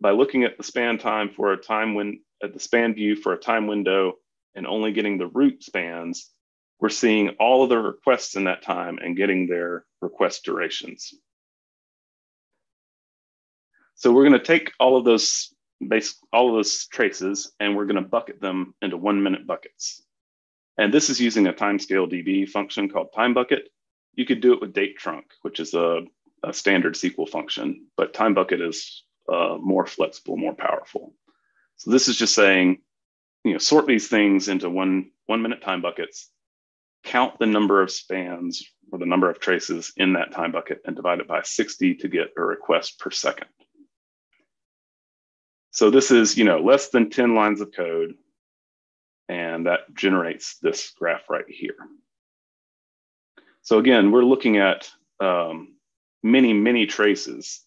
by 0.00 0.12
looking 0.12 0.44
at 0.44 0.56
the 0.56 0.62
span 0.62 0.98
time 0.98 1.30
for 1.30 1.52
a 1.52 1.56
time 1.56 1.94
when 1.94 2.20
at 2.44 2.52
the 2.52 2.60
span 2.60 2.94
view 2.94 3.16
for 3.16 3.32
a 3.32 3.38
time 3.38 3.66
window 3.66 4.14
and 4.54 4.66
only 4.66 4.92
getting 4.92 5.18
the 5.18 5.26
root 5.26 5.64
spans, 5.64 6.30
we're 6.78 6.88
seeing 6.88 7.30
all 7.40 7.62
of 7.62 7.70
the 7.70 7.78
requests 7.78 8.36
in 8.36 8.44
that 8.44 8.62
time 8.62 8.98
and 8.98 9.16
getting 9.16 9.46
their 9.46 9.84
request 10.00 10.44
durations. 10.44 11.14
So 13.94 14.12
we're 14.12 14.28
going 14.28 14.38
to 14.38 14.44
take 14.44 14.72
all 14.78 14.96
of 14.96 15.04
those 15.04 15.54
base 15.86 16.16
all 16.32 16.48
of 16.48 16.54
those 16.54 16.86
traces 16.86 17.52
and 17.60 17.76
we're 17.76 17.84
going 17.84 18.02
to 18.02 18.08
bucket 18.08 18.40
them 18.40 18.74
into 18.80 18.96
one 18.96 19.22
minute 19.22 19.46
buckets. 19.46 20.02
And 20.78 20.92
this 20.92 21.10
is 21.10 21.20
using 21.20 21.46
a 21.46 21.52
timescale 21.52 22.10
DB 22.10 22.48
function 22.48 22.88
called 22.88 23.08
time 23.14 23.34
bucket. 23.34 23.68
You 24.14 24.24
could 24.24 24.40
do 24.40 24.52
it 24.52 24.60
with 24.60 24.72
date 24.72 24.96
trunc, 25.02 25.24
which 25.42 25.60
is 25.60 25.74
a, 25.74 26.02
a 26.42 26.52
standard 26.52 26.94
SQL 26.94 27.28
function, 27.28 27.86
but 27.96 28.14
time 28.14 28.34
bucket 28.34 28.60
is 28.60 29.04
uh, 29.32 29.56
more 29.60 29.86
flexible, 29.86 30.36
more 30.36 30.54
powerful. 30.54 31.14
So 31.84 31.90
this 31.90 32.08
is 32.08 32.16
just 32.16 32.34
saying, 32.34 32.78
you 33.44 33.52
know, 33.52 33.58
sort 33.58 33.86
these 33.86 34.08
things 34.08 34.48
into 34.48 34.70
one, 34.70 35.10
one 35.26 35.42
minute 35.42 35.60
time 35.60 35.82
buckets, 35.82 36.30
count 37.04 37.38
the 37.38 37.44
number 37.44 37.82
of 37.82 37.90
spans 37.90 38.66
or 38.90 38.98
the 38.98 39.04
number 39.04 39.28
of 39.28 39.38
traces 39.38 39.92
in 39.98 40.14
that 40.14 40.32
time 40.32 40.50
bucket 40.50 40.80
and 40.86 40.96
divide 40.96 41.20
it 41.20 41.28
by 41.28 41.42
60 41.42 41.96
to 41.96 42.08
get 42.08 42.32
a 42.38 42.42
request 42.42 42.98
per 42.98 43.10
second. 43.10 43.48
So 45.72 45.90
this 45.90 46.10
is, 46.10 46.38
you 46.38 46.44
know, 46.44 46.60
less 46.60 46.88
than 46.88 47.10
10 47.10 47.34
lines 47.34 47.60
of 47.60 47.70
code, 47.76 48.14
and 49.28 49.66
that 49.66 49.92
generates 49.92 50.56
this 50.62 50.90
graph 50.98 51.28
right 51.28 51.44
here. 51.46 51.76
So 53.60 53.78
again, 53.78 54.10
we're 54.10 54.24
looking 54.24 54.56
at 54.56 54.88
um, 55.20 55.74
many, 56.22 56.54
many 56.54 56.86
traces 56.86 57.60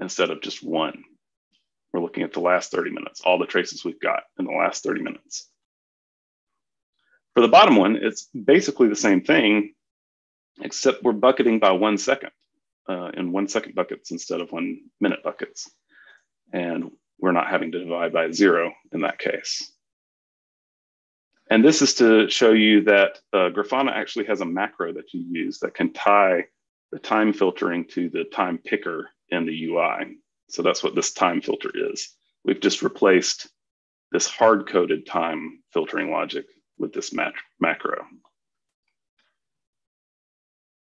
instead 0.00 0.30
of 0.30 0.42
just 0.42 0.64
one. 0.64 1.04
We're 1.92 2.00
looking 2.00 2.22
at 2.22 2.32
the 2.32 2.40
last 2.40 2.70
30 2.70 2.90
minutes, 2.90 3.20
all 3.24 3.38
the 3.38 3.46
traces 3.46 3.84
we've 3.84 4.00
got 4.00 4.22
in 4.38 4.46
the 4.46 4.52
last 4.52 4.82
30 4.82 5.02
minutes. 5.02 5.48
For 7.34 7.40
the 7.40 7.48
bottom 7.48 7.76
one, 7.76 7.96
it's 7.96 8.28
basically 8.28 8.88
the 8.88 8.96
same 8.96 9.22
thing, 9.22 9.74
except 10.60 11.02
we're 11.02 11.12
bucketing 11.12 11.58
by 11.58 11.72
one 11.72 11.98
second 11.98 12.30
uh, 12.88 13.10
in 13.14 13.32
one 13.32 13.48
second 13.48 13.74
buckets 13.74 14.10
instead 14.10 14.40
of 14.40 14.52
one 14.52 14.80
minute 15.00 15.22
buckets. 15.22 15.70
And 16.52 16.90
we're 17.18 17.32
not 17.32 17.48
having 17.48 17.72
to 17.72 17.78
divide 17.78 18.12
by 18.12 18.30
zero 18.30 18.72
in 18.92 19.02
that 19.02 19.18
case. 19.18 19.72
And 21.50 21.64
this 21.64 21.82
is 21.82 21.94
to 21.94 22.28
show 22.30 22.52
you 22.52 22.84
that 22.84 23.18
uh, 23.32 23.50
Grafana 23.50 23.92
actually 23.92 24.26
has 24.26 24.40
a 24.40 24.46
macro 24.46 24.92
that 24.94 25.12
you 25.12 25.24
use 25.28 25.58
that 25.58 25.74
can 25.74 25.92
tie 25.92 26.46
the 26.90 26.98
time 26.98 27.32
filtering 27.32 27.86
to 27.88 28.08
the 28.10 28.24
time 28.24 28.58
picker 28.58 29.08
in 29.28 29.46
the 29.46 29.66
UI. 29.66 30.18
So 30.52 30.60
that's 30.60 30.84
what 30.84 30.94
this 30.94 31.12
time 31.12 31.40
filter 31.40 31.70
is. 31.74 32.10
We've 32.44 32.60
just 32.60 32.82
replaced 32.82 33.48
this 34.10 34.26
hard-coded 34.26 35.06
time 35.06 35.62
filtering 35.72 36.10
logic 36.10 36.44
with 36.78 36.92
this 36.92 37.14
macro. 37.58 38.04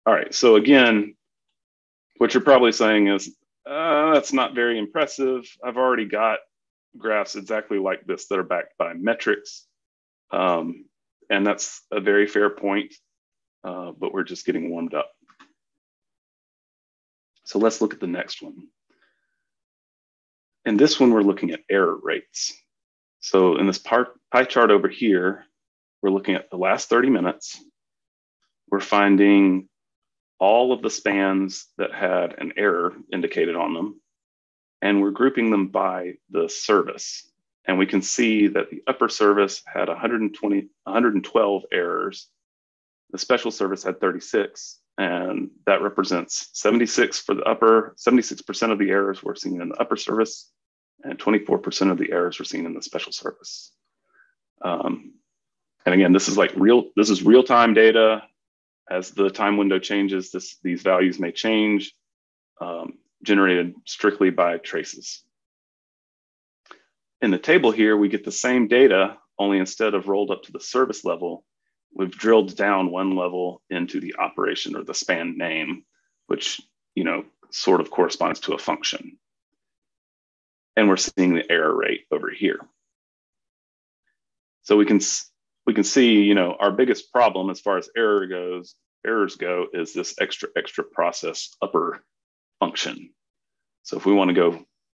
All 0.06 0.14
right, 0.14 0.34
so 0.34 0.56
again, 0.56 1.16
what 2.20 2.34
you're 2.34 2.42
probably 2.42 2.72
saying 2.72 3.08
is 3.08 3.36
uh, 3.70 4.14
that's 4.14 4.32
not 4.32 4.56
very 4.56 4.80
impressive. 4.80 5.44
I've 5.62 5.76
already 5.76 6.06
got 6.06 6.40
graphs 6.98 7.36
exactly 7.36 7.80
like 7.80 8.06
this 8.06 8.28
that 8.28 8.40
are 8.40 8.44
backed 8.44 8.78
by 8.78 8.94
metrics. 8.94 9.68
Um, 10.32 10.86
and 11.30 11.46
that's 11.46 11.82
a 11.92 12.00
very 12.00 12.28
fair 12.28 12.50
point, 12.50 12.94
uh, 13.66 13.92
but 13.92 14.14
we're 14.14 14.24
just 14.24 14.46
getting 14.46 14.70
warmed 14.70 14.94
up. 14.94 15.12
So 17.44 17.60
let's 17.60 17.82
look 17.82 17.94
at 17.94 18.00
the 18.00 18.08
next 18.08 18.42
one. 18.42 18.70
In 20.70 20.78
this 20.78 21.00
one, 21.00 21.12
we're 21.12 21.24
looking 21.24 21.50
at 21.50 21.64
error 21.68 21.98
rates. 22.00 22.54
So 23.22 23.58
in 23.58 23.66
this 23.66 23.80
pie 23.80 24.44
chart 24.44 24.70
over 24.70 24.88
here, 24.88 25.46
we're 26.04 26.12
looking 26.12 26.36
at 26.36 26.52
the 26.52 26.58
last 26.58 26.90
30 26.90 27.10
minutes. 27.10 27.60
We're 28.70 28.80
finding 28.80 29.68
all 30.38 30.72
of 30.72 30.84
the 30.84 30.92
spans 30.92 31.66
that 31.80 31.92
had 31.92 32.36
an 32.38 32.54
error 32.56 32.94
indicated 33.12 33.56
on 33.56 33.74
them, 33.74 34.00
and 34.80 35.02
we're 35.02 35.10
grouping 35.10 35.50
them 35.50 35.70
by 35.70 36.18
the 36.30 36.48
service. 36.48 37.28
And 37.66 37.80
we 37.80 37.88
can 37.88 38.04
see 38.04 38.46
that 38.50 38.70
the 38.70 38.84
upper 38.86 39.10
service 39.10 39.64
had 39.66 39.88
120, 39.88 40.68
112 40.84 41.64
errors. 41.72 42.28
The 43.10 43.18
special 43.18 43.50
service 43.50 43.84
had 43.84 44.00
36, 44.00 44.82
and 45.00 45.50
that 45.66 45.82
represents 45.82 46.52
76 46.54 47.22
for 47.22 47.34
the 47.34 47.44
upper, 47.46 47.96
76% 47.98 48.72
of 48.72 48.78
the 48.78 48.92
errors 48.92 49.24
were 49.24 49.34
seen 49.34 49.64
in 49.64 49.70
the 49.70 49.82
upper 49.82 49.98
service, 49.98 50.52
and 51.04 51.18
24% 51.18 51.92
of 51.92 51.98
the 51.98 52.12
errors 52.12 52.40
were 52.40 52.46
seen 52.46 52.66
in 52.66 52.74
the 52.74 52.82
special 52.82 53.12
service. 53.12 53.72
Um, 54.62 55.14
and 55.86 55.96
again, 55.96 56.12
this 56.12 56.28
is 56.28 56.38
like 56.38 56.52
real, 56.56 56.86
this 56.96 57.10
is 57.10 57.24
real-time 57.24 57.74
data. 57.74 58.24
As 58.90 59.12
the 59.12 59.30
time 59.30 59.58
window 59.58 59.80
changes, 59.80 60.32
this, 60.32 60.58
these 60.64 60.82
values 60.82 61.20
may 61.20 61.32
change, 61.32 61.94
um, 62.60 62.98
generated 63.24 63.76
strictly 63.86 64.30
by 64.30 64.58
traces. 64.58 65.24
In 67.22 67.32
the 67.32 67.38
table 67.38 67.72
here, 67.72 67.96
we 67.98 68.10
get 68.10 68.24
the 68.24 68.32
same 68.32 68.68
data, 68.68 69.18
only 69.38 69.58
instead 69.58 69.94
of 69.94 70.08
rolled 70.08 70.32
up 70.32 70.44
to 70.44 70.52
the 70.52 70.60
service 70.60 71.06
level, 71.06 71.44
we've 71.94 72.12
drilled 72.12 72.56
down 72.56 72.92
one 72.92 73.16
level 73.16 73.62
into 73.70 74.00
the 74.00 74.16
operation 74.18 74.76
or 74.76 74.84
the 74.84 74.94
span 74.94 75.38
name, 75.38 75.84
which 76.28 76.62
you 76.96 77.04
know 77.04 77.26
sort 77.52 77.82
of 77.82 77.92
corresponds 77.92 78.40
to 78.42 78.54
a 78.54 78.58
function. 78.58 79.18
And 80.80 80.88
we're 80.88 80.96
seeing 80.96 81.34
the 81.34 81.52
error 81.52 81.76
rate 81.76 82.06
over 82.10 82.30
here. 82.30 82.62
So 84.62 84.78
we 84.78 84.86
can 84.86 85.02
we 85.66 85.74
can 85.74 85.84
see, 85.84 86.22
you 86.22 86.36
know, 86.36 86.56
our 86.58 86.72
biggest 86.72 87.12
problem 87.12 87.50
as 87.50 87.60
far 87.60 87.78
as 87.78 87.90
error 87.98 88.26
goes, 88.28 88.76
errors 89.06 89.36
go, 89.36 89.66
is 89.74 89.94
this 89.94 90.16
extra 90.22 90.48
extra 90.56 90.86
process 90.86 91.54
upper 91.62 92.02
function. 92.62 93.10
So 93.84 93.98
if 93.98 94.06
we 94.06 94.14
want 94.14 94.30
to 94.30 94.34
go, 94.34 94.52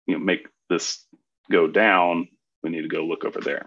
you 0.05 0.13
know, 0.13 0.19
make 0.19 0.47
this 0.69 1.03
go 1.51 1.65
down, 1.65 2.27
we 2.61 2.69
need 2.69 2.83
to 2.83 2.87
go 2.87 3.03
look 3.03 3.25
over 3.25 3.41
there. 3.41 3.65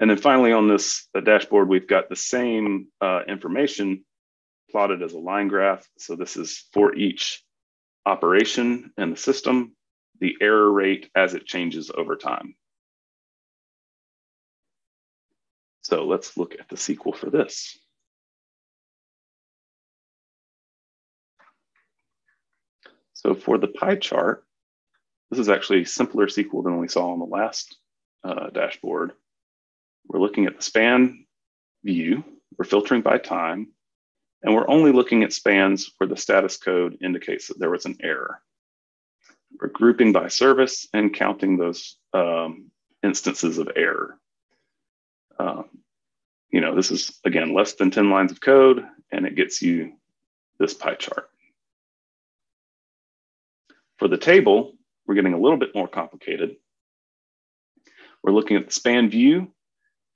And 0.00 0.08
then 0.08 0.16
finally 0.16 0.52
on 0.52 0.66
this 0.66 1.08
dashboard, 1.22 1.68
we've 1.68 1.86
got 1.86 2.08
the 2.08 2.16
same 2.16 2.86
uh, 3.02 3.20
information 3.28 4.06
plotted 4.70 5.02
as 5.02 5.12
a 5.12 5.18
line 5.18 5.48
graph. 5.48 5.86
So 5.98 6.16
this 6.16 6.38
is 6.38 6.64
for 6.72 6.94
each 6.94 7.44
operation 8.08 8.92
in 8.96 9.10
the 9.10 9.16
system, 9.16 9.76
the 10.20 10.36
error 10.40 10.70
rate 10.72 11.10
as 11.14 11.34
it 11.34 11.46
changes 11.46 11.90
over 11.94 12.16
time. 12.16 12.54
So 15.82 16.06
let's 16.06 16.36
look 16.36 16.54
at 16.58 16.68
the 16.68 16.76
SQL 16.76 17.16
for 17.16 17.30
this. 17.30 17.78
So 23.12 23.34
for 23.34 23.58
the 23.58 23.68
pie 23.68 23.96
chart, 23.96 24.44
this 25.30 25.40
is 25.40 25.48
actually 25.48 25.84
simpler 25.84 26.26
SQL 26.26 26.64
than 26.64 26.78
we 26.78 26.88
saw 26.88 27.12
on 27.12 27.18
the 27.18 27.24
last 27.24 27.76
uh, 28.24 28.50
dashboard. 28.50 29.12
We're 30.06 30.20
looking 30.20 30.46
at 30.46 30.56
the 30.56 30.62
span 30.62 31.26
view, 31.84 32.24
we're 32.56 32.64
filtering 32.64 33.02
by 33.02 33.18
time, 33.18 33.68
and 34.42 34.54
we're 34.54 34.68
only 34.68 34.92
looking 34.92 35.22
at 35.22 35.32
spans 35.32 35.90
where 35.98 36.08
the 36.08 36.16
status 36.16 36.56
code 36.56 36.98
indicates 37.02 37.48
that 37.48 37.58
there 37.58 37.70
was 37.70 37.86
an 37.86 37.96
error. 38.02 38.40
We're 39.60 39.68
grouping 39.68 40.12
by 40.12 40.28
service 40.28 40.86
and 40.92 41.14
counting 41.14 41.56
those 41.56 41.96
um, 42.12 42.70
instances 43.02 43.58
of 43.58 43.70
error. 43.74 44.18
Uh, 45.38 45.62
you 46.50 46.60
know, 46.60 46.74
this 46.74 46.90
is 46.90 47.18
again 47.24 47.54
less 47.54 47.74
than 47.74 47.90
10 47.90 48.10
lines 48.10 48.32
of 48.32 48.40
code 48.40 48.84
and 49.10 49.26
it 49.26 49.34
gets 49.34 49.62
you 49.62 49.92
this 50.58 50.74
pie 50.74 50.94
chart. 50.94 51.28
For 53.98 54.08
the 54.08 54.18
table, 54.18 54.74
we're 55.06 55.14
getting 55.14 55.34
a 55.34 55.40
little 55.40 55.58
bit 55.58 55.74
more 55.74 55.88
complicated. 55.88 56.56
We're 58.22 58.32
looking 58.32 58.56
at 58.56 58.66
the 58.66 58.72
span 58.72 59.10
view, 59.10 59.52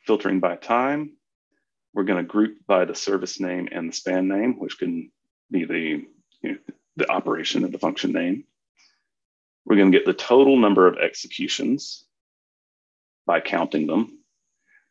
filtering 0.07 0.41
by 0.41 0.57
time. 0.57 1.17
We're 1.95 2.05
going 2.05 2.25
to 2.25 2.29
group 2.29 2.59
by 2.67 2.85
the 2.85 2.95
service 2.95 3.39
name 3.41 3.69
and 3.71 3.89
the 3.89 3.93
span 3.93 4.29
name, 4.29 4.59
which 4.59 4.79
can 4.79 5.11
be 5.51 5.65
the, 5.65 6.07
you 6.43 6.53
know, 6.53 6.57
the 6.97 7.11
operation 7.11 7.65
of 7.65 7.73
the 7.73 7.79
function 7.79 8.13
name. 8.13 8.45
We're 9.65 9.77
going 9.77 9.93
to 9.93 9.99
get 9.99 10.07
the 10.07 10.15
total 10.15 10.57
number 10.57 10.87
of 10.87 10.99
executions 10.99 12.05
by 13.27 13.41
counting 13.41 13.87
them. 13.87 14.19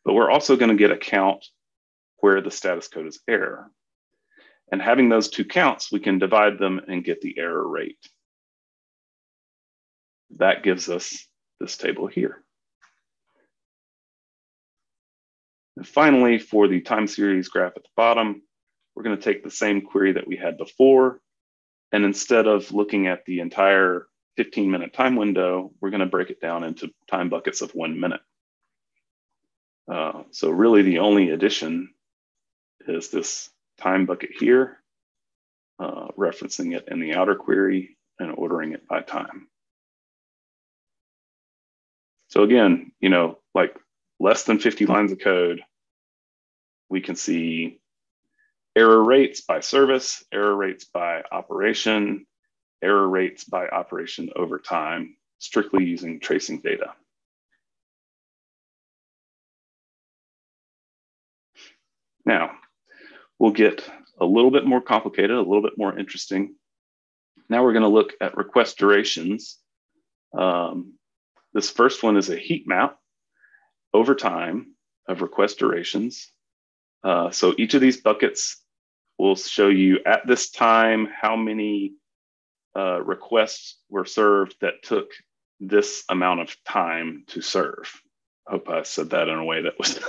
But 0.04 0.14
we're 0.14 0.30
also 0.30 0.56
going 0.56 0.70
to 0.70 0.76
get 0.76 0.90
a 0.90 0.96
count 0.96 1.44
where 2.18 2.40
the 2.40 2.50
status 2.50 2.88
code 2.88 3.06
is 3.06 3.20
error. 3.28 3.70
And 4.70 4.80
having 4.80 5.08
those 5.08 5.28
two 5.28 5.44
counts, 5.44 5.92
we 5.92 6.00
can 6.00 6.18
divide 6.18 6.58
them 6.58 6.80
and 6.88 7.04
get 7.04 7.20
the 7.20 7.38
error 7.38 7.66
rate. 7.68 7.98
That 10.38 10.62
gives 10.62 10.88
us 10.88 11.26
this 11.60 11.76
table 11.76 12.06
here. 12.06 12.42
And 15.82 15.88
finally, 15.88 16.38
for 16.38 16.68
the 16.68 16.80
time 16.80 17.08
series 17.08 17.48
graph 17.48 17.72
at 17.74 17.82
the 17.82 17.88
bottom, 17.96 18.42
we're 18.94 19.02
going 19.02 19.16
to 19.16 19.22
take 19.22 19.42
the 19.42 19.50
same 19.50 19.80
query 19.80 20.12
that 20.12 20.28
we 20.28 20.36
had 20.36 20.56
before. 20.56 21.20
And 21.90 22.04
instead 22.04 22.46
of 22.46 22.70
looking 22.70 23.08
at 23.08 23.24
the 23.24 23.40
entire 23.40 24.06
15 24.36 24.70
minute 24.70 24.92
time 24.92 25.16
window, 25.16 25.72
we're 25.80 25.90
going 25.90 25.98
to 25.98 26.06
break 26.06 26.30
it 26.30 26.40
down 26.40 26.62
into 26.62 26.92
time 27.10 27.30
buckets 27.30 27.62
of 27.62 27.74
one 27.74 27.98
minute. 27.98 28.20
Uh, 29.90 30.22
so 30.30 30.50
really 30.50 30.82
the 30.82 31.00
only 31.00 31.30
addition 31.30 31.92
is 32.86 33.10
this 33.10 33.50
time 33.80 34.06
bucket 34.06 34.30
here, 34.38 34.78
uh, 35.80 36.12
referencing 36.16 36.76
it 36.76 36.86
in 36.92 37.00
the 37.00 37.14
outer 37.14 37.34
query 37.34 37.96
and 38.20 38.32
ordering 38.36 38.72
it 38.72 38.86
by 38.86 39.02
time. 39.02 39.48
So 42.28 42.44
again, 42.44 42.92
you 43.00 43.08
know, 43.08 43.38
like 43.52 43.76
less 44.20 44.44
than 44.44 44.60
50 44.60 44.86
lines 44.86 45.10
of 45.10 45.18
code, 45.18 45.60
we 46.92 47.00
can 47.00 47.16
see 47.16 47.80
error 48.76 49.02
rates 49.02 49.40
by 49.40 49.60
service, 49.60 50.22
error 50.30 50.54
rates 50.54 50.84
by 50.84 51.22
operation, 51.32 52.26
error 52.82 53.08
rates 53.08 53.44
by 53.44 53.66
operation 53.66 54.28
over 54.36 54.58
time, 54.58 55.16
strictly 55.38 55.84
using 55.84 56.20
tracing 56.20 56.60
data. 56.60 56.92
Now, 62.26 62.50
we'll 63.38 63.52
get 63.52 63.88
a 64.20 64.26
little 64.26 64.50
bit 64.50 64.66
more 64.66 64.82
complicated, 64.82 65.30
a 65.30 65.40
little 65.40 65.62
bit 65.62 65.78
more 65.78 65.98
interesting. 65.98 66.54
Now 67.48 67.64
we're 67.64 67.72
going 67.72 67.84
to 67.84 67.88
look 67.88 68.12
at 68.20 68.36
request 68.36 68.76
durations. 68.76 69.58
Um, 70.36 70.98
this 71.54 71.70
first 71.70 72.02
one 72.02 72.18
is 72.18 72.28
a 72.28 72.36
heat 72.36 72.68
map 72.68 72.98
over 73.94 74.14
time 74.14 74.74
of 75.08 75.22
request 75.22 75.58
durations. 75.58 76.30
Uh, 77.04 77.30
so 77.30 77.54
each 77.58 77.74
of 77.74 77.80
these 77.80 78.00
buckets 78.00 78.62
will 79.18 79.36
show 79.36 79.68
you 79.68 80.00
at 80.06 80.26
this 80.26 80.50
time 80.50 81.08
how 81.20 81.36
many 81.36 81.92
uh, 82.76 83.00
requests 83.02 83.78
were 83.88 84.04
served 84.04 84.56
that 84.60 84.82
took 84.82 85.10
this 85.60 86.04
amount 86.08 86.40
of 86.40 86.56
time 86.64 87.24
to 87.28 87.40
serve. 87.40 88.00
Hope 88.46 88.68
I 88.68 88.82
said 88.82 89.10
that 89.10 89.28
in 89.28 89.38
a 89.38 89.44
way 89.44 89.62
that 89.62 89.78
was 89.78 90.00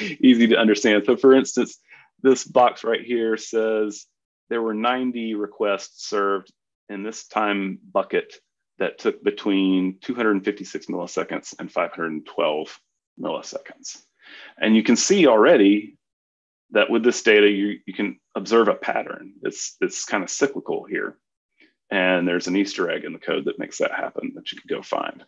easy 0.20 0.46
to 0.48 0.56
understand. 0.56 1.04
So, 1.04 1.16
for 1.16 1.34
instance, 1.34 1.78
this 2.22 2.44
box 2.44 2.84
right 2.84 3.02
here 3.02 3.36
says 3.36 4.06
there 4.48 4.62
were 4.62 4.74
90 4.74 5.34
requests 5.34 6.08
served 6.08 6.50
in 6.88 7.02
this 7.02 7.26
time 7.26 7.78
bucket 7.92 8.34
that 8.78 8.98
took 8.98 9.22
between 9.22 9.98
256 10.00 10.86
milliseconds 10.86 11.54
and 11.58 11.70
512 11.70 12.80
milliseconds. 13.20 14.02
And 14.58 14.76
you 14.76 14.82
can 14.82 14.96
see 14.96 15.26
already 15.26 15.96
that 16.70 16.90
with 16.90 17.04
this 17.04 17.22
data, 17.22 17.48
you, 17.48 17.78
you 17.86 17.94
can 17.94 18.18
observe 18.34 18.68
a 18.68 18.74
pattern. 18.74 19.34
It's, 19.42 19.76
it's 19.80 20.04
kind 20.04 20.22
of 20.22 20.30
cyclical 20.30 20.84
here. 20.84 21.16
And 21.90 22.26
there's 22.26 22.48
an 22.48 22.56
Easter 22.56 22.90
egg 22.90 23.04
in 23.04 23.12
the 23.12 23.18
code 23.18 23.44
that 23.44 23.58
makes 23.58 23.78
that 23.78 23.92
happen 23.92 24.32
that 24.34 24.50
you 24.50 24.60
can 24.60 24.76
go 24.76 24.82
find. 24.82 25.24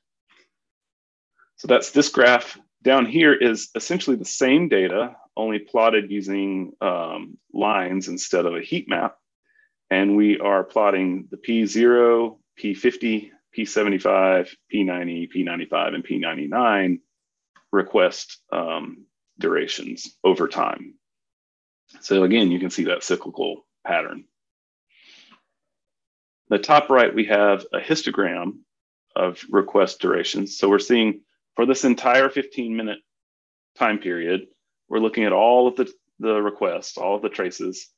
So 1.56 1.68
that's 1.68 1.90
this 1.90 2.08
graph. 2.08 2.58
Down 2.82 3.06
here 3.06 3.34
is 3.34 3.70
essentially 3.74 4.16
the 4.16 4.24
same 4.24 4.68
data, 4.68 5.16
only 5.36 5.58
plotted 5.58 6.10
using 6.10 6.72
um, 6.80 7.36
lines 7.52 8.08
instead 8.08 8.46
of 8.46 8.54
a 8.54 8.60
heat 8.60 8.88
map. 8.88 9.16
And 9.90 10.16
we 10.16 10.38
are 10.38 10.64
plotting 10.64 11.28
the 11.30 11.36
P0, 11.36 12.36
P50, 12.62 13.30
P75, 13.56 14.50
P90, 14.72 15.28
P95, 15.34 15.94
and 15.94 16.04
P99 16.06 17.00
request 17.72 18.38
um, 18.52 19.06
durations 19.38 20.16
over 20.24 20.48
time. 20.48 20.94
So 22.00 22.24
again, 22.24 22.50
you 22.50 22.60
can 22.60 22.70
see 22.70 22.84
that 22.84 23.02
cyclical 23.02 23.66
pattern. 23.86 24.24
The 26.48 26.58
top 26.58 26.88
right, 26.90 27.14
we 27.14 27.26
have 27.26 27.66
a 27.72 27.78
histogram 27.78 28.58
of 29.14 29.44
request 29.50 30.00
durations. 30.00 30.58
So 30.58 30.68
we're 30.68 30.78
seeing 30.78 31.20
for 31.56 31.66
this 31.66 31.84
entire 31.84 32.28
15 32.30 32.76
minute 32.76 33.00
time 33.76 33.98
period, 33.98 34.46
we're 34.88 35.00
looking 35.00 35.24
at 35.24 35.32
all 35.32 35.68
of 35.68 35.76
the, 35.76 35.92
the 36.18 36.40
requests, 36.40 36.96
all 36.96 37.16
of 37.16 37.22
the 37.22 37.28
traces, 37.28 37.88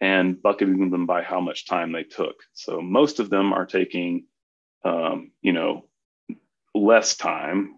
and 0.00 0.40
bucketing 0.42 0.90
them 0.90 1.06
by 1.06 1.22
how 1.22 1.40
much 1.40 1.66
time 1.66 1.92
they 1.92 2.02
took. 2.02 2.36
So 2.52 2.80
most 2.80 3.20
of 3.20 3.30
them 3.30 3.52
are 3.52 3.66
taking, 3.66 4.26
um, 4.84 5.32
you 5.40 5.52
know, 5.52 5.86
less 6.74 7.16
time, 7.16 7.76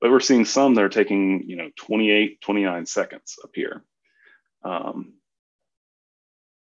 but 0.00 0.10
we're 0.10 0.20
seeing 0.20 0.44
some 0.44 0.74
that 0.74 0.84
are 0.84 0.88
taking, 0.88 1.44
you 1.46 1.56
know, 1.56 1.70
28, 1.76 2.40
29 2.40 2.86
seconds 2.86 3.36
up 3.44 3.50
here. 3.54 3.84
Um, 4.64 5.14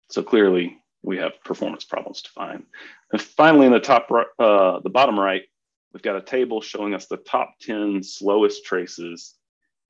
so 0.08 0.22
clearly 0.22 0.78
we 1.02 1.18
have 1.18 1.42
performance 1.44 1.84
problems 1.84 2.22
to 2.22 2.30
find. 2.30 2.64
And 3.12 3.22
finally, 3.22 3.66
in 3.66 3.72
the 3.72 3.80
top, 3.80 4.08
uh, 4.38 4.80
the 4.80 4.90
bottom 4.90 5.18
right, 5.18 5.42
we've 5.92 6.02
got 6.02 6.16
a 6.16 6.22
table 6.22 6.60
showing 6.60 6.94
us 6.94 7.06
the 7.06 7.16
top 7.16 7.54
10 7.60 8.02
slowest 8.02 8.64
traces 8.64 9.34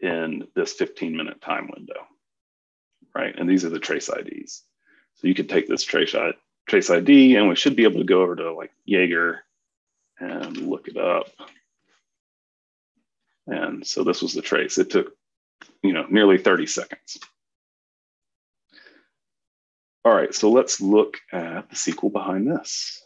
in 0.00 0.46
this 0.54 0.74
15 0.74 1.16
minute 1.16 1.40
time 1.40 1.70
window, 1.74 2.06
right? 3.14 3.34
And 3.38 3.48
these 3.48 3.64
are 3.64 3.70
the 3.70 3.78
trace 3.78 4.08
IDs. 4.08 4.62
So 5.14 5.26
you 5.26 5.34
could 5.34 5.48
take 5.48 5.66
this 5.66 5.82
trace, 5.82 6.14
trace 6.68 6.90
ID 6.90 7.36
and 7.36 7.48
we 7.48 7.56
should 7.56 7.76
be 7.76 7.84
able 7.84 8.00
to 8.00 8.04
go 8.04 8.22
over 8.22 8.36
to 8.36 8.52
like 8.52 8.72
Jaeger 8.84 9.40
and 10.20 10.56
look 10.56 10.88
it 10.88 10.98
up. 10.98 11.28
And 13.46 13.86
so 13.86 14.04
this 14.04 14.22
was 14.22 14.34
the 14.34 14.42
trace. 14.42 14.76
It 14.76 14.90
took, 14.90 15.16
you 15.82 15.92
know, 15.92 16.04
nearly 16.10 16.36
30 16.36 16.66
seconds. 16.66 17.18
All 20.06 20.14
right, 20.14 20.32
so 20.32 20.52
let's 20.52 20.80
look 20.80 21.18
at 21.32 21.68
the 21.68 21.74
SQL 21.74 22.12
behind 22.12 22.48
this. 22.48 23.04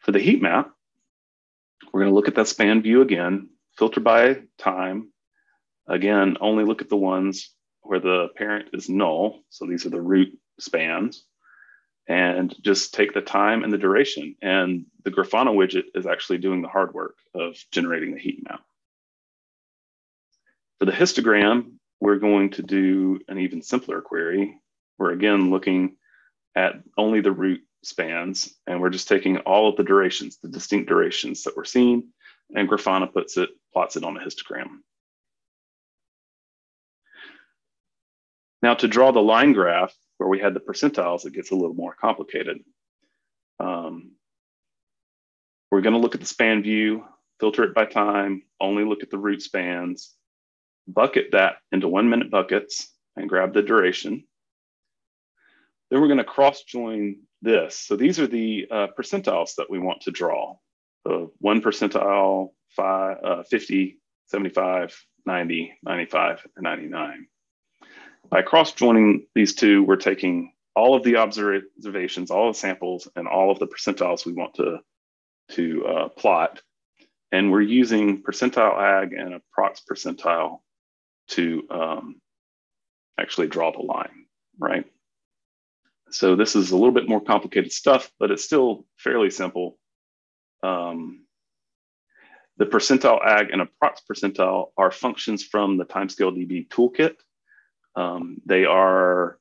For 0.00 0.10
the 0.10 0.18
heat 0.18 0.42
map, 0.42 0.72
we're 1.92 2.00
going 2.00 2.10
to 2.10 2.14
look 2.16 2.26
at 2.26 2.34
that 2.34 2.48
span 2.48 2.82
view 2.82 3.02
again, 3.02 3.50
filter 3.78 4.00
by 4.00 4.40
time. 4.58 5.12
Again, 5.86 6.38
only 6.40 6.64
look 6.64 6.82
at 6.82 6.88
the 6.88 6.96
ones 6.96 7.54
where 7.82 8.00
the 8.00 8.30
parent 8.34 8.70
is 8.72 8.88
null. 8.88 9.44
So 9.50 9.64
these 9.64 9.86
are 9.86 9.90
the 9.90 10.00
root 10.00 10.36
spans. 10.58 11.24
And 12.08 12.52
just 12.62 12.94
take 12.94 13.14
the 13.14 13.20
time 13.20 13.62
and 13.62 13.72
the 13.72 13.78
duration. 13.78 14.34
And 14.42 14.86
the 15.04 15.12
Grafana 15.12 15.54
widget 15.54 15.84
is 15.94 16.04
actually 16.04 16.38
doing 16.38 16.62
the 16.62 16.68
hard 16.68 16.94
work 16.94 17.14
of 17.32 17.54
generating 17.70 18.12
the 18.12 18.20
heat 18.20 18.42
map. 18.42 18.62
For 20.80 20.86
the 20.86 20.90
histogram, 20.90 21.74
we're 22.00 22.18
going 22.18 22.50
to 22.50 22.62
do 22.62 23.20
an 23.28 23.38
even 23.38 23.62
simpler 23.62 24.00
query. 24.00 24.58
We're 24.98 25.12
again 25.12 25.50
looking 25.50 25.96
at 26.56 26.74
only 26.96 27.20
the 27.20 27.32
root 27.32 27.60
spans, 27.84 28.54
and 28.66 28.80
we're 28.80 28.90
just 28.90 29.08
taking 29.08 29.38
all 29.38 29.68
of 29.68 29.76
the 29.76 29.84
durations, 29.84 30.38
the 30.38 30.48
distinct 30.48 30.88
durations 30.88 31.42
that 31.44 31.56
we're 31.56 31.64
seeing, 31.64 32.08
and 32.54 32.68
Grafana 32.68 33.12
puts 33.12 33.36
it, 33.36 33.50
plots 33.72 33.96
it 33.96 34.04
on 34.04 34.16
a 34.16 34.20
histogram. 34.20 34.78
Now 38.62 38.74
to 38.74 38.88
draw 38.88 39.12
the 39.12 39.20
line 39.20 39.52
graph 39.52 39.94
where 40.18 40.28
we 40.28 40.38
had 40.38 40.52
the 40.52 40.60
percentiles, 40.60 41.24
it 41.24 41.32
gets 41.32 41.50
a 41.50 41.54
little 41.54 41.74
more 41.74 41.94
complicated. 41.98 42.58
Um, 43.58 44.12
we're 45.70 45.80
gonna 45.80 45.98
look 45.98 46.14
at 46.14 46.20
the 46.20 46.26
span 46.26 46.62
view, 46.62 47.04
filter 47.38 47.64
it 47.64 47.74
by 47.74 47.86
time, 47.86 48.42
only 48.60 48.84
look 48.84 49.02
at 49.02 49.10
the 49.10 49.18
root 49.18 49.40
spans, 49.40 50.14
bucket 50.86 51.32
that 51.32 51.56
into 51.72 51.88
one 51.88 52.08
minute 52.08 52.30
buckets 52.30 52.92
and 53.16 53.28
grab 53.28 53.54
the 53.54 53.62
duration. 53.62 54.24
Then 55.90 56.00
we're 56.00 56.08
going 56.08 56.18
to 56.18 56.24
cross 56.24 56.62
join 56.62 57.16
this. 57.42 57.76
So 57.76 57.96
these 57.96 58.18
are 58.20 58.26
the 58.26 58.66
uh, 58.70 58.86
percentiles 58.98 59.56
that 59.56 59.70
we 59.70 59.78
want 59.78 60.02
to 60.02 60.10
draw. 60.10 60.56
The 61.04 61.30
one 61.38 61.62
percentile, 61.62 62.50
five, 62.68 63.16
uh, 63.24 63.42
50, 63.44 63.98
75, 64.26 65.04
90, 65.26 65.72
95, 65.82 66.46
and 66.56 66.62
99. 66.62 67.26
By 68.28 68.42
cross 68.42 68.72
joining 68.72 69.26
these 69.34 69.54
two, 69.54 69.82
we're 69.82 69.96
taking 69.96 70.52
all 70.76 70.94
of 70.94 71.02
the 71.02 71.16
observations, 71.16 72.30
all 72.30 72.52
the 72.52 72.58
samples, 72.58 73.08
and 73.16 73.26
all 73.26 73.50
of 73.50 73.58
the 73.58 73.66
percentiles 73.66 74.24
we 74.24 74.32
want 74.32 74.54
to, 74.54 74.78
to 75.52 75.86
uh, 75.86 76.08
plot. 76.10 76.62
And 77.32 77.50
we're 77.50 77.62
using 77.62 78.22
percentile 78.22 78.78
agg 78.78 79.12
and 79.12 79.34
a 79.34 79.42
prox 79.52 79.82
percentile 79.90 80.60
to 81.30 81.66
um, 81.70 82.20
actually 83.18 83.48
draw 83.48 83.72
the 83.72 83.82
line, 83.82 84.26
right? 84.58 84.84
So 86.10 86.36
this 86.36 86.56
is 86.56 86.70
a 86.70 86.76
little 86.76 86.92
bit 86.92 87.08
more 87.08 87.20
complicated 87.20 87.72
stuff, 87.72 88.10
but 88.18 88.30
it's 88.30 88.44
still 88.44 88.84
fairly 88.98 89.30
simple. 89.30 89.78
Um, 90.62 91.24
the 92.56 92.66
percentile 92.66 93.24
agg 93.24 93.50
and 93.50 93.62
approx 93.62 93.98
percentile 94.10 94.72
are 94.76 94.90
functions 94.90 95.44
from 95.44 95.78
the 95.78 95.84
timescale 95.84 96.36
DB 96.36 96.68
toolkit. 96.68 97.14
Um, 97.96 98.38
they 98.44 98.64
are 98.64 99.38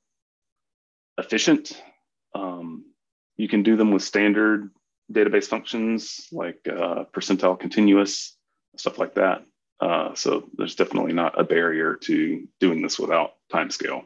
efficient. 1.17 1.81
Um, 2.33 2.85
you 3.35 3.47
can 3.47 3.63
do 3.63 3.75
them 3.75 3.91
with 3.91 4.03
standard 4.03 4.69
database 5.11 5.45
functions 5.45 6.27
like 6.31 6.59
uh, 6.67 7.05
percentile 7.13 7.59
continuous, 7.59 8.37
stuff 8.77 8.99
like 8.99 9.15
that. 9.15 9.43
Uh, 9.79 10.13
so 10.13 10.49
there's 10.57 10.75
definitely 10.75 11.13
not 11.13 11.39
a 11.39 11.43
barrier 11.43 11.95
to 11.95 12.47
doing 12.59 12.81
this 12.81 12.99
without 12.99 13.33
timescale. 13.51 14.03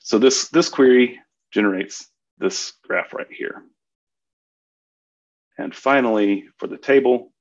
So 0.00 0.18
this, 0.18 0.48
this 0.48 0.68
query 0.68 1.18
generates 1.52 2.08
this 2.38 2.74
graph 2.86 3.12
right 3.12 3.30
here. 3.30 3.62
And 5.58 5.74
finally, 5.74 6.44
for 6.58 6.66
the 6.66 6.78
table, 6.78 7.32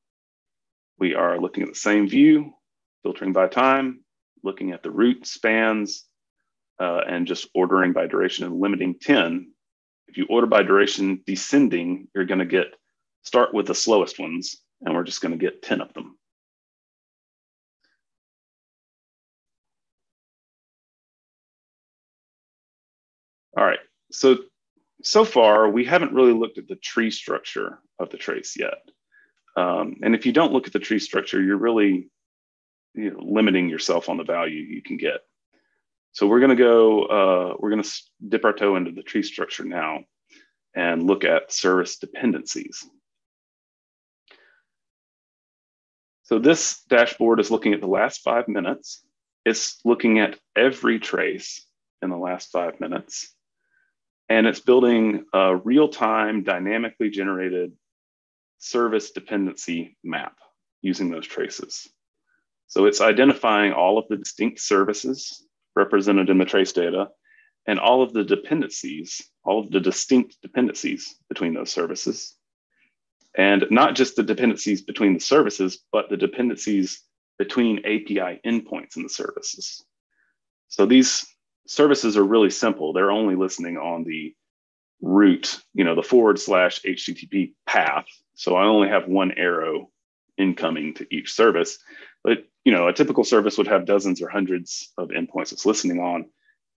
we 1.00 1.16
are 1.16 1.40
looking 1.40 1.64
at 1.64 1.70
the 1.70 1.76
same 1.76 2.08
view, 2.08 2.54
filtering 3.04 3.34
by 3.34 3.48
time, 3.48 4.04
looking 4.44 4.72
at 4.72 4.84
the 4.84 4.92
root 4.92 5.26
spans, 5.26 6.06
uh, 6.80 7.02
and 7.08 7.28
just 7.28 7.48
ordering 7.54 7.94
by 7.94 8.08
duration 8.08 8.46
and 8.46 8.60
limiting 8.60 8.96
10. 9.00 9.52
If 10.08 10.18
you 10.18 10.26
order 10.30 10.48
by 10.48 10.64
duration 10.64 11.22
descending, 11.26 12.08
you're 12.14 12.26
gonna 12.26 12.46
get, 12.46 12.76
start 13.24 13.54
with 13.54 13.68
the 13.68 13.76
slowest 13.76 14.20
ones, 14.20 14.58
and 14.82 14.94
we're 14.94 15.04
just 15.04 15.22
gonna 15.22 15.38
get 15.38 15.62
10 15.62 15.82
of 15.82 15.94
them. 15.94 16.18
All 23.58 23.66
right, 23.66 23.80
so, 24.12 24.38
so 25.04 25.26
far 25.26 25.70
we 25.70 25.86
haven't 25.86 26.14
really 26.14 26.34
looked 26.34 26.58
at 26.58 26.68
the 26.68 26.76
tree 26.76 27.12
structure 27.12 27.80
of 28.00 28.10
the 28.10 28.18
trace 28.18 28.56
yet. 28.58 28.80
Um, 29.58 29.98
and 30.02 30.16
if 30.16 30.26
you 30.26 30.32
don't 30.32 30.54
look 30.54 30.68
at 30.68 30.74
the 30.74 30.80
tree 30.80 31.00
structure, 31.00 31.42
you're 31.42 31.58
really 31.58 32.10
you 32.94 33.12
know, 33.12 33.20
limiting 33.22 33.70
yourself 33.70 34.10
on 34.10 34.18
the 34.18 34.24
value 34.24 34.62
you 34.62 34.82
can 34.82 34.98
get. 34.98 35.22
So 36.14 36.28
we're 36.28 36.40
gonna 36.40 36.56
go, 36.56 37.04
uh, 37.04 37.56
we're 37.60 37.70
gonna 37.70 37.84
dip 38.28 38.46
our 38.46 38.54
toe 38.54 38.76
into 38.76 38.92
the 38.92 39.04
tree 39.04 39.24
structure 39.24 39.64
now 39.64 40.02
and 40.76 41.04
look 41.04 41.24
at 41.24 41.52
service 41.52 41.98
dependencies. 41.98 42.86
So 46.24 46.40
this 46.40 46.82
dashboard 46.84 47.42
is 47.42 47.52
looking 47.52 47.74
at 47.74 47.82
the 47.82 47.88
last 47.88 48.22
five 48.22 48.48
minutes. 48.48 49.04
It's 49.46 49.82
looking 49.84 50.20
at 50.20 50.40
every 50.56 51.00
trace 51.00 51.66
in 52.02 52.10
the 52.10 52.18
last 52.18 52.52
five 52.52 52.80
minutes 52.80 53.34
and 54.32 54.48
it's 54.48 54.62
building 54.62 55.26
a 55.34 55.58
real-time 55.58 56.42
dynamically 56.44 57.10
generated 57.10 57.74
service 58.60 59.12
dependency 59.12 59.98
map 60.06 60.38
using 60.82 61.12
those 61.12 61.28
traces. 61.28 61.90
So 62.68 62.86
it's 62.86 63.02
identifying 63.02 63.74
all 63.74 63.98
of 63.98 64.06
the 64.08 64.16
distinct 64.16 64.62
services 64.62 65.46
represented 65.76 66.30
in 66.30 66.38
the 66.38 66.46
trace 66.46 66.72
data 66.72 67.10
and 67.68 67.78
all 67.78 68.02
of 68.02 68.14
the 68.14 68.24
dependencies, 68.24 69.22
all 69.44 69.60
of 69.60 69.70
the 69.70 69.82
distinct 69.82 70.38
dependencies 70.42 71.14
between 71.28 71.54
those 71.54 71.70
services. 71.70 72.34
And 73.38 73.66
not 73.70 73.96
just 73.96 74.16
the 74.16 74.24
dependencies 74.24 74.82
between 74.82 75.14
the 75.14 75.20
services, 75.20 75.80
but 75.92 76.10
the 76.10 76.16
dependencies 76.16 77.02
between 77.38 77.80
API 77.80 78.40
endpoints 78.46 78.96
in 78.96 79.04
the 79.04 79.10
services. 79.10 79.84
So 80.70 80.86
these 80.86 81.26
services 81.68 82.18
are 82.18 82.24
really 82.24 82.50
simple. 82.50 82.94
They're 82.94 83.12
only 83.12 83.36
listening 83.36 83.78
on 83.78 84.04
the 84.04 84.36
root, 85.02 85.60
you 85.74 85.84
know, 85.84 85.96
the 85.96 86.04
forward 86.04 86.40
slash 86.40 86.82
HTTP 86.82 87.54
path. 87.66 88.06
So 88.36 88.56
I 88.56 88.66
only 88.66 88.90
have 88.90 89.08
one 89.08 89.32
arrow 89.32 89.90
incoming 90.38 90.94
to 90.96 91.08
each 91.16 91.34
service. 91.34 91.80
But, 92.24 92.46
you 92.64 92.72
know, 92.72 92.88
a 92.88 92.94
typical 92.94 93.24
service 93.24 93.58
would 93.58 93.68
have 93.68 93.86
dozens 93.86 94.22
or 94.22 94.30
hundreds 94.30 94.92
of 94.98 95.10
endpoints 95.10 95.52
it's 95.52 95.66
listening 95.66 96.00
on. 96.00 96.26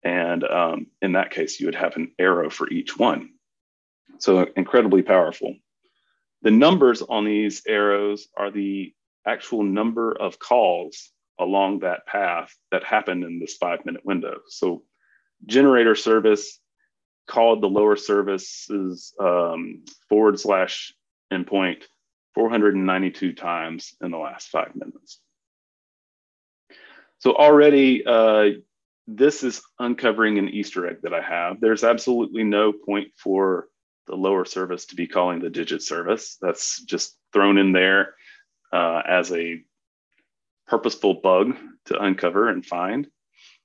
And 0.03 0.45
um, 0.45 0.87
in 1.03 1.13
that 1.13 1.31
case, 1.31 1.61
you 1.61 1.67
would 1.67 1.75
have 1.75 1.97
an 1.97 2.13
arrow 2.19 2.51
for 2.51 2.69
each 2.69 2.99
one. 2.99 3.31
So 4.19 4.47
incredibly 4.57 5.03
powerful. 5.03 5.55
The 6.43 6.51
numbers 6.51 7.03
on 7.03 7.25
these 7.25 7.63
arrows 7.67 8.29
are 8.37 8.51
the 8.51 8.95
actual 9.27 9.63
number 9.63 10.13
of 10.13 10.39
calls 10.39 11.11
along 11.39 11.81
that 11.81 12.07
path 12.07 12.55
that 12.71 12.85
happened 12.85 13.25
in 13.25 13.39
this 13.39 13.57
five 13.57 13.85
minute 13.85 14.05
window. 14.05 14.39
So 14.49 14.83
generator 15.47 15.95
service 15.95 16.61
called 17.27 17.63
the 17.63 17.69
lower 17.69 17.97
services 17.97 19.15
um, 19.19 19.85
forward 20.09 20.39
slash 20.39 20.95
endpoint 21.33 21.83
492 22.35 23.33
times 23.33 23.95
in 24.03 24.11
the 24.11 24.19
last 24.19 24.49
five 24.49 24.75
minutes. 24.75 25.21
So 27.19 27.35
already 27.35 28.05
uh, 28.05 28.61
this 29.07 29.43
is 29.43 29.63
uncovering 29.79 30.39
an 30.39 30.49
Easter 30.49 30.87
egg 30.87 31.03
that 31.03 31.15
I 31.15 31.23
have. 31.23 31.61
There's 31.61 31.85
absolutely 31.85 32.45
no 32.45 32.73
point 32.73 33.09
for 33.17 33.69
the 34.07 34.15
lower 34.15 34.45
service 34.45 34.87
to 34.87 34.97
be 34.97 35.07
calling 35.07 35.41
the 35.41 35.51
digit 35.51 35.83
service. 35.83 36.37
That's 36.41 36.83
just 36.83 37.17
thrown 37.33 37.57
in 37.57 37.73
there 37.73 38.15
uh, 38.73 39.03
as 39.07 39.33
a 39.33 39.63
purposeful 40.75 41.15
bug 41.15 41.55
to 41.85 41.97
uncover 42.03 42.49
and 42.49 42.67
find. 42.67 43.07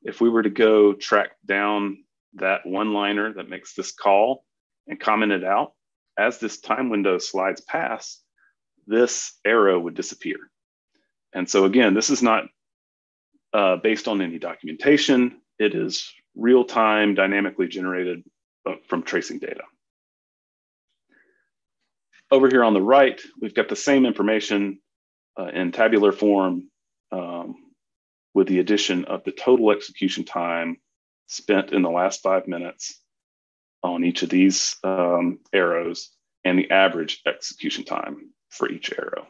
If 0.04 0.22
we 0.22 0.30
were 0.30 0.43
to 0.43 0.50
go 0.52 0.93
track 0.93 1.32
down 1.43 2.04
that 2.36 2.67
one 2.67 2.93
liner 2.93 3.34
that 3.34 3.50
makes 3.50 3.74
this 3.74 3.91
call 3.91 4.45
and 4.88 5.00
comment 5.00 5.32
it 5.32 5.43
out, 5.43 5.74
as 6.19 6.38
this 6.38 6.60
time 6.60 6.91
window 6.91 7.17
slides 7.17 7.62
past, 7.62 8.24
this 8.86 9.34
arrow 9.43 9.80
would 9.80 9.95
disappear. 9.95 10.38
And 11.34 11.50
so 11.50 11.65
again, 11.65 11.95
this 11.95 12.12
is 12.12 12.22
not 12.22 12.43
uh, 13.54 13.78
based 13.78 14.08
on 14.08 14.22
any 14.22 14.38
documentation. 14.38 15.41
It 15.58 15.74
is 15.74 16.13
real-time 16.36 17.15
dynamically 17.15 17.69
generated 17.69 18.24
uh, 18.67 18.76
from 18.88 19.02
tracing 19.02 19.39
data. 19.39 19.63
Over 22.30 22.50
here 22.50 22.63
on 22.63 22.76
the 22.76 22.84
right, 22.84 23.19
we've 23.41 23.56
got 23.56 23.67
the 23.67 23.76
same 23.76 24.06
information 24.06 24.80
uh, 25.39 25.48
in 25.48 25.72
tabular 25.72 26.12
form 26.12 26.68
um, 27.12 27.56
with 28.34 28.48
the 28.48 28.60
addition 28.60 29.06
of 29.06 29.24
the 29.24 29.32
total 29.32 29.72
execution 29.72 30.24
time 30.24 30.78
spent 31.28 31.72
in 31.72 31.82
the 31.82 31.89
last 31.89 32.22
five 32.22 32.48
minutes 32.48 33.00
on 33.84 34.04
each 34.04 34.24
of 34.24 34.30
these 34.30 34.76
um, 34.84 35.39
arrows 35.54 36.10
and 36.43 36.58
the 36.58 36.72
average 36.72 37.22
execution 37.26 37.84
time 37.84 38.32
for 38.50 38.69
each 38.69 38.91
arrow. 38.91 39.28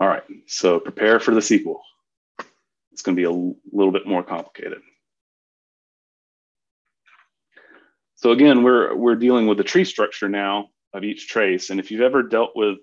All 0.00 0.08
right, 0.08 0.24
so 0.46 0.80
prepare 0.80 1.20
for 1.20 1.32
the 1.32 1.40
SQL. 1.40 1.78
It's 2.92 3.02
going 3.02 3.16
to 3.16 3.20
be 3.20 3.24
a 3.24 3.30
little 3.30 3.92
bit 3.92 4.06
more 4.06 4.22
complicated. 4.22 4.82
So 8.16 8.32
again, 8.32 8.62
we're, 8.62 8.94
we're 8.94 9.16
dealing 9.16 9.46
with 9.46 9.58
the 9.58 9.64
tree 9.64 9.84
structure 9.84 10.28
now 10.28 10.68
of 10.92 11.04
each 11.04 11.28
trace. 11.28 11.70
And 11.70 11.80
if 11.80 11.90
you've 11.90 12.02
ever 12.02 12.22
dealt 12.22 12.52
with 12.54 12.78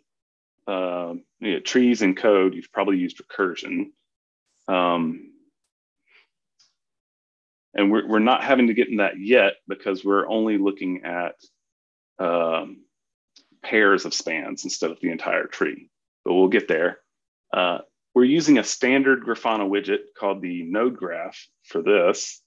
uh, 0.68 1.14
you 1.40 1.54
know, 1.54 1.60
trees 1.60 2.02
in 2.02 2.16
code, 2.16 2.54
you've 2.54 2.72
probably 2.72 2.98
used 2.98 3.22
recursion. 3.22 3.92
Um, 4.68 5.32
and 7.74 7.92
we're, 7.92 8.08
we're 8.08 8.20
not 8.20 8.44
having 8.44 8.68
to 8.68 8.74
get 8.74 8.90
in 8.90 8.98
that 8.98 9.20
yet 9.20 9.54
because 9.68 10.04
we're 10.04 10.28
only 10.28 10.58
looking 10.58 11.04
at 11.04 11.36
um, 12.20 12.84
pairs 13.64 14.06
of 14.06 14.14
spans 14.14 14.64
instead 14.64 14.92
of 14.92 15.00
the 15.02 15.12
entire 15.12 15.46
tree, 15.46 15.90
but 16.26 16.34
we'll 16.34 16.48
get 16.48 16.68
there. 16.68 17.00
Uh, 17.54 17.80
we're 18.14 18.24
using 18.24 18.58
a 18.58 18.64
standard 18.64 19.24
Grafana 19.24 19.70
widget 19.70 20.00
called 20.18 20.42
the 20.42 20.64
node 20.64 20.98
graph 20.98 21.48
for 21.64 21.82
this. 21.82 22.42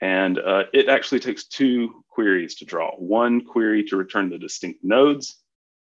And 0.00 0.38
uh, 0.38 0.64
it 0.72 0.88
actually 0.88 1.20
takes 1.20 1.46
two 1.46 2.04
queries 2.08 2.56
to 2.56 2.64
draw. 2.64 2.92
One 2.96 3.44
query 3.44 3.84
to 3.84 3.96
return 3.96 4.28
the 4.28 4.38
distinct 4.38 4.80
nodes 4.84 5.40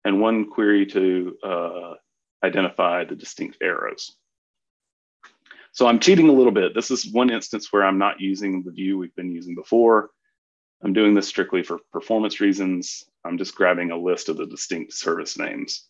and 0.06 0.22
one 0.22 0.50
query 0.50 0.86
to 0.88 1.38
uh, 1.44 1.94
identify 2.44 3.04
the 3.04 3.16
distinct 3.16 3.58
arrows. 3.62 4.16
So 5.72 5.88
I'm 5.88 6.00
cheating 6.00 6.30
a 6.30 6.34
little 6.34 6.52
bit. 6.52 6.74
This 6.74 6.92
is 6.92 7.12
one 7.12 7.30
instance 7.30 7.72
where 7.72 7.84
I'm 7.84 7.98
not 7.98 8.20
using 8.20 8.64
the 8.64 8.72
view 8.72 8.98
we've 8.98 9.16
been 9.16 9.32
using 9.32 9.56
before. 9.56 10.10
I'm 10.84 10.94
doing 10.94 11.14
this 11.14 11.28
strictly 11.28 11.64
for 11.64 11.80
performance 11.92 12.40
reasons. 12.40 13.04
I'm 13.26 13.38
just 13.38 13.56
grabbing 13.56 13.92
a 13.92 13.98
list 13.98 14.30
of 14.30 14.38
the 14.38 14.46
distinct 14.46 14.94
service 14.94 15.38
names 15.38 15.88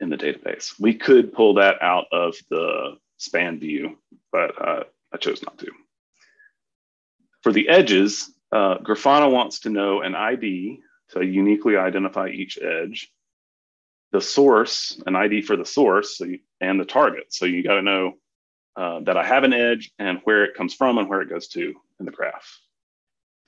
in 0.00 0.08
the 0.08 0.16
database. 0.16 0.72
We 0.78 0.94
could 0.94 1.32
pull 1.32 1.54
that 1.54 1.82
out 1.82 2.06
of 2.12 2.36
the 2.50 2.96
span 3.16 3.58
view, 3.58 3.98
but 4.30 4.50
uh, 4.60 4.84
I 5.12 5.16
chose 5.18 5.42
not 5.42 5.58
to. 5.58 5.70
For 7.42 7.52
the 7.52 7.68
edges, 7.68 8.32
uh, 8.52 8.78
Grafana 8.78 9.30
wants 9.30 9.60
to 9.60 9.70
know 9.70 10.02
an 10.02 10.14
ID 10.14 10.80
to 11.10 11.24
uniquely 11.24 11.76
identify 11.76 12.28
each 12.28 12.58
edge, 12.60 13.10
the 14.12 14.20
source, 14.20 15.00
an 15.06 15.16
ID 15.16 15.42
for 15.42 15.56
the 15.56 15.64
source, 15.64 16.20
and 16.60 16.80
the 16.80 16.84
target. 16.84 17.32
So 17.32 17.46
you 17.46 17.62
got 17.62 17.74
to 17.74 17.82
know 17.82 18.14
uh, 18.76 19.00
that 19.00 19.16
I 19.16 19.24
have 19.24 19.44
an 19.44 19.52
edge 19.52 19.90
and 19.98 20.20
where 20.24 20.44
it 20.44 20.54
comes 20.54 20.74
from 20.74 20.98
and 20.98 21.08
where 21.08 21.22
it 21.22 21.30
goes 21.30 21.48
to 21.48 21.74
in 21.98 22.06
the 22.06 22.12
graph. 22.12 22.60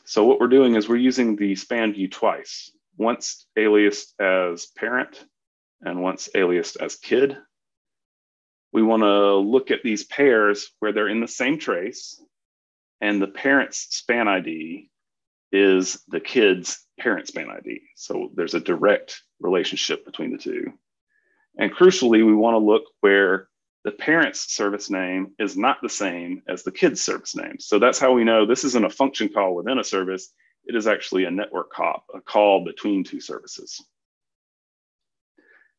So 0.05 0.25
what 0.25 0.41
we're 0.41 0.49
doing 0.49 0.75
is 0.75 0.89
we're 0.89 0.97
using 0.97 1.37
the 1.37 1.55
span 1.55 1.93
view 1.93 2.09
twice, 2.09 2.73
once 2.97 3.47
aliased 3.59 4.19
as 4.19 4.67
parent 4.67 5.23
and 5.83 6.03
once 6.03 6.31
aliased 6.35 6.79
as 6.81 6.97
kid. 6.97 7.37
We 8.73 8.83
want 8.83 9.03
to 9.03 9.37
look 9.37 9.71
at 9.71 9.83
these 9.83 10.05
pairs 10.05 10.71
where 10.79 10.93
they're 10.93 11.09
in 11.09 11.21
the 11.21 11.29
same 11.29 11.59
trace 11.59 12.23
and 13.01 13.21
the 13.21 13.29
parent's 13.29 13.87
span 13.91 14.29
ID 14.29 14.91
is 15.53 16.03
the 16.09 16.21
kid's 16.21 16.85
parent 16.99 17.29
span 17.29 17.51
ID. 17.51 17.81
So 17.97 18.31
there's 18.35 18.55
a 18.55 18.61
direct 18.61 19.23
relationship 19.41 20.05
between 20.05 20.33
the 20.33 20.39
two. 20.39 20.73
And 21.59 21.73
crucially, 21.73 22.25
we 22.25 22.35
want 22.35 22.55
to 22.55 22.59
look 22.59 22.85
where 23.01 23.49
the 23.85 23.93
parent's 23.93 24.55
service 24.55 24.91
name 24.91 25.33
is 25.39 25.57
not 25.57 25.79
the 25.83 25.89
same 25.89 26.43
as 26.49 26.63
the 26.63 26.73
kid's 26.73 27.01
service 27.01 27.35
name. 27.35 27.59
So 27.59 27.79
that's 27.79 27.99
how 27.99 28.13
we 28.13 28.25
know 28.25 28.45
this 28.45 28.65
isn't 28.65 28.85
a 28.85 28.91
function 28.91 29.29
call 29.29 29.55
within 29.55 29.79
a 29.79 29.85
service. 29.85 30.33
It 30.65 30.75
is 30.75 30.87
actually 30.87 31.25
a 31.25 31.31
network 31.31 31.73
call, 31.73 32.05
a 32.15 32.21
call 32.21 32.65
between 32.65 33.05
two 33.05 33.21
services. 33.21 33.83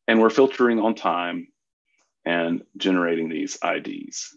And 0.08 0.20
we're 0.20 0.30
filtering 0.30 0.80
on 0.80 0.94
time 0.94 1.48
and 2.24 2.62
generating 2.76 3.28
these 3.28 3.58
IDs. 3.62 4.36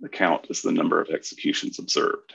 The 0.00 0.08
count 0.08 0.46
is 0.48 0.62
the 0.62 0.72
number 0.72 1.00
of 1.00 1.10
executions 1.10 1.78
observed. 1.78 2.34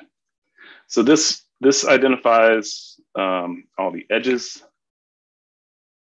So 0.88 1.01
this, 1.01 1.43
this 1.61 1.88
identifies 1.88 2.99
um, 3.15 3.65
all 3.77 3.91
the 3.91 4.05
edges 4.09 4.61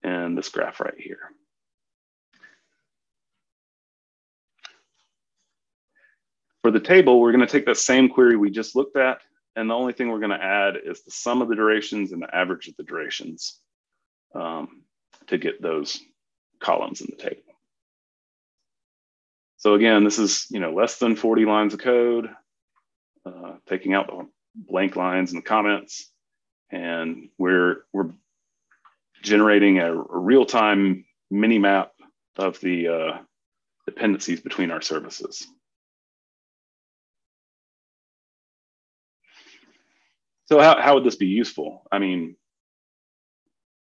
in 0.03 0.35
this 0.35 0.49
graph 0.49 0.79
right 0.79 0.97
here. 0.97 1.19
For 6.63 6.71
the 6.71 6.79
table, 6.79 7.19
we're 7.19 7.31
going 7.31 7.45
to 7.45 7.51
take 7.51 7.65
that 7.65 7.77
same 7.77 8.07
query 8.07 8.37
we 8.37 8.51
just 8.51 8.75
looked 8.75 8.95
at, 8.95 9.21
and 9.55 9.69
the 9.69 9.73
only 9.73 9.93
thing 9.93 10.09
we're 10.09 10.19
going 10.19 10.37
to 10.37 10.43
add 10.43 10.75
is 10.83 11.03
the 11.03 11.11
sum 11.11 11.41
of 11.41 11.49
the 11.49 11.55
durations 11.55 12.11
and 12.11 12.21
the 12.21 12.35
average 12.35 12.67
of 12.67 12.75
the 12.77 12.83
durations 12.83 13.59
um, 14.35 14.83
to 15.27 15.37
get 15.37 15.61
those 15.61 15.99
columns 16.59 17.01
in 17.01 17.07
the 17.09 17.21
table. 17.21 17.41
So 19.57 19.75
again, 19.75 20.03
this 20.03 20.17
is 20.17 20.47
you 20.49 20.59
know 20.59 20.73
less 20.73 20.97
than 20.97 21.15
40 21.15 21.45
lines 21.45 21.73
of 21.73 21.79
code, 21.79 22.29
uh, 23.25 23.53
taking 23.67 23.93
out 23.93 24.07
the 24.07 24.27
blank 24.55 24.95
lines 24.95 25.31
and 25.31 25.41
the 25.41 25.47
comments, 25.47 26.09
and 26.71 27.29
we're 27.37 27.83
we're 27.93 28.11
generating 29.21 29.79
a, 29.79 29.93
a 29.93 30.19
real-time 30.19 31.05
mini 31.29 31.59
map 31.59 31.91
of 32.37 32.59
the 32.59 32.87
uh, 32.87 33.17
dependencies 33.85 34.41
between 34.41 34.71
our 34.71 34.81
services. 34.81 35.47
So 40.45 40.59
how, 40.59 40.81
how 40.81 40.95
would 40.95 41.05
this 41.05 41.15
be 41.15 41.27
useful? 41.27 41.87
I 41.91 41.99
mean, 41.99 42.35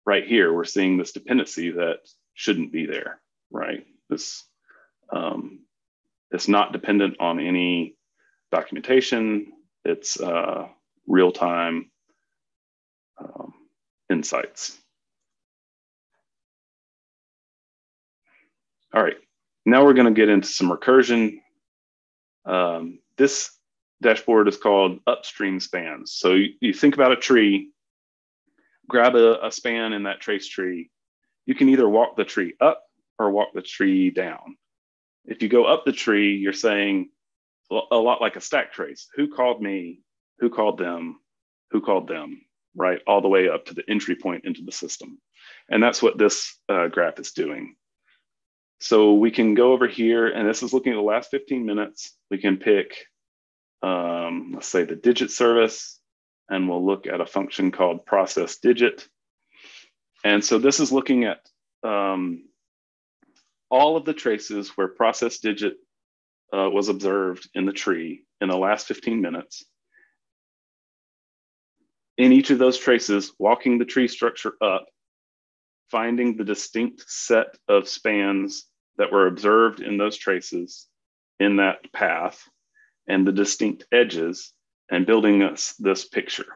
right 0.05 0.25
here, 0.25 0.53
we're 0.53 0.63
seeing 0.63 0.97
this 0.97 1.11
dependency 1.11 1.71
that 1.71 1.99
shouldn't 2.35 2.71
be 2.71 2.85
there, 2.85 3.19
right? 3.51 3.85
This 4.09 4.43
um, 5.11 5.59
it's 6.31 6.47
not 6.47 6.71
dependent 6.71 7.17
on 7.19 7.39
any 7.39 7.97
documentation. 8.51 9.51
It's 9.85 10.19
uh, 10.19 10.67
real-time 11.05 11.91
um, 13.19 13.53
insights. 14.09 14.79
All 18.93 19.03
right, 19.03 19.17
now 19.65 19.83
we're 19.83 19.93
going 19.93 20.13
to 20.13 20.19
get 20.19 20.29
into 20.29 20.47
some 20.47 20.69
recursion. 20.69 21.39
Um, 22.45 22.99
this 23.17 23.49
dashboard 24.03 24.47
is 24.47 24.57
called 24.57 24.99
upstream 25.07 25.59
spans. 25.59 26.13
So 26.13 26.33
you, 26.33 26.49
you 26.59 26.73
think 26.73 26.93
about 26.93 27.11
a 27.11 27.15
tree, 27.15 27.71
grab 28.87 29.15
a, 29.15 29.43
a 29.47 29.51
span 29.51 29.93
in 29.93 30.03
that 30.03 30.21
trace 30.21 30.47
tree. 30.47 30.91
You 31.47 31.55
can 31.55 31.69
either 31.69 31.89
walk 31.89 32.15
the 32.17 32.23
tree 32.23 32.53
up 32.61 32.83
or 33.17 33.31
walk 33.31 33.49
the 33.55 33.63
tree 33.63 34.11
down. 34.11 34.57
If 35.25 35.41
you 35.41 35.49
go 35.49 35.65
up 35.65 35.85
the 35.85 35.91
tree, 35.91 36.35
you're 36.35 36.53
saying 36.53 37.09
a 37.71 37.95
lot 37.95 38.21
like 38.21 38.35
a 38.35 38.41
stack 38.41 38.73
trace. 38.73 39.07
Who 39.15 39.27
called 39.27 39.59
me? 39.59 40.01
Who 40.37 40.51
called 40.51 40.77
them? 40.77 41.19
Who 41.71 41.81
called 41.81 42.07
them? 42.07 42.41
Right, 42.75 43.01
all 43.07 43.21
the 43.21 43.27
way 43.27 43.49
up 43.49 43.65
to 43.65 43.73
the 43.73 43.83
entry 43.89 44.15
point 44.15 44.45
into 44.45 44.61
the 44.63 44.71
system. 44.71 45.19
And 45.69 45.81
that's 45.81 46.01
what 46.01 46.19
this 46.19 46.55
uh, 46.69 46.89
graph 46.89 47.19
is 47.19 47.31
doing. 47.31 47.75
So 48.79 49.13
we 49.13 49.31
can 49.31 49.53
go 49.53 49.71
over 49.71 49.87
here, 49.87 50.27
and 50.27 50.47
this 50.47 50.63
is 50.63 50.73
looking 50.73 50.93
at 50.93 50.97
the 50.97 51.01
last 51.01 51.31
15 51.31 51.65
minutes. 51.65 52.17
We 52.29 52.37
can 52.37 52.57
pick, 52.57 53.05
um, 53.81 54.51
let's 54.53 54.67
say 54.67 54.83
the 54.83 54.95
digit 54.95 55.31
service, 55.31 55.99
and 56.49 56.67
we'll 56.67 56.85
look 56.85 57.07
at 57.07 57.21
a 57.21 57.25
function 57.25 57.71
called 57.71 58.05
process 58.05 58.57
digit. 58.57 59.07
And 60.23 60.43
so 60.43 60.59
this 60.59 60.79
is 60.79 60.91
looking 60.91 61.25
at 61.25 61.39
um, 61.83 62.45
all 63.69 63.97
of 63.97 64.05
the 64.05 64.13
traces 64.13 64.69
where 64.75 64.87
process 64.87 65.39
digit 65.39 65.77
uh, 66.53 66.69
was 66.69 66.89
observed 66.89 67.49
in 67.55 67.65
the 67.65 67.73
tree 67.73 68.23
in 68.39 68.49
the 68.49 68.57
last 68.57 68.87
15 68.87 69.21
minutes. 69.21 69.65
In 72.17 72.31
each 72.31 72.51
of 72.51 72.59
those 72.59 72.77
traces, 72.77 73.33
walking 73.39 73.79
the 73.79 73.85
tree 73.85 74.07
structure 74.07 74.53
up, 74.61 74.85
finding 75.93 76.35
the 76.35 76.43
distinct 76.43 77.03
set 77.07 77.55
of 77.67 77.87
spans 77.87 78.65
that 78.97 79.11
were 79.11 79.27
observed 79.27 79.79
in 79.79 79.95
those 79.95 80.17
traces 80.17 80.87
in 81.39 81.57
that 81.57 81.93
path 81.93 82.49
and 83.07 83.27
the 83.27 83.31
distinct 83.31 83.85
edges 83.91 84.53
and 84.89 85.05
building 85.05 85.43
us 85.43 85.75
this 85.77 86.03
picture. 86.03 86.47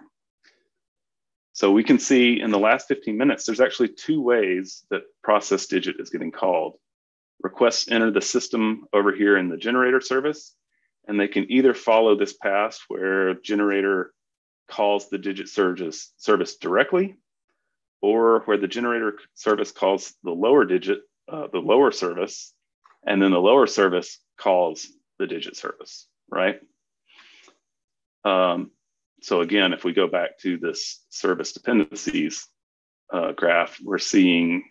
So 1.53 1.71
we 1.71 1.83
can 1.83 1.99
see 1.99 2.41
in 2.41 2.49
the 2.49 2.57
last 2.57 2.88
15 2.88 3.15
minutes, 3.15 3.45
there's 3.45 3.61
actually 3.61 3.89
two 3.89 4.23
ways 4.23 4.83
that 4.89 5.03
process 5.23 5.67
digit 5.67 5.97
is 5.99 6.09
getting 6.09 6.31
called. 6.31 6.77
Requests 7.43 7.91
enter 7.91 8.09
the 8.09 8.21
system 8.21 8.88
over 8.91 9.13
here 9.13 9.38
in 9.38 9.49
the 9.49 9.57
generator 9.57 10.01
service, 10.01 10.55
and 11.07 11.19
they 11.19 11.27
can 11.27 11.45
either 11.51 11.75
follow 11.75 12.15
this 12.15 12.33
path 12.33 12.79
where 12.88 13.35
generator 13.35 14.13
calls 14.67 15.09
the 15.09 15.19
digit 15.19 15.47
service, 15.47 16.11
service 16.17 16.55
directly, 16.57 17.17
or 18.02 18.41
where 18.45 18.58
the 18.58 18.68
generator 18.68 19.20
service 19.34 19.72
calls 19.72 20.14
the 20.24 20.32
lower 20.32 20.66
digit, 20.66 21.02
uh, 21.32 21.48
the 21.52 21.60
lower 21.60 21.91
service, 21.91 22.54
and 23.06 23.22
then 23.22 23.32
the 23.32 23.39
lower 23.39 23.68
service 23.68 24.20
calls 24.38 24.88
the 25.20 25.28
digit 25.28 25.56
service, 25.56 26.08
right? 26.30 26.60
Um, 28.24 28.72
so 29.22 29.41
again, 29.41 29.74
if 29.74 29.84
we 29.84 29.93
go 29.93 30.08
back 30.08 30.38
to 30.39 30.58
this 30.58 31.04
service 31.10 31.54
dependencies 31.54 32.48
uh, 33.12 33.32
graph, 33.32 33.80
we're 33.84 33.98
seeing 33.98 34.64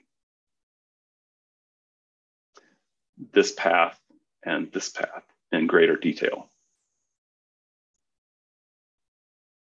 this 3.32 3.52
path 3.52 3.98
and 4.44 4.70
this 4.72 4.90
path 4.90 5.24
in 5.52 5.66
greater 5.66 5.96
detail. 5.96 6.48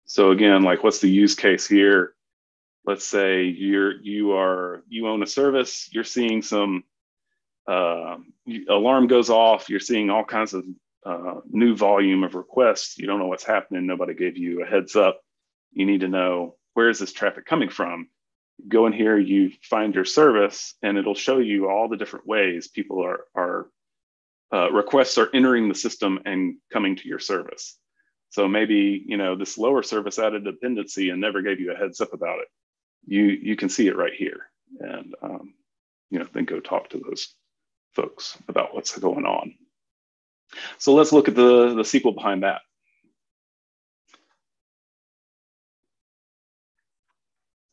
So 0.05 0.31
again, 0.31 0.63
like 0.63 0.83
what's 0.83 0.99
the 0.99 1.09
use 1.09 1.35
case 1.35 1.67
here? 1.67 2.13
Let's 2.87 3.05
say 3.05 3.43
you're 3.43 3.99
you 4.01 4.31
are 4.31 4.81
you 4.87 5.09
own 5.09 5.21
a 5.21 5.27
service, 5.27 5.89
you're 5.91 6.05
seeing 6.05 6.41
some 6.41 6.85
uh, 7.67 8.15
alarm 8.69 9.07
goes 9.07 9.29
off, 9.29 9.69
you're 9.69 9.81
seeing 9.81 10.09
all 10.09 10.23
kinds 10.23 10.53
of 10.53 10.63
uh, 11.05 11.41
new 11.49 11.75
volume 11.75 12.23
of 12.23 12.33
requests. 12.33 12.97
You 12.97 13.05
don't 13.05 13.19
know 13.19 13.27
what's 13.27 13.43
happening. 13.43 13.85
Nobody 13.85 14.13
gave 14.13 14.37
you 14.37 14.63
a 14.63 14.65
heads 14.65 14.95
up. 14.95 15.19
You 15.73 15.85
need 15.85 15.99
to 15.99 16.07
know 16.07 16.55
where 16.75 16.89
is 16.89 16.99
this 16.99 17.11
traffic 17.11 17.45
coming 17.45 17.67
from. 17.67 18.07
Go 18.69 18.87
in 18.87 18.93
here, 18.93 19.17
you 19.17 19.51
find 19.63 19.93
your 19.93 20.05
service, 20.05 20.73
and 20.81 20.97
it'll 20.97 21.13
show 21.13 21.39
you 21.39 21.69
all 21.69 21.89
the 21.89 21.97
different 21.97 22.25
ways 22.25 22.69
people 22.69 23.03
are 23.03 23.25
are 23.35 23.67
uh, 24.53 24.71
requests 24.71 25.17
are 25.17 25.29
entering 25.33 25.67
the 25.67 25.75
system 25.75 26.21
and 26.23 26.55
coming 26.71 26.95
to 26.95 27.07
your 27.09 27.19
service. 27.19 27.77
So 28.29 28.47
maybe 28.47 29.03
you 29.05 29.17
know 29.17 29.35
this 29.35 29.57
lower 29.57 29.83
service 29.83 30.19
added 30.19 30.45
dependency 30.45 31.09
and 31.09 31.19
never 31.19 31.41
gave 31.41 31.59
you 31.59 31.73
a 31.73 31.75
heads 31.75 31.99
up 31.99 32.13
about 32.13 32.39
it. 32.39 32.47
You 33.07 33.23
you 33.23 33.55
can 33.55 33.69
see 33.69 33.87
it 33.87 33.95
right 33.95 34.13
here, 34.13 34.41
and 34.79 35.15
um, 35.21 35.53
you 36.11 36.19
know 36.19 36.27
then 36.33 36.45
go 36.45 36.59
talk 36.59 36.89
to 36.89 36.99
those 36.99 37.33
folks 37.95 38.37
about 38.47 38.75
what's 38.75 38.97
going 38.97 39.25
on. 39.25 39.55
So 40.77 40.93
let's 40.93 41.11
look 41.11 41.27
at 41.27 41.35
the, 41.35 41.73
the 41.73 41.81
SQL 41.81 42.13
behind 42.13 42.43
that. 42.43 42.61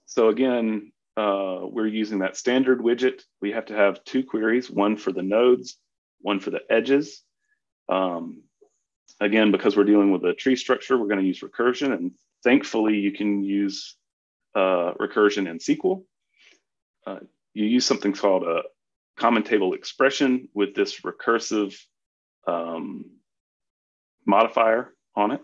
So 0.06 0.28
again, 0.28 0.92
uh, 1.16 1.60
we're 1.62 1.86
using 1.86 2.20
that 2.20 2.36
standard 2.36 2.80
widget. 2.80 3.22
We 3.40 3.52
have 3.52 3.66
to 3.66 3.74
have 3.74 4.02
two 4.04 4.24
queries, 4.24 4.70
one 4.70 4.96
for 4.96 5.12
the 5.12 5.22
nodes, 5.22 5.76
one 6.20 6.40
for 6.40 6.50
the 6.50 6.60
edges. 6.70 7.22
Um, 7.88 8.42
again, 9.20 9.52
because 9.52 9.76
we're 9.76 9.84
dealing 9.84 10.12
with 10.12 10.24
a 10.24 10.34
tree 10.34 10.56
structure, 10.56 10.96
we're 10.96 11.08
going 11.08 11.20
to 11.20 11.26
use 11.26 11.40
recursion. 11.40 11.92
And 11.92 12.12
thankfully, 12.42 12.94
you 12.94 13.12
can 13.12 13.42
use 13.42 13.96
uh, 14.54 14.94
recursion 15.00 15.48
in 15.48 15.58
SQL. 15.58 16.04
Uh, 17.06 17.20
you 17.52 17.66
use 17.66 17.86
something 17.86 18.12
called 18.12 18.44
a 18.44 18.62
common 19.16 19.42
table 19.42 19.74
expression 19.74 20.48
with 20.54 20.74
this 20.74 21.00
recursive 21.00 21.76
um, 22.46 23.06
modifier 24.26 24.92
on 25.14 25.30
it. 25.30 25.40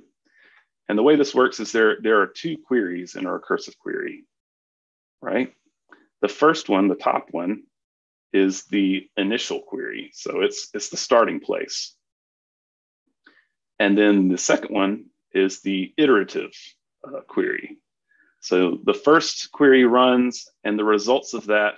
And 0.88 0.98
the 0.98 1.02
way 1.02 1.16
this 1.16 1.34
works 1.34 1.60
is 1.60 1.70
there, 1.70 1.98
there 2.02 2.20
are 2.20 2.26
two 2.26 2.56
queries 2.58 3.14
in 3.14 3.26
a 3.26 3.30
recursive 3.30 3.78
query, 3.78 4.24
right? 5.22 5.52
The 6.20 6.28
first 6.28 6.68
one, 6.68 6.88
the 6.88 6.96
top 6.96 7.28
one, 7.30 7.62
is 8.32 8.64
the 8.64 9.08
initial 9.16 9.60
query. 9.60 10.10
So 10.14 10.40
it's, 10.40 10.68
it's 10.74 10.88
the 10.88 10.96
starting 10.96 11.40
place. 11.40 11.94
And 13.78 13.96
then 13.96 14.28
the 14.28 14.38
second 14.38 14.74
one 14.74 15.06
is 15.32 15.62
the 15.62 15.94
iterative 15.96 16.52
uh, 17.06 17.20
query. 17.20 17.78
So 18.40 18.78
the 18.84 18.94
first 18.94 19.52
query 19.52 19.84
runs 19.84 20.48
and 20.64 20.78
the 20.78 20.84
results 20.84 21.34
of 21.34 21.46
that 21.46 21.74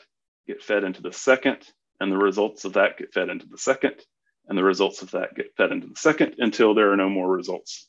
get 0.46 0.62
fed 0.62 0.84
into 0.84 1.02
the 1.02 1.12
second 1.12 1.58
and 2.00 2.10
the 2.10 2.16
results 2.16 2.64
of 2.64 2.72
that 2.74 2.96
get 2.96 3.12
fed 3.12 3.28
into 3.28 3.46
the 3.46 3.58
second 3.58 3.96
and 4.48 4.56
the 4.56 4.64
results 4.64 5.02
of 5.02 5.10
that 5.12 5.34
get 5.34 5.54
fed 5.56 5.72
into 5.72 5.88
the 5.88 5.96
second 5.96 6.36
until 6.38 6.74
there 6.74 6.92
are 6.92 6.96
no 6.96 7.08
more 7.08 7.28
results. 7.28 7.88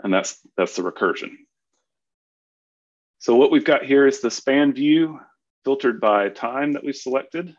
And 0.00 0.12
that's, 0.12 0.38
that's 0.56 0.76
the 0.76 0.82
recursion. 0.82 1.30
So 3.18 3.34
what 3.34 3.50
we've 3.50 3.64
got 3.64 3.84
here 3.84 4.06
is 4.06 4.20
the 4.20 4.30
span 4.30 4.72
view 4.72 5.18
filtered 5.64 6.00
by 6.00 6.28
time 6.28 6.72
that 6.72 6.84
we've 6.84 6.94
selected, 6.94 7.54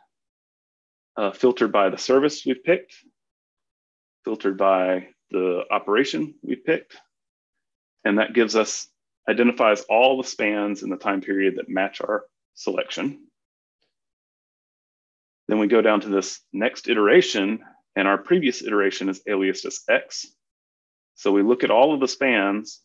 uh, 1.18 1.32
filtered 1.32 1.72
by 1.72 1.90
the 1.90 1.98
service 1.98 2.46
we've 2.46 2.64
picked, 2.64 2.94
filtered 4.24 4.58
by 4.58 5.10
the 5.32 5.64
operation 5.70 6.36
we've 6.42 6.64
picked. 6.64 6.96
And 8.06 8.20
that 8.20 8.34
gives 8.34 8.56
us, 8.56 8.88
identifies 9.30 9.82
all 9.90 10.18
the 10.18 10.28
spans 10.28 10.82
in 10.82 10.90
the 10.90 10.98
time 10.98 11.22
period 11.22 11.56
that 11.58 11.70
match 11.70 12.02
our 12.02 12.26
selection. 12.56 13.28
Then 15.48 15.60
we 15.60 15.68
go 15.68 15.82
down 15.82 16.02
to 16.02 16.10
this 16.10 16.42
next 16.52 16.90
iteration 16.90 17.60
and 17.96 18.08
our 18.08 18.18
previous 18.18 18.64
iteration 18.64 19.10
is 19.10 19.22
aliased 19.28 19.66
as 19.66 19.82
X. 19.88 20.28
So 21.16 21.32
we 21.32 21.44
look 21.44 21.64
at 21.64 21.72
all 21.72 21.94
of 21.94 22.00
the 22.00 22.08
spans 22.08 22.82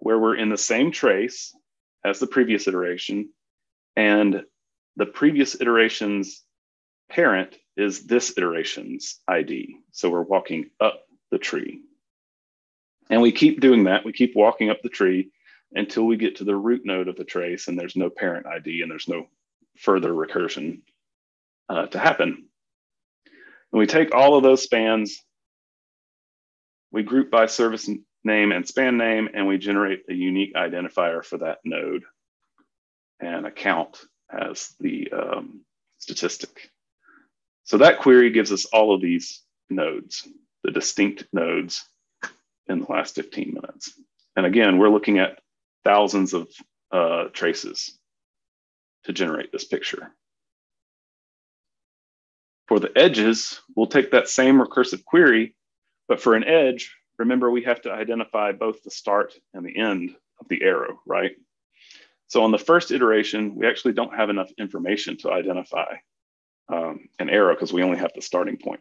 where 0.00 0.18
we're 0.18 0.36
in 0.36 0.50
the 0.50 0.58
same 0.58 0.90
trace 0.92 1.54
as 2.04 2.18
the 2.18 2.26
previous 2.26 2.66
iteration. 2.66 3.30
And 3.96 4.42
the 4.96 5.06
previous 5.06 5.60
iteration's 5.60 6.42
parent 7.10 7.54
is 7.76 8.06
this 8.06 8.36
iteration's 8.36 9.20
ID. 9.28 9.76
So 9.92 10.10
we're 10.10 10.22
walking 10.22 10.70
up 10.80 11.02
the 11.30 11.38
tree. 11.38 11.82
And 13.10 13.20
we 13.20 13.32
keep 13.32 13.60
doing 13.60 13.84
that. 13.84 14.04
We 14.04 14.12
keep 14.12 14.34
walking 14.34 14.70
up 14.70 14.82
the 14.82 14.88
tree 14.88 15.30
until 15.72 16.04
we 16.04 16.16
get 16.16 16.36
to 16.36 16.44
the 16.44 16.56
root 16.56 16.82
node 16.84 17.08
of 17.08 17.16
the 17.16 17.24
trace 17.24 17.68
and 17.68 17.78
there's 17.78 17.96
no 17.96 18.08
parent 18.08 18.46
ID 18.46 18.82
and 18.82 18.90
there's 18.90 19.08
no 19.08 19.26
further 19.76 20.12
recursion 20.12 20.80
uh, 21.68 21.86
to 21.86 21.98
happen. 21.98 22.46
And 23.72 23.78
we 23.78 23.86
take 23.86 24.14
all 24.14 24.36
of 24.36 24.42
those 24.42 24.62
spans, 24.62 25.22
we 26.92 27.02
group 27.02 27.30
by 27.30 27.46
service 27.46 27.90
name 28.22 28.52
and 28.52 28.66
span 28.66 28.96
name, 28.96 29.28
and 29.34 29.46
we 29.46 29.58
generate 29.58 30.04
a 30.08 30.14
unique 30.14 30.54
identifier 30.54 31.24
for 31.24 31.38
that 31.38 31.58
node 31.64 32.04
and 33.20 33.46
account 33.46 34.00
as 34.30 34.74
the 34.80 35.10
um, 35.12 35.60
statistic. 35.98 36.70
So 37.64 37.78
that 37.78 37.98
query 37.98 38.30
gives 38.30 38.52
us 38.52 38.64
all 38.66 38.94
of 38.94 39.00
these 39.00 39.42
nodes, 39.70 40.28
the 40.62 40.70
distinct 40.70 41.24
nodes 41.32 41.84
in 42.68 42.80
the 42.80 42.92
last 42.92 43.14
15 43.14 43.54
minutes. 43.54 43.94
And 44.36 44.46
again, 44.46 44.78
we're 44.78 44.88
looking 44.88 45.18
at 45.18 45.38
thousands 45.84 46.34
of 46.34 46.48
uh, 46.90 47.24
traces 47.32 47.98
to 49.04 49.12
generate 49.12 49.52
this 49.52 49.64
picture. 49.64 50.12
For 52.66 52.80
the 52.80 52.90
edges, 52.96 53.60
we'll 53.76 53.86
take 53.86 54.10
that 54.12 54.28
same 54.28 54.58
recursive 54.58 55.04
query, 55.04 55.54
but 56.08 56.20
for 56.20 56.34
an 56.34 56.44
edge, 56.44 56.94
remember 57.18 57.50
we 57.50 57.64
have 57.64 57.82
to 57.82 57.92
identify 57.92 58.52
both 58.52 58.82
the 58.82 58.90
start 58.90 59.34
and 59.52 59.64
the 59.64 59.76
end 59.76 60.16
of 60.40 60.48
the 60.48 60.62
arrow, 60.62 61.00
right? 61.06 61.32
So 62.28 62.42
on 62.42 62.50
the 62.50 62.58
first 62.58 62.90
iteration, 62.90 63.54
we 63.54 63.66
actually 63.66 63.92
don't 63.92 64.16
have 64.16 64.30
enough 64.30 64.50
information 64.58 65.18
to 65.18 65.30
identify 65.30 65.96
um, 66.68 67.08
an 67.18 67.28
arrow 67.28 67.54
because 67.54 67.72
we 67.72 67.82
only 67.82 67.98
have 67.98 68.12
the 68.14 68.22
starting 68.22 68.56
point. 68.56 68.80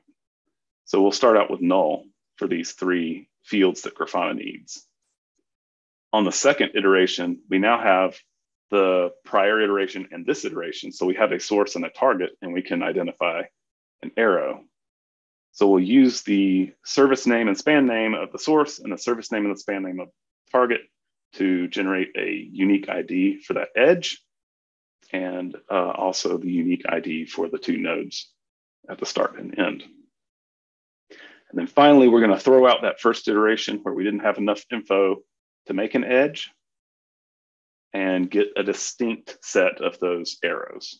So 0.86 1.02
we'll 1.02 1.12
start 1.12 1.38
out 1.38 1.52
with 1.52 1.62
null 1.62 2.06
for 2.44 2.50
these 2.50 2.74
three 2.74 3.30
fields 3.46 3.84
that 3.84 3.96
Grafana 3.96 4.36
needs. 4.36 4.86
On 6.12 6.26
the 6.26 6.32
second 6.34 6.72
iteration, 6.76 7.40
we 7.50 7.58
now 7.58 7.82
have 7.82 8.20
the 8.70 9.12
prior 9.24 9.62
iteration 9.62 10.10
and 10.12 10.26
this 10.26 10.44
iteration. 10.44 10.92
So 10.92 11.06
we 11.06 11.16
have 11.16 11.32
a 11.32 11.40
source 11.40 11.78
and 11.78 11.86
a 11.86 11.90
target, 11.90 12.32
and 12.42 12.52
we 12.54 12.62
can 12.62 12.84
identify 12.84 13.44
an 14.02 14.12
arrow. 14.18 14.66
So 15.54 15.68
we'll 15.68 15.86
use 15.86 16.24
the 16.24 16.74
service 16.84 17.26
name 17.26 17.48
and 17.48 17.58
span 17.58 17.88
name 17.88 18.14
of 18.14 18.34
the 18.34 18.40
source 18.40 18.80
and 18.80 18.92
the 18.92 18.98
service 18.98 19.32
name 19.32 19.46
and 19.46 19.56
the 19.56 19.60
span 19.60 19.84
name 19.84 20.02
of 20.02 20.10
target 20.52 20.82
to 21.36 21.70
generate 21.70 22.10
a 22.18 22.30
unique 22.30 22.90
ID 22.90 23.40
for 23.40 23.54
that 23.54 23.70
edge 23.74 24.22
and 25.14 25.56
uh, 25.72 25.92
also 25.92 26.38
the 26.38 26.52
unique 26.52 26.84
ID 26.90 27.24
for 27.24 27.48
the 27.48 27.58
two 27.58 27.78
nodes 27.78 28.30
at 28.90 28.98
the 28.98 29.06
start 29.06 29.40
and 29.40 29.58
end. 29.58 29.86
And 31.54 31.60
then 31.60 31.68
finally, 31.68 32.08
we're 32.08 32.20
going 32.20 32.36
to 32.36 32.44
throw 32.44 32.68
out 32.68 32.82
that 32.82 33.00
first 33.00 33.28
iteration 33.28 33.78
where 33.84 33.94
we 33.94 34.04
didn't 34.04 34.22
have 34.22 34.40
enough 34.40 34.66
info 34.72 35.18
to 35.68 35.74
make 35.76 35.94
an 35.94 36.04
edge 36.04 36.50
and 37.94 38.30
get 38.30 38.48
a 38.58 38.64
distinct 38.64 39.38
set 39.44 39.80
of 39.80 40.00
those 40.00 40.40
arrows. 40.44 41.00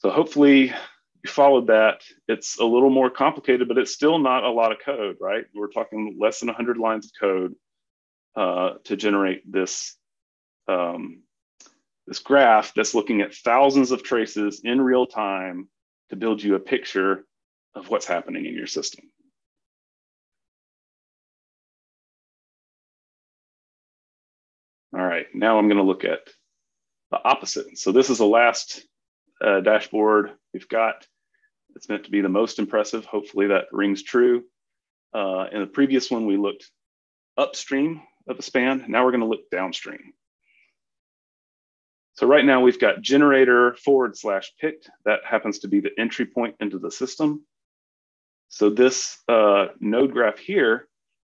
So 0.00 0.10
hopefully 0.10 0.64
you 0.66 1.30
followed 1.30 1.68
that. 1.68 2.02
It's 2.28 2.58
a 2.58 2.64
little 2.64 2.90
more 2.90 3.08
complicated, 3.08 3.68
but 3.68 3.78
it's 3.78 3.94
still 3.94 4.18
not 4.18 4.44
a 4.44 4.50
lot 4.50 4.70
of 4.70 4.80
code, 4.84 5.16
right? 5.18 5.46
We're 5.54 5.70
talking 5.70 6.18
less 6.20 6.40
than 6.40 6.48
100 6.48 6.76
lines 6.76 7.06
of 7.06 7.12
code 7.18 7.54
uh, 8.36 8.74
to 8.84 8.96
generate 8.96 9.50
this, 9.50 9.96
um, 10.68 11.22
this 12.06 12.18
graph 12.18 12.74
that's 12.74 12.94
looking 12.94 13.22
at 13.22 13.34
thousands 13.34 13.92
of 13.92 14.02
traces 14.02 14.60
in 14.62 14.78
real 14.78 15.06
time 15.06 15.70
to 16.10 16.16
build 16.16 16.42
you 16.42 16.54
a 16.54 16.60
picture 16.60 17.24
of 17.76 17.90
what's 17.90 18.06
happening 18.06 18.46
in 18.46 18.54
your 18.54 18.66
system. 18.66 19.04
All 24.96 25.04
right, 25.04 25.26
now 25.34 25.58
I'm 25.58 25.68
going 25.68 25.76
to 25.76 25.82
look 25.82 26.04
at 26.04 26.20
the 27.10 27.22
opposite. 27.22 27.76
So 27.78 27.92
this 27.92 28.08
is 28.08 28.18
the 28.18 28.26
last 28.26 28.82
uh, 29.44 29.60
dashboard 29.60 30.32
we've 30.54 30.68
got. 30.68 31.06
It's 31.74 31.88
meant 31.88 32.04
to 32.04 32.10
be 32.10 32.22
the 32.22 32.30
most 32.30 32.58
impressive. 32.58 33.04
Hopefully 33.04 33.48
that 33.48 33.66
rings 33.72 34.02
true. 34.02 34.44
Uh, 35.14 35.46
in 35.52 35.60
the 35.60 35.66
previous 35.66 36.10
one, 36.10 36.26
we 36.26 36.38
looked 36.38 36.70
upstream 37.36 38.00
of 38.26 38.38
the 38.38 38.42
span. 38.42 38.86
Now 38.88 39.04
we're 39.04 39.10
going 39.10 39.20
to 39.20 39.26
look 39.26 39.50
downstream. 39.50 40.14
So 42.14 42.26
right 42.26 42.44
now 42.44 42.62
we've 42.62 42.80
got 42.80 43.02
generator 43.02 43.76
forward 43.84 44.16
slash 44.16 44.50
picked. 44.58 44.88
That 45.04 45.20
happens 45.26 45.58
to 45.60 45.68
be 45.68 45.80
the 45.80 45.90
entry 45.98 46.24
point 46.24 46.56
into 46.60 46.78
the 46.78 46.90
system. 46.90 47.44
So 48.48 48.70
this 48.70 49.18
uh, 49.28 49.66
node 49.80 50.12
graph 50.12 50.38
here 50.38 50.88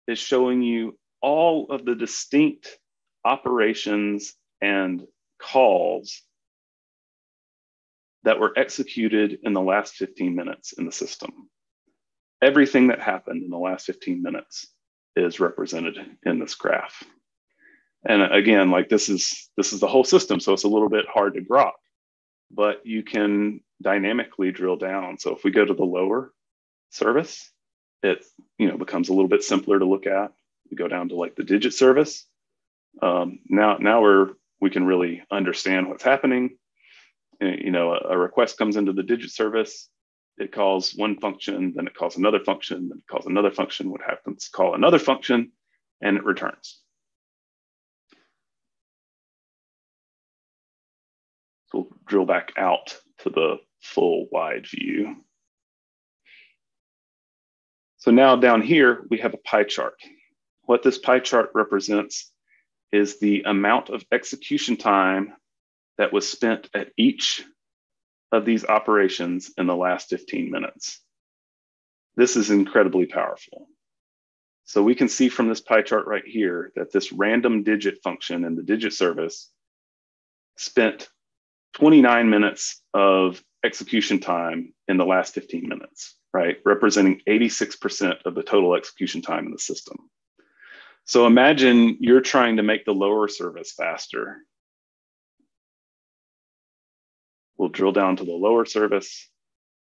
is 0.07 0.19
showing 0.19 0.61
you 0.61 0.97
all 1.21 1.67
of 1.69 1.85
the 1.85 1.95
distinct 1.95 2.77
operations 3.25 4.33
and 4.61 5.03
calls 5.39 6.21
that 8.23 8.39
were 8.39 8.53
executed 8.57 9.39
in 9.43 9.53
the 9.53 9.61
last 9.61 9.95
15 9.95 10.35
minutes 10.35 10.73
in 10.73 10.85
the 10.85 10.91
system. 10.91 11.49
Everything 12.41 12.87
that 12.87 13.01
happened 13.01 13.43
in 13.43 13.49
the 13.49 13.57
last 13.57 13.85
15 13.85 14.21
minutes 14.21 14.67
is 15.15 15.39
represented 15.39 15.97
in 16.25 16.39
this 16.39 16.55
graph. 16.55 17.03
And 18.05 18.21
again, 18.21 18.69
like 18.69 18.89
this 18.89 19.09
is 19.09 19.49
this 19.57 19.73
is 19.73 19.79
the 19.79 19.87
whole 19.87 20.03
system, 20.03 20.39
so 20.39 20.53
it's 20.53 20.63
a 20.63 20.69
little 20.69 20.89
bit 20.89 21.05
hard 21.11 21.33
to 21.33 21.41
grok, 21.41 21.71
but 22.51 22.85
you 22.85 23.03
can 23.03 23.61
dynamically 23.81 24.51
drill 24.51 24.77
down. 24.77 25.17
So 25.17 25.35
if 25.35 25.43
we 25.43 25.51
go 25.51 25.65
to 25.65 25.73
the 25.73 25.83
lower 25.83 26.31
service, 26.89 27.51
it 28.03 28.23
you 28.57 28.67
know 28.67 28.77
becomes 28.77 29.09
a 29.09 29.13
little 29.13 29.29
bit 29.29 29.43
simpler 29.43 29.79
to 29.79 29.85
look 29.85 30.07
at. 30.07 30.31
We 30.69 30.77
go 30.77 30.87
down 30.87 31.09
to 31.09 31.15
like 31.15 31.35
the 31.35 31.43
digit 31.43 31.73
service, 31.73 32.25
um, 33.01 33.39
now 33.47 33.77
now 33.77 34.01
we're 34.01 34.29
we 34.59 34.69
can 34.69 34.85
really 34.85 35.23
understand 35.31 35.87
what's 35.87 36.03
happening. 36.03 36.57
Uh, 37.41 37.47
you 37.47 37.71
know, 37.71 37.93
a, 37.93 38.13
a, 38.13 38.17
request 38.17 38.57
comes 38.57 38.75
into 38.75 38.93
the 38.93 39.03
digit 39.03 39.29
service, 39.29 39.89
it 40.39 40.51
calls 40.51 40.95
one 40.95 41.19
function, 41.19 41.73
then 41.75 41.85
it 41.85 41.93
calls 41.93 42.17
another 42.17 42.39
function, 42.39 42.89
then 42.89 42.97
it 42.97 43.07
calls 43.07 43.27
another 43.27 43.51
function, 43.51 43.91
what 43.91 44.01
happens 44.01 44.49
call 44.49 44.73
another 44.73 44.97
function, 44.97 45.51
and 46.01 46.17
it 46.17 46.23
returns. 46.23 46.81
So 51.67 51.79
we'll 51.79 51.99
drill 52.07 52.25
back 52.25 52.53
out 52.57 52.97
to 53.19 53.29
the 53.29 53.57
full 53.81 54.27
wide 54.31 54.65
view. 54.67 55.17
So 58.07 58.11
now 58.11 58.37
down 58.37 58.61
here, 58.61 59.05
we 59.09 59.17
have 59.17 59.33
a 59.33 59.37
pie 59.39 59.65
chart. 59.65 59.95
What 60.61 60.81
this 60.81 60.97
pie 60.97 61.19
chart 61.19 61.49
represents 61.53 62.31
is 62.93 63.19
the 63.19 63.41
amount 63.41 63.89
of 63.89 64.05
execution 64.13 64.77
time 64.77 65.33
that 65.97 66.13
was 66.13 66.25
spent 66.25 66.69
at 66.73 66.93
each 66.95 67.43
of 68.31 68.45
these 68.45 68.63
operations 68.63 69.51
in 69.57 69.67
the 69.67 69.75
last 69.75 70.07
15 70.07 70.49
minutes. 70.49 71.01
This 72.15 72.37
is 72.37 72.49
incredibly 72.49 73.07
powerful. 73.07 73.67
So 74.63 74.81
we 74.81 74.95
can 74.95 75.09
see 75.09 75.27
from 75.27 75.49
this 75.49 75.59
pie 75.59 75.81
chart 75.81 76.07
right 76.07 76.25
here 76.25 76.71
that 76.77 76.93
this 76.93 77.11
random 77.11 77.63
digit 77.63 78.01
function 78.05 78.45
in 78.45 78.55
the 78.55 78.63
digit 78.63 78.93
service 78.93 79.51
spent 80.55 81.09
29 81.73 82.29
minutes 82.29 82.81
of 82.93 83.43
execution 83.65 84.21
time 84.21 84.73
in 84.87 84.95
the 84.95 85.05
last 85.05 85.33
15 85.33 85.67
minutes, 85.67 86.15
right? 86.37 86.57
Representing 86.63 87.19
86% 87.27 88.21
of 88.25 88.35
the 88.35 88.43
total 88.43 88.75
execution 88.75 89.23
time 89.23 89.47
in 89.47 89.51
the 89.51 89.57
system. 89.57 89.97
So 91.05 91.25
imagine 91.25 91.97
you're 91.99 92.21
trying 92.21 92.57
to 92.57 92.63
make 92.63 92.85
the 92.85 92.93
lower 92.93 93.27
service 93.27 93.73
faster. 93.75 94.37
We'll 97.57 97.69
drill 97.69 97.91
down 97.91 98.17
to 98.17 98.23
the 98.23 98.33
lower 98.33 98.65
service. 98.65 99.27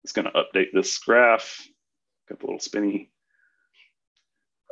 It's 0.06 0.14
going 0.14 0.28
to 0.28 0.32
update 0.32 0.68
this 0.72 0.98
graph. 0.98 1.68
Got 2.30 2.40
the 2.40 2.46
little 2.46 2.60
spinny. 2.62 3.12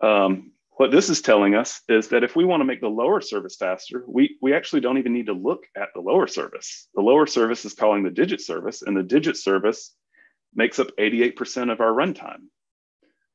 Um, 0.02 0.54
what 0.78 0.90
this 0.90 1.10
is 1.10 1.22
telling 1.22 1.54
us 1.54 1.82
is 1.90 2.08
that 2.10 2.24
if 2.24 2.34
we 2.34 2.46
want 2.46 2.62
to 2.62 2.66
make 2.66 2.80
the 2.80 2.88
lower 2.88 3.20
service 3.20 3.58
faster, 3.58 4.06
we, 4.08 4.38
we 4.42 4.54
actually 4.54 4.80
don't 4.80 5.00
even 5.00 5.12
need 5.12 5.26
to 5.26 5.34
look 5.34 5.66
at 5.76 5.90
the 5.94 6.02
lower 6.02 6.28
service. 6.28 6.88
The 6.96 7.02
lower 7.02 7.28
service 7.28 7.66
is 7.66 7.74
calling 7.74 8.04
the 8.04 8.10
digit 8.10 8.40
service, 8.40 8.84
and 8.84 8.96
the 8.96 9.04
digit 9.04 9.36
service 9.36 9.94
makes 10.56 10.80
up 10.80 10.88
88% 10.98 11.72
of 11.72 11.82
our 11.82 11.92
runtime. 11.92 12.48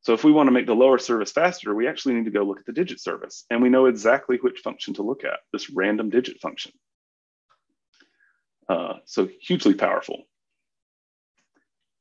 So 0.02 0.14
if 0.14 0.24
we 0.24 0.32
want 0.32 0.46
to 0.46 0.52
make 0.52 0.66
the 0.66 0.74
lower 0.74 0.98
service 0.98 1.32
faster, 1.32 1.74
we 1.74 1.88
actually 1.88 2.14
need 2.14 2.24
to 2.24 2.30
go 2.30 2.42
look 2.42 2.60
at 2.60 2.66
the 2.66 2.72
digit 2.72 3.00
service. 3.00 3.44
And 3.50 3.62
we 3.62 3.68
know 3.68 3.86
exactly 3.86 4.38
which 4.40 4.60
function 4.60 4.94
to 4.94 5.02
look 5.02 5.24
at, 5.24 5.40
this 5.52 5.70
random 5.70 6.10
digit 6.10 6.40
function. 6.40 6.72
Uh, 8.68 8.94
so 9.06 9.28
hugely 9.40 9.74
powerful. 9.74 10.24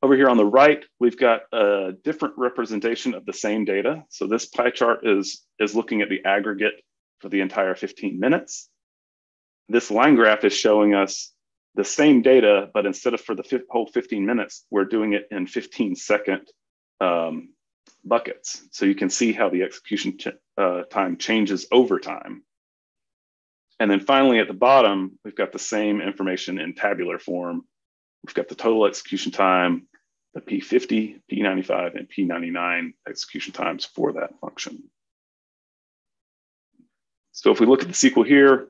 Over 0.03 0.15
here 0.15 0.29
on 0.29 0.37
the 0.37 0.45
right, 0.45 0.85
we've 0.99 1.17
got 1.17 1.41
a 1.51 1.93
different 2.03 2.35
representation 2.37 3.15
of 3.15 3.25
the 3.25 3.33
same 3.33 3.65
data. 3.65 4.03
So 4.09 4.27
this 4.27 4.45
pie 4.45 4.69
chart 4.69 5.07
is, 5.07 5.43
is 5.59 5.75
looking 5.75 6.01
at 6.01 6.09
the 6.09 6.23
aggregate 6.23 6.75
for 7.19 7.29
the 7.29 7.41
entire 7.41 7.73
15 7.73 8.19
minutes. 8.19 8.69
This 9.69 9.89
line 9.89 10.15
graph 10.15 10.43
is 10.43 10.53
showing 10.53 10.93
us 10.93 11.33
the 11.77 11.85
same 11.85 12.23
data, 12.23 12.69
but 12.73 12.87
instead 12.87 13.13
of 13.13 13.21
for 13.21 13.35
the 13.35 13.63
whole 13.69 13.85
15 13.85 14.25
minutes, 14.25 14.65
we're 14.71 14.83
doing 14.83 15.13
it 15.13 15.27
in 15.29 15.45
15 15.45 15.95
second 15.95 16.41
um, 16.99 17.53
buckets. 18.03 18.67
So 18.71 18.85
you 18.85 18.95
can 18.95 19.11
see 19.11 19.31
how 19.31 19.49
the 19.49 19.61
execution 19.61 20.17
ch 20.17 20.27
uh, 20.57 20.81
time 20.89 21.17
changes 21.17 21.67
over 21.71 21.99
time. 21.99 22.41
And 23.79 23.91
then 23.91 23.99
finally 23.99 24.39
at 24.39 24.47
the 24.47 24.55
bottom, 24.55 25.19
we've 25.23 25.35
got 25.35 25.51
the 25.51 25.59
same 25.59 26.01
information 26.01 26.59
in 26.59 26.73
tabular 26.73 27.19
form. 27.19 27.61
We've 28.25 28.33
got 28.33 28.47
the 28.47 28.55
total 28.55 28.87
execution 28.87 29.31
time, 29.31 29.87
the 30.33 30.41
P50, 30.41 31.21
P95, 31.31 31.95
and 31.95 32.09
P99 32.09 32.93
execution 33.07 33.53
times 33.53 33.85
for 33.85 34.13
that 34.13 34.31
function. 34.41 34.89
So 37.33 37.51
if 37.51 37.59
we 37.59 37.67
look 37.67 37.83
at 37.83 37.87
the 37.87 37.93
SQL 37.93 38.25
here, 38.25 38.69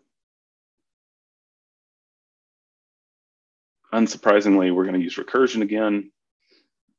unsurprisingly, 3.93 4.73
we're 4.73 4.83
going 4.83 4.95
to 4.95 5.03
use 5.03 5.15
recursion 5.15 5.61
again 5.61 6.11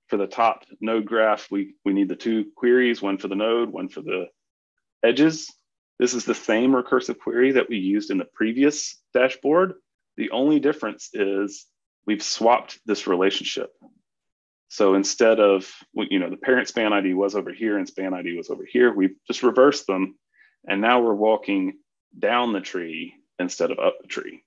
for 0.09 0.17
the 0.17 0.27
top 0.27 0.65
node 0.81 1.05
graph, 1.05 1.51
we, 1.51 1.75
we 1.85 1.93
need 1.93 2.09
the 2.09 2.17
two 2.17 2.47
queries, 2.57 3.01
one 3.01 3.19
for 3.19 3.29
the 3.29 3.35
node, 3.35 3.71
one 3.71 3.89
for 3.89 4.01
the 4.01 4.27
edges. 5.03 5.53
This 5.99 6.15
is 6.15 6.25
the 6.25 6.35
same 6.35 6.73
recursive 6.73 7.19
query 7.19 7.53
that 7.53 7.69
we 7.69 7.77
used 7.77 8.11
in 8.11 8.19
the 8.19 8.25
previous 8.25 9.01
dashboard. 9.13 9.75
The 10.17 10.31
only 10.31 10.61
difference 10.61 11.11
is 11.13 11.67
we've 12.07 12.23
swapped 12.23 12.81
this 12.87 13.07
relationship. 13.07 13.71
So 14.69 14.95
instead 14.95 15.41
of, 15.41 15.71
you 15.95 16.19
know, 16.19 16.31
the 16.31 16.37
parent 16.37 16.69
span 16.69 16.93
ID 16.93 17.15
was 17.15 17.35
over 17.35 17.53
here 17.53 17.79
and 17.79 17.87
span 17.87 18.15
ID 18.15 18.37
was 18.37 18.51
over 18.51 18.65
here, 18.65 18.93
we've 18.93 19.17
just 19.27 19.43
reversed 19.43 19.87
them. 19.87 20.17
And 20.67 20.81
now 20.81 21.01
we're 21.01 21.15
walking 21.15 21.79
down 22.19 22.53
the 22.53 22.61
tree 22.61 23.15
instead 23.39 23.71
of 23.71 23.79
up 23.79 23.97
the 24.01 24.09
tree. 24.09 24.43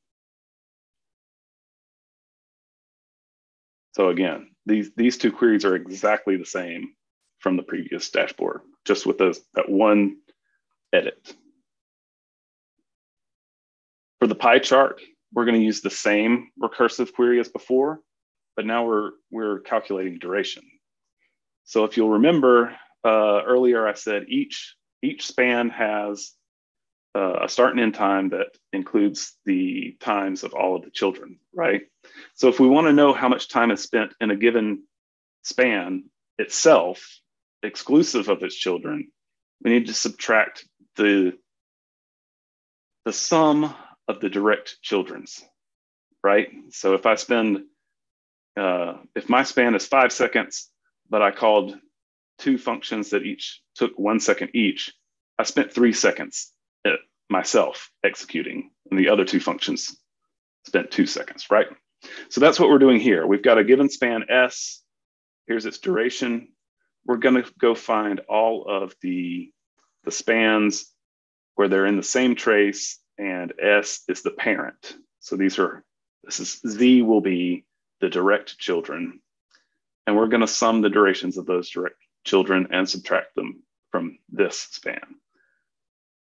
So 3.94 4.10
again, 4.10 4.52
these, 4.66 4.92
these 4.96 5.18
two 5.18 5.32
queries 5.32 5.66
are 5.66 5.76
exactly 5.76 6.38
the 6.38 6.46
same 6.46 6.94
from 7.40 7.58
the 7.58 7.64
previous 7.64 8.10
dashboard, 8.10 8.62
just 8.86 9.06
with 9.06 9.18
those, 9.18 9.42
that 9.56 9.70
one 9.70 10.18
edit. 10.94 11.36
For 14.20 14.28
the 14.28 14.36
pie 14.36 14.60
chart, 14.60 15.02
we're 15.34 15.46
going 15.46 15.60
to 15.60 15.66
use 15.66 15.82
the 15.82 15.90
same 15.90 16.50
recursive 16.62 17.14
query 17.14 17.40
as 17.40 17.50
before, 17.50 18.00
but 18.56 18.66
now 18.66 18.86
we're, 18.86 19.12
we're 19.32 19.60
calculating 19.62 20.20
duration. 20.20 20.64
So 21.64 21.86
if 21.86 21.98
you'll 21.98 22.12
remember 22.12 22.76
uh, 23.04 23.42
earlier, 23.44 23.88
I 23.88 23.94
said 23.94 24.26
each, 24.28 24.76
each 25.02 25.26
span 25.26 25.70
has 25.70 26.34
uh, 27.14 27.40
a 27.44 27.50
start 27.50 27.72
and 27.72 27.80
end 27.80 27.96
time 27.96 28.30
that 28.30 28.58
includes 28.72 29.36
the 29.46 29.98
times 30.00 30.44
of 30.44 30.54
all 30.54 30.76
of 30.76 30.84
the 30.84 30.92
children, 30.92 31.40
right? 31.54 31.82
So 32.36 32.48
if 32.48 32.60
we 32.60 32.68
want 32.68 32.88
to 32.88 32.94
know 32.94 33.14
how 33.14 33.28
much 33.28 33.50
time 33.50 33.72
is 33.72 33.82
spent 33.82 34.14
in 34.22 34.32
a 34.32 34.36
given 34.36 34.84
span 35.44 36.06
itself, 36.38 37.20
exclusive 37.64 38.30
of 38.30 38.44
its 38.44 38.56
children, 38.56 39.12
we 39.64 39.72
need 39.72 39.88
to 39.88 39.94
subtract 39.94 40.66
the, 40.96 41.34
the 43.06 43.14
sum 43.14 43.74
of 44.08 44.20
the 44.22 44.30
direct 44.30 44.82
children's, 44.82 45.44
right? 46.24 46.48
So 46.70 46.94
if 46.94 47.06
I 47.06 47.16
spend, 47.16 47.64
uh, 48.58 48.96
if 49.16 49.30
my 49.30 49.44
span 49.44 49.76
is 49.76 49.86
five 49.86 50.12
seconds, 50.12 50.70
but 51.10 51.22
I 51.22 51.32
called 51.32 51.78
two 52.40 52.58
functions 52.58 53.10
that 53.10 53.24
each 53.24 53.62
took 53.76 54.00
one 54.00 54.20
second 54.20 54.52
each, 54.54 54.94
I 55.38 55.44
spent 55.44 55.74
three 55.74 55.94
seconds 55.94 56.54
Uh, 56.86 56.98
myself 57.30 57.92
executing, 58.04 58.72
and 58.90 59.00
the 59.00 59.10
other 59.10 59.26
two 59.26 59.40
functions 59.40 59.96
spent 60.66 60.92
two 60.92 61.06
seconds, 61.06 61.48
right? 61.50 61.68
So 62.30 62.42
that's 62.42 62.60
what 62.60 62.70
we're 62.70 62.80
doing 62.80 63.00
here. 63.00 63.26
We've 63.26 63.44
got 63.44 63.58
a 63.58 63.64
given 63.64 63.90
span 63.90 64.26
S. 64.30 64.82
Here's 65.48 65.66
its 65.66 65.80
duration. 65.80 66.50
We're 67.06 67.18
going 67.18 67.42
to 67.42 67.52
go 67.60 67.76
find 67.76 68.20
all 68.22 68.66
of 68.68 68.94
the, 69.02 69.52
the 70.04 70.12
spans 70.12 70.92
where 71.56 71.68
they're 71.68 71.86
in 71.86 71.98
the 71.98 72.04
same 72.04 72.36
trace 72.36 73.00
and 73.18 73.54
S 73.60 74.04
is 74.08 74.24
the 74.24 74.32
parent. 74.32 74.96
So 75.20 75.36
these 75.36 75.60
are, 75.60 75.84
this 76.24 76.40
is 76.40 76.62
Z 76.68 77.02
will 77.04 77.22
be 77.22 77.66
the 78.00 78.10
direct 78.10 78.58
children. 78.58 79.20
And 80.08 80.16
we're 80.16 80.28
going 80.28 80.42
to 80.42 80.48
sum 80.48 80.82
the 80.82 80.90
durations 80.90 81.38
of 81.38 81.46
those 81.46 81.70
direct 81.70 81.98
children 82.24 82.68
and 82.72 82.90
subtract 82.90 83.36
them 83.36 83.64
from 83.92 84.18
this 84.30 84.58
span. 84.58 85.16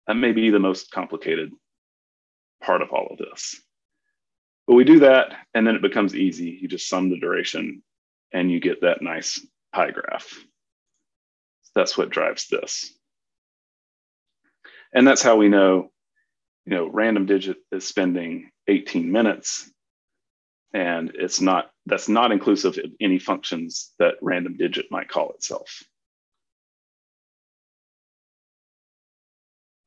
That 0.08 0.16
may 0.16 0.32
be 0.32 0.50
the 0.50 0.60
most 0.60 0.92
complicated 0.92 1.52
part 2.62 2.82
of 2.82 2.92
all 2.92 3.08
of 3.12 3.18
this. 3.18 3.62
But 4.68 4.76
we 4.76 4.84
do 4.84 5.00
that, 5.00 5.34
and 5.54 5.66
then 5.66 5.76
it 5.76 5.82
becomes 5.82 6.16
easy. 6.16 6.58
You 6.62 6.68
just 6.68 6.88
sum 6.88 7.10
the 7.10 7.20
duration, 7.20 7.84
and 8.32 8.52
you 8.52 8.60
get 8.60 8.82
that 8.82 9.02
nice 9.02 9.46
pie 9.74 9.92
graph. 9.92 10.34
That's 11.76 11.98
what 11.98 12.10
drives 12.10 12.48
this. 12.48 12.94
And 14.94 15.08
that's 15.08 15.22
how 15.22 15.38
we 15.38 15.50
know, 15.50 15.92
you 16.66 16.76
know, 16.76 16.88
random 16.88 17.26
digit 17.26 17.58
is 17.72 17.88
spending 17.88 18.52
18 18.68 19.12
minutes, 19.12 19.72
and 20.74 21.12
it's 21.16 21.42
not, 21.42 21.72
that's 21.86 22.10
not 22.10 22.32
inclusive 22.32 22.78
of 22.78 22.92
any 23.00 23.20
functions 23.20 23.92
that 24.00 24.16
random 24.22 24.58
digit 24.58 24.88
might 24.92 25.10
call 25.10 25.32
itself. 25.32 25.84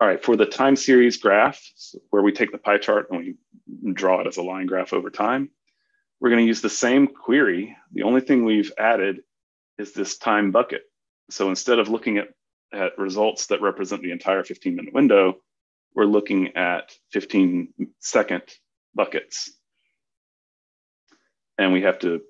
All 0.00 0.08
right, 0.08 0.22
for 0.22 0.36
the 0.36 0.46
time 0.46 0.76
series 0.76 1.18
graph, 1.18 1.62
where 2.10 2.22
we 2.22 2.32
take 2.32 2.50
the 2.50 2.58
pie 2.58 2.78
chart 2.78 3.08
and 3.10 3.20
we 3.20 3.92
draw 3.92 4.20
it 4.20 4.26
as 4.26 4.36
a 4.36 4.42
line 4.42 4.66
graph 4.66 4.92
over 4.92 5.08
time, 5.08 5.50
we're 6.20 6.30
going 6.30 6.42
to 6.42 6.46
use 6.46 6.60
the 6.60 6.70
same 6.70 7.06
query. 7.06 7.76
The 7.92 8.02
only 8.02 8.20
thing 8.20 8.44
we've 8.44 8.72
added 8.76 9.20
is 9.78 9.92
this 9.92 10.18
time 10.18 10.50
bucket. 10.50 10.82
So 11.30 11.48
instead 11.48 11.78
of 11.78 11.88
looking 11.88 12.18
at, 12.18 12.28
at 12.72 12.98
results 12.98 13.46
that 13.46 13.60
represent 13.60 14.02
the 14.02 14.10
entire 14.10 14.42
15 14.42 14.74
minute 14.74 14.94
window, 14.94 15.36
we're 15.94 16.06
looking 16.06 16.56
at 16.56 16.92
15 17.12 17.72
second 18.00 18.42
buckets. 18.94 19.52
And 21.56 21.72
we 21.72 21.82
have 21.82 22.00
to 22.00 22.20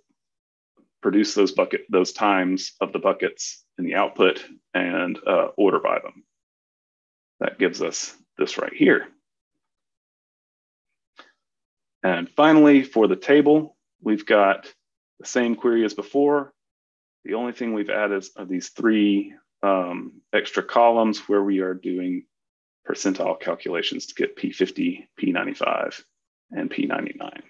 produce 1.01 1.35
those 1.35 1.53
bucket 1.53 1.83
those 1.89 2.13
times 2.13 2.73
of 2.81 2.93
the 2.93 2.99
buckets 2.99 3.65
in 3.79 3.85
the 3.85 3.95
output 3.95 4.45
and 4.75 5.19
uh, 5.27 5.49
order 5.57 5.81
by 5.81 5.99
them. 5.99 6.24
That 7.41 7.59
gives 7.59 7.83
us 7.83 8.15
this 8.39 8.59
right 8.59 8.73
here. 8.73 9.07
And 12.03 12.29
finally, 12.29 12.83
for 12.83 13.09
the 13.09 13.17
table, 13.17 13.77
we've 14.03 14.27
got 14.27 14.73
the 15.21 15.27
same 15.27 15.57
query 15.57 15.85
as 15.85 15.95
before. 15.95 16.53
The 17.25 17.35
only 17.35 17.53
thing 17.53 17.73
we've 17.73 17.91
added 17.91 18.25
are 18.37 18.45
these 18.45 18.69
three 18.69 19.35
um, 19.63 20.21
extra 20.33 20.63
columns 20.63 21.21
where 21.21 21.43
we 21.43 21.61
are 21.61 21.73
doing 21.73 22.25
percentile 22.87 23.41
calculations 23.41 24.07
to 24.07 24.15
get 24.15 24.37
P50, 24.37 25.07
P95, 25.19 26.03
and 26.51 26.71
P99. 26.71 27.41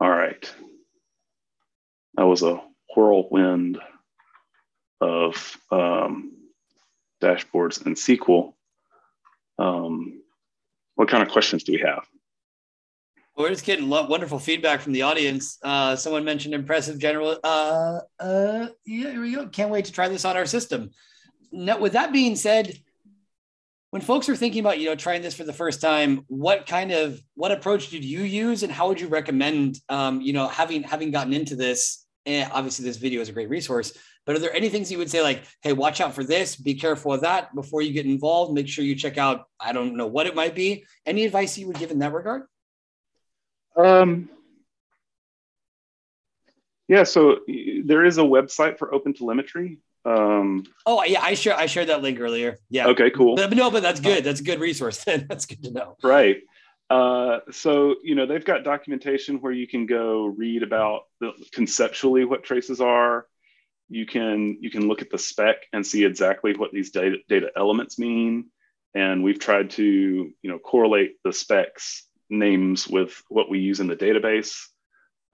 All 0.00 0.10
right. 0.10 0.54
That 2.14 2.26
was 2.26 2.42
a 2.44 2.62
whirlwind 2.94 3.80
of 5.00 5.56
um, 5.72 6.37
dashboards 7.20 7.84
and 7.84 7.96
SQL. 7.96 8.54
Um, 9.58 10.22
what 10.94 11.08
kind 11.08 11.22
of 11.22 11.30
questions 11.30 11.64
do 11.64 11.72
we 11.72 11.78
have? 11.78 12.06
Well, 13.34 13.46
we're 13.46 13.50
just 13.50 13.64
getting 13.64 13.88
wonderful 13.88 14.40
feedback 14.40 14.80
from 14.80 14.92
the 14.92 15.02
audience. 15.02 15.58
Uh, 15.62 15.94
someone 15.94 16.24
mentioned 16.24 16.54
impressive 16.54 16.98
general. 16.98 17.38
Uh, 17.44 18.00
uh, 18.18 18.68
yeah, 18.84 19.12
here 19.12 19.20
we 19.20 19.32
go. 19.32 19.46
Can't 19.46 19.70
wait 19.70 19.84
to 19.84 19.92
try 19.92 20.08
this 20.08 20.24
on 20.24 20.36
our 20.36 20.46
system. 20.46 20.90
Now, 21.52 21.78
with 21.78 21.92
that 21.92 22.12
being 22.12 22.34
said, 22.34 22.76
when 23.90 24.02
folks 24.02 24.28
are 24.28 24.36
thinking 24.36 24.60
about 24.60 24.80
you 24.80 24.86
know 24.86 24.96
trying 24.96 25.22
this 25.22 25.34
for 25.34 25.44
the 25.44 25.52
first 25.52 25.80
time, 25.80 26.24
what 26.26 26.66
kind 26.66 26.90
of 26.90 27.20
what 27.34 27.52
approach 27.52 27.90
did 27.90 28.04
you 28.04 28.22
use, 28.22 28.64
and 28.64 28.72
how 28.72 28.88
would 28.88 29.00
you 29.00 29.08
recommend 29.08 29.78
um, 29.88 30.20
you 30.20 30.32
know 30.32 30.48
having 30.48 30.82
having 30.82 31.10
gotten 31.10 31.32
into 31.32 31.56
this? 31.56 32.04
And 32.28 32.52
obviously, 32.52 32.84
this 32.84 32.98
video 32.98 33.22
is 33.22 33.30
a 33.30 33.32
great 33.32 33.48
resource. 33.48 33.96
But 34.26 34.36
are 34.36 34.38
there 34.38 34.54
any 34.54 34.68
things 34.68 34.92
you 34.92 34.98
would 34.98 35.10
say 35.10 35.22
like, 35.22 35.44
hey, 35.62 35.72
watch 35.72 36.02
out 36.02 36.14
for 36.14 36.22
this, 36.22 36.54
be 36.54 36.74
careful 36.74 37.14
of 37.14 37.22
that 37.22 37.54
before 37.54 37.80
you 37.80 37.94
get 37.94 38.04
involved? 38.04 38.52
Make 38.52 38.68
sure 38.68 38.84
you 38.84 38.94
check 38.94 39.16
out, 39.16 39.46
I 39.58 39.72
don't 39.72 39.96
know 39.96 40.06
what 40.06 40.26
it 40.26 40.34
might 40.34 40.54
be. 40.54 40.84
Any 41.06 41.24
advice 41.24 41.56
you 41.56 41.66
would 41.68 41.78
give 41.78 41.90
in 41.90 42.00
that 42.00 42.12
regard? 42.12 42.42
Um, 43.74 44.28
yeah, 46.86 47.04
so 47.04 47.38
there 47.84 48.04
is 48.04 48.18
a 48.18 48.22
website 48.22 48.78
for 48.78 48.92
open 48.92 49.14
telemetry. 49.14 49.78
Um, 50.04 50.64
oh 50.84 51.02
yeah, 51.04 51.20
I 51.22 51.34
share 51.34 51.56
I 51.56 51.66
shared 51.66 51.88
that 51.88 52.02
link 52.02 52.20
earlier. 52.20 52.58
Yeah. 52.70 52.88
Okay, 52.88 53.10
cool. 53.10 53.36
But, 53.36 53.48
but 53.50 53.56
no, 53.58 53.70
but 53.70 53.82
that's 53.82 54.00
good. 54.00 54.24
That's 54.24 54.40
a 54.40 54.44
good 54.44 54.60
resource. 54.60 55.04
Then 55.04 55.26
that's 55.30 55.46
good 55.46 55.62
to 55.64 55.70
know. 55.70 55.96
Right. 56.02 56.42
Uh, 56.90 57.40
so 57.50 57.96
you 58.02 58.14
know 58.14 58.26
they've 58.26 58.44
got 58.44 58.64
documentation 58.64 59.40
where 59.40 59.52
you 59.52 59.66
can 59.66 59.86
go 59.86 60.26
read 60.26 60.62
about 60.62 61.02
the, 61.20 61.32
conceptually 61.52 62.24
what 62.24 62.44
traces 62.44 62.80
are. 62.80 63.26
You 63.90 64.06
can 64.06 64.58
you 64.60 64.70
can 64.70 64.88
look 64.88 65.02
at 65.02 65.10
the 65.10 65.18
spec 65.18 65.56
and 65.72 65.86
see 65.86 66.04
exactly 66.04 66.54
what 66.54 66.72
these 66.72 66.90
data, 66.90 67.18
data 67.28 67.50
elements 67.56 67.98
mean. 67.98 68.46
And 68.94 69.22
we've 69.22 69.38
tried 69.38 69.70
to 69.70 69.84
you 69.84 70.50
know 70.50 70.58
correlate 70.58 71.16
the 71.24 71.32
specs 71.32 72.06
names 72.30 72.88
with 72.88 73.22
what 73.28 73.50
we 73.50 73.58
use 73.58 73.80
in 73.80 73.86
the 73.86 73.96
database. 73.96 74.66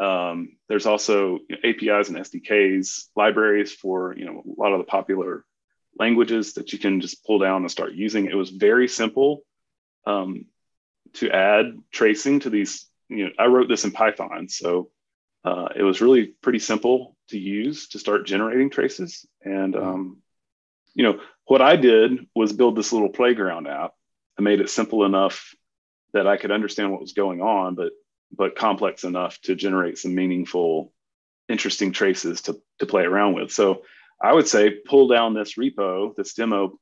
Um, 0.01 0.57
there's 0.69 0.87
also 0.87 1.39
you 1.49 1.57
know, 1.57 1.59
apis 1.63 2.09
and 2.09 2.19
sdks 2.19 3.05
libraries 3.15 3.73
for 3.73 4.13
you 4.17 4.25
know 4.25 4.43
a 4.45 4.61
lot 4.61 4.73
of 4.73 4.79
the 4.79 4.85
popular 4.85 5.45
languages 5.97 6.55
that 6.55 6.73
you 6.73 6.81
can 6.81 7.01
just 7.01 7.25
pull 7.25 7.39
down 7.39 7.63
and 7.63 7.71
start 7.71 7.93
using. 7.93 8.27
It 8.27 8.35
was 8.35 8.51
very 8.51 8.89
simple. 8.89 9.43
Um, 10.05 10.47
to 11.15 11.31
add 11.31 11.79
tracing 11.91 12.41
to 12.41 12.51
these 12.51 12.87
you 13.09 13.25
know 13.25 13.31
i 13.39 13.47
wrote 13.47 13.69
this 13.69 13.85
in 13.85 13.91
python 13.91 14.49
so 14.49 14.91
uh, 15.45 15.69
it 15.77 15.83
was 15.83 16.01
really 16.01 16.27
pretty 16.41 16.59
simple 16.59 17.17
to 17.29 17.39
use 17.39 17.89
to 17.89 17.99
start 17.99 18.27
generating 18.27 18.71
traces. 18.71 19.27
And, 19.43 19.75
mm-hmm. 19.75 19.87
um, 19.87 20.23
you 20.95 21.05
know, 21.05 21.21
what 21.47 21.61
I 21.61 21.77
did 21.77 22.27
was 22.35 22.53
build 22.53 22.77
this 22.77 22.93
little 22.93 23.11
playground 23.11 23.69
app. 23.69 23.93
I 24.39 24.43
made 24.43 24.61
it 24.61 24.71
simple 24.71 25.05
enough 25.05 25.55
that 26.15 26.27
I 26.27 26.39
could 26.39 26.51
understand 26.51 26.91
what 26.91 27.01
was 27.01 27.13
going 27.13 27.41
on, 27.41 27.75
but 27.75 27.93
but 28.37 28.57
complex 28.57 29.05
enough 29.05 29.41
to 29.43 29.55
generate 29.55 29.97
some 29.97 30.15
meaningful, 30.15 30.93
interesting 31.49 31.93
traces 31.93 32.41
to, 32.43 32.61
to 32.81 32.87
play 32.87 33.05
around 33.05 33.35
with. 33.35 33.53
So 33.53 33.83
I 34.21 34.33
would 34.33 34.49
say 34.49 34.71
pull 34.71 35.07
down 35.07 35.35
this 35.35 35.55
repo, 35.55 36.17
this 36.17 36.35
demo, 36.35 36.81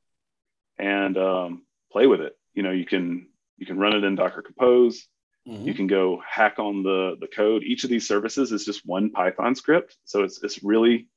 and 0.79 1.15
um, 1.15 1.63
play 1.91 2.07
with 2.07 2.21
it. 2.21 2.35
You 2.55 2.63
know, 2.63 2.71
you 2.71 2.85
can 2.85 3.27
you 3.63 3.67
can 3.67 3.79
run 3.79 3.95
it 3.95 4.03
in 4.03 4.15
Docker 4.15 4.41
Compose. 4.41 5.07
Mm-hmm. 5.47 5.65
You 5.65 5.73
can 5.73 5.87
go 5.87 6.21
hack 6.27 6.59
on 6.59 6.83
the, 6.83 7.15
the 7.17 7.27
code. 7.27 7.63
Each 7.63 7.85
of 7.85 7.89
these 7.89 8.05
services 8.05 8.51
is 8.51 8.65
just 8.65 8.85
one 8.85 9.09
Python 9.09 9.55
script. 9.55 9.95
So 10.03 10.23
it's, 10.23 10.43
it's 10.43 10.61
really 10.65 11.07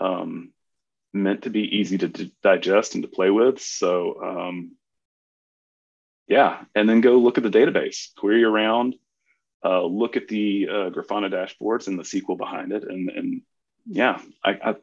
um, 0.00 0.54
meant 1.12 1.42
to 1.42 1.50
be 1.50 1.76
easy 1.76 1.98
to 1.98 2.08
d- 2.08 2.32
digest 2.42 2.94
and 2.94 3.02
to 3.02 3.08
play 3.08 3.28
with. 3.28 3.60
So, 3.60 4.22
um, 4.22 4.76
yeah, 6.26 6.64
and 6.74 6.88
then 6.88 7.02
go 7.02 7.18
look 7.18 7.36
at 7.36 7.44
the 7.44 7.50
database, 7.50 8.14
query 8.16 8.44
around, 8.44 8.94
uh, 9.62 9.84
look 9.84 10.16
at 10.16 10.26
the 10.26 10.66
uh, 10.70 10.88
Grafana 10.88 11.30
dashboards 11.30 11.86
and 11.86 11.98
the 11.98 12.02
SQL 12.02 12.38
behind 12.38 12.72
it. 12.72 12.84
And, 12.84 13.10
and 13.10 13.42
yeah, 13.86 14.22
I, 14.42 14.52
I 14.52 14.74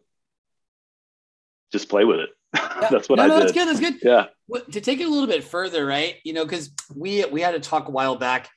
just 1.71 1.89
play 1.89 2.05
with 2.05 2.19
it. 2.19 2.29
Yeah. 2.81 2.89
that's 2.89 3.09
what 3.09 3.17
no, 3.17 3.23
I 3.23 3.27
no, 3.27 3.33
did. 3.35 3.41
That's 3.43 3.51
good. 3.53 3.67
That's 3.67 3.79
good. 3.79 3.99
Yeah. 4.01 4.25
Well, 4.47 4.63
to 4.71 4.81
take 4.81 4.99
it 4.99 5.07
a 5.07 5.09
little 5.09 5.27
bit 5.27 5.43
further, 5.43 5.85
right? 5.85 6.15
You 6.23 6.33
know, 6.33 6.45
because 6.45 6.71
we 6.95 7.23
we 7.25 7.41
had 7.41 7.51
to 7.51 7.59
talk 7.59 7.87
a 7.87 7.91
while 7.91 8.15
back 8.15 8.49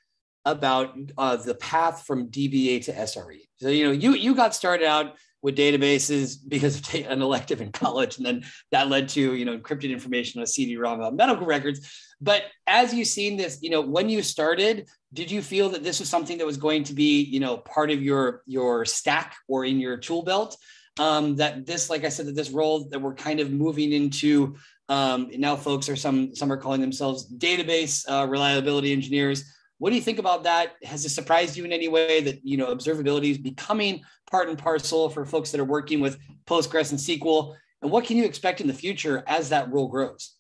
about 0.44 0.96
uh, 1.16 1.36
the 1.36 1.54
path 1.54 2.04
from 2.06 2.28
DBA 2.28 2.84
to 2.84 2.92
SRE. 2.92 3.40
So 3.56 3.68
you 3.68 3.86
know, 3.86 3.92
you 3.92 4.14
you 4.14 4.34
got 4.34 4.54
started 4.54 4.86
out 4.86 5.14
with 5.42 5.56
databases 5.56 6.38
because 6.46 6.78
of 6.78 6.94
an 7.08 7.22
elective 7.22 7.60
in 7.60 7.70
college, 7.70 8.16
and 8.16 8.26
then 8.26 8.44
that 8.72 8.88
led 8.88 9.08
to 9.10 9.34
you 9.34 9.44
know 9.44 9.56
encrypted 9.56 9.90
information 9.90 10.40
on 10.40 10.44
a 10.44 10.46
CD-ROM 10.46 11.00
of 11.00 11.14
medical 11.14 11.46
records. 11.46 11.88
But 12.20 12.44
as 12.66 12.94
you've 12.94 13.08
seen 13.08 13.36
this, 13.36 13.58
you 13.60 13.70
know, 13.70 13.82
when 13.82 14.08
you 14.08 14.22
started, 14.22 14.88
did 15.12 15.30
you 15.30 15.42
feel 15.42 15.68
that 15.70 15.84
this 15.84 16.00
was 16.00 16.08
something 16.08 16.38
that 16.38 16.46
was 16.46 16.56
going 16.56 16.84
to 16.84 16.94
be 16.94 17.22
you 17.22 17.40
know 17.40 17.58
part 17.58 17.90
of 17.90 18.02
your 18.02 18.42
your 18.46 18.84
stack 18.84 19.36
or 19.48 19.64
in 19.64 19.78
your 19.78 19.96
tool 19.96 20.22
belt? 20.22 20.56
Um, 20.98 21.36
that 21.36 21.66
this, 21.66 21.90
like 21.90 22.04
I 22.04 22.08
said, 22.08 22.26
that 22.26 22.36
this 22.36 22.50
role 22.50 22.88
that 22.90 23.00
we're 23.00 23.14
kind 23.14 23.40
of 23.40 23.50
moving 23.50 23.92
into 23.92 24.54
um, 24.88 25.30
now, 25.32 25.56
folks 25.56 25.88
are 25.88 25.96
some 25.96 26.34
some 26.34 26.52
are 26.52 26.56
calling 26.56 26.80
themselves 26.80 27.32
database 27.38 28.04
uh, 28.08 28.26
reliability 28.26 28.92
engineers. 28.92 29.44
What 29.78 29.90
do 29.90 29.96
you 29.96 30.02
think 30.02 30.18
about 30.18 30.44
that? 30.44 30.74
Has 30.82 31.04
it 31.04 31.10
surprised 31.10 31.56
you 31.56 31.64
in 31.64 31.72
any 31.72 31.88
way 31.88 32.20
that 32.20 32.44
you 32.44 32.56
know 32.56 32.74
observability 32.74 33.30
is 33.30 33.38
becoming 33.38 34.02
part 34.30 34.48
and 34.48 34.58
parcel 34.58 35.08
for 35.08 35.24
folks 35.24 35.50
that 35.52 35.60
are 35.60 35.64
working 35.64 36.00
with 36.00 36.18
Postgres 36.46 36.90
and 36.90 37.00
SQL? 37.00 37.54
And 37.80 37.90
what 37.90 38.04
can 38.04 38.16
you 38.16 38.24
expect 38.24 38.60
in 38.60 38.66
the 38.66 38.74
future 38.74 39.22
as 39.26 39.48
that 39.50 39.70
role 39.72 39.88
grows? 39.88 40.34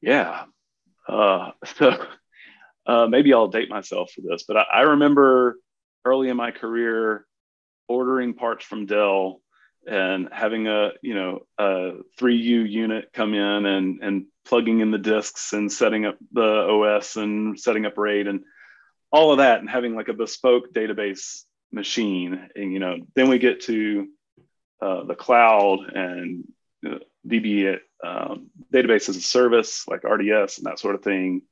Yeah. 0.00 0.44
Uh, 1.08 1.52
so 1.76 2.04
uh, 2.86 3.06
maybe 3.06 3.32
I'll 3.32 3.48
date 3.48 3.70
myself 3.70 4.12
for 4.12 4.22
this, 4.22 4.44
but 4.46 4.56
I, 4.56 4.64
I 4.72 4.80
remember 4.82 5.58
early 6.04 6.28
in 6.28 6.36
my 6.36 6.50
career 6.50 7.26
ordering 7.90 8.34
parts 8.34 8.64
from 8.64 8.86
Dell 8.86 9.40
and 9.86 10.28
having 10.30 10.68
a 10.68 10.92
you 11.02 11.14
know 11.14 11.40
a 11.58 11.92
3U 12.18 12.70
unit 12.70 13.10
come 13.12 13.34
in 13.34 13.66
and 13.66 14.00
and 14.02 14.26
plugging 14.44 14.80
in 14.80 14.92
the 14.92 14.98
disks 14.98 15.52
and 15.52 15.70
setting 15.70 16.06
up 16.06 16.16
the 16.32 16.42
OS 16.42 17.16
and 17.16 17.58
setting 17.58 17.86
up 17.86 17.98
RAID 17.98 18.28
and 18.28 18.40
all 19.12 19.32
of 19.32 19.38
that 19.38 19.58
and 19.60 19.68
having 19.68 19.96
like 19.96 20.08
a 20.08 20.14
bespoke 20.14 20.72
database 20.72 21.42
machine. 21.72 22.48
And 22.54 22.72
you 22.72 22.78
know 22.78 22.98
then 23.16 23.28
we 23.28 23.38
get 23.38 23.62
to 23.62 24.08
uh, 24.80 25.04
the 25.04 25.16
cloud 25.16 25.80
and 25.92 26.44
uh, 26.86 26.98
DB 27.26 27.78
um, 28.04 28.50
database 28.72 29.08
as 29.08 29.16
a 29.16 29.20
service 29.20 29.86
like 29.88 30.04
RDS 30.04 30.58
and 30.58 30.66
that 30.66 30.78
sort 30.78 30.94
of 30.94 31.02
thing. 31.02 31.42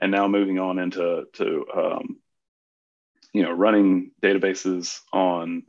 And 0.00 0.12
now 0.12 0.28
moving 0.28 0.58
on 0.58 0.78
into 0.78 1.24
to 1.34 1.66
um, 1.74 2.18
you 3.32 3.42
know 3.42 3.52
running 3.52 4.10
databases 4.22 5.00
on 5.10 5.62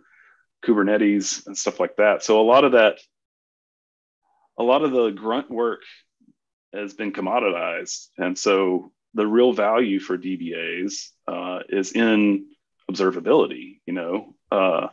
Kubernetes 0.66 1.46
and 1.48 1.58
stuff 1.58 1.80
like 1.80 1.98
that. 1.98 2.24
So 2.24 2.42
a 2.42 2.44
lot 2.44 2.64
of 2.64 2.74
that, 2.74 3.00
a 4.58 4.64
lot 4.64 4.84
of 4.84 4.92
the 4.92 5.10
grunt 5.12 5.50
work 5.50 5.82
has 6.74 6.94
been 6.94 7.14
commoditized, 7.14 8.08
and 8.18 8.38
so 8.38 8.92
the 9.14 9.28
real 9.28 9.54
value 9.54 10.00
for 10.00 10.18
DBAs 10.18 11.10
uh, 11.28 11.60
is 11.70 11.92
in 11.92 12.48
observability. 12.90 13.80
You 13.86 13.94
know, 13.94 14.36
uh, 14.52 14.88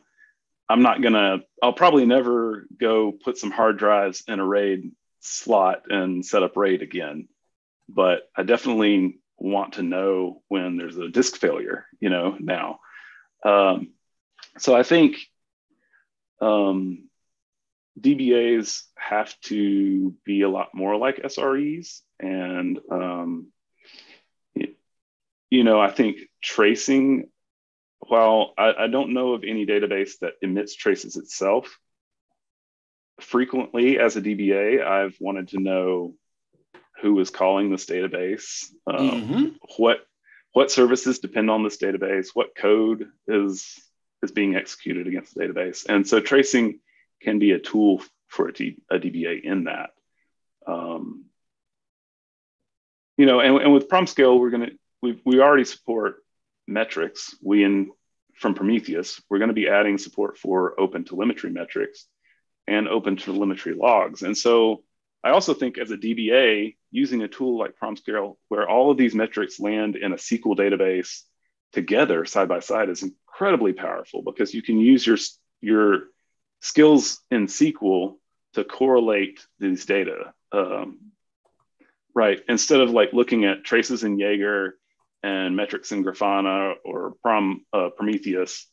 I'm 0.68 0.82
not 0.82 1.02
gonna. 1.02 1.40
I'll 1.62 1.72
probably 1.72 2.06
never 2.06 2.66
go 2.78 3.12
put 3.12 3.38
some 3.38 3.50
hard 3.50 3.78
drives 3.78 4.24
in 4.28 4.40
a 4.40 4.46
RAID 4.46 4.92
slot 5.20 5.84
and 5.88 6.24
set 6.24 6.42
up 6.42 6.56
RAID 6.56 6.82
again, 6.82 7.28
but 7.88 8.28
I 8.36 8.42
definitely 8.42 9.20
want 9.36 9.74
to 9.74 9.82
know 9.82 10.42
when 10.48 10.76
there's 10.76 10.96
a 10.96 11.08
disk 11.08 11.36
failure. 11.36 11.86
You 12.00 12.10
know, 12.10 12.36
now. 12.38 12.80
Um, 13.44 13.92
so 14.58 14.74
I 14.74 14.82
think 14.84 15.16
um, 16.40 17.08
DBAs 18.00 18.82
have 18.96 19.38
to 19.42 20.14
be 20.24 20.42
a 20.42 20.48
lot 20.48 20.74
more 20.74 20.96
like 20.96 21.22
SREs. 21.22 22.00
And, 22.18 22.80
um, 22.90 23.48
you 25.50 25.64
know, 25.64 25.80
I 25.80 25.90
think 25.90 26.18
tracing, 26.42 27.28
while 28.00 28.52
I, 28.58 28.74
I 28.80 28.86
don't 28.88 29.14
know 29.14 29.34
of 29.34 29.44
any 29.44 29.66
database 29.66 30.18
that 30.20 30.34
emits 30.42 30.74
traces 30.74 31.16
itself, 31.16 31.78
frequently 33.20 33.98
as 33.98 34.16
a 34.16 34.22
DBA, 34.22 34.84
I've 34.84 35.16
wanted 35.20 35.48
to 35.48 35.60
know 35.60 36.14
who 37.00 37.18
is 37.20 37.30
calling 37.30 37.70
this 37.70 37.86
database, 37.86 38.66
uh, 38.86 38.98
mm-hmm. 38.98 39.44
what 39.76 39.98
what 40.52 40.70
services 40.70 41.18
depend 41.18 41.50
on 41.50 41.64
this 41.64 41.78
database, 41.78 42.28
what 42.32 42.54
code 42.56 43.08
is 43.26 43.76
is 44.24 44.32
being 44.32 44.56
executed 44.56 45.06
against 45.06 45.34
the 45.34 45.44
database. 45.44 45.86
And 45.88 46.06
so 46.06 46.20
tracing 46.20 46.80
can 47.22 47.38
be 47.38 47.52
a 47.52 47.58
tool 47.58 48.02
for 48.28 48.48
a, 48.48 48.52
D, 48.52 48.78
a 48.90 48.98
DBA 48.98 49.42
in 49.42 49.64
that. 49.64 49.90
Um, 50.66 51.26
you 53.16 53.26
know, 53.26 53.40
and, 53.40 53.56
and 53.58 53.72
with 53.72 53.88
Promscale, 53.88 54.38
we're 54.38 54.50
going 54.50 54.66
to, 54.66 54.72
we, 55.02 55.20
we 55.24 55.40
already 55.40 55.64
support 55.64 56.16
metrics. 56.66 57.36
We 57.42 57.62
in 57.62 57.90
from 58.34 58.54
Prometheus, 58.54 59.22
we're 59.30 59.38
going 59.38 59.48
to 59.48 59.54
be 59.54 59.68
adding 59.68 59.96
support 59.96 60.36
for 60.36 60.78
open 60.80 61.04
telemetry 61.04 61.50
metrics 61.50 62.06
and 62.66 62.88
open 62.88 63.16
telemetry 63.16 63.74
logs. 63.74 64.22
And 64.22 64.36
so 64.36 64.82
I 65.22 65.30
also 65.30 65.54
think 65.54 65.78
as 65.78 65.90
a 65.90 65.96
DBA, 65.96 66.76
using 66.90 67.22
a 67.22 67.28
tool 67.28 67.58
like 67.58 67.78
Promscale, 67.80 68.36
where 68.48 68.68
all 68.68 68.90
of 68.90 68.98
these 68.98 69.14
metrics 69.14 69.60
land 69.60 69.96
in 69.96 70.12
a 70.12 70.16
SQL 70.16 70.56
database 70.56 71.22
together 71.72 72.24
side 72.24 72.48
by 72.48 72.60
side 72.60 72.88
is 72.88 73.08
incredibly 73.34 73.72
powerful 73.72 74.22
because 74.22 74.54
you 74.54 74.62
can 74.62 74.78
use 74.78 75.04
your 75.06 75.18
your 75.60 76.04
skills 76.60 77.20
in 77.30 77.46
SQL 77.46 78.14
to 78.54 78.64
correlate 78.64 79.44
these 79.58 79.84
data. 79.86 80.32
Um, 80.52 81.10
right. 82.14 82.40
Instead 82.48 82.80
of 82.80 82.90
like 82.90 83.12
looking 83.12 83.44
at 83.44 83.64
traces 83.64 84.04
in 84.04 84.18
Jaeger 84.18 84.76
and 85.22 85.56
metrics 85.56 85.90
in 85.90 86.04
Grafana 86.04 86.74
or 86.84 87.14
Prom, 87.22 87.64
uh, 87.72 87.88
Prometheus 87.96 88.66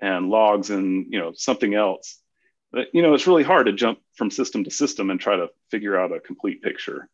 and 0.00 0.28
logs 0.28 0.70
and 0.70 1.06
you 1.10 1.18
know 1.18 1.32
something 1.34 1.74
else. 1.74 2.20
But, 2.72 2.88
you 2.92 3.02
know, 3.02 3.14
it's 3.14 3.26
really 3.26 3.44
hard 3.44 3.66
to 3.66 3.72
jump 3.72 4.00
from 4.14 4.30
system 4.30 4.64
to 4.64 4.70
system 4.70 5.10
and 5.10 5.20
try 5.20 5.36
to 5.36 5.48
figure 5.70 5.98
out 5.98 6.12
a 6.12 6.20
complete 6.20 6.60
picture. 6.60 7.08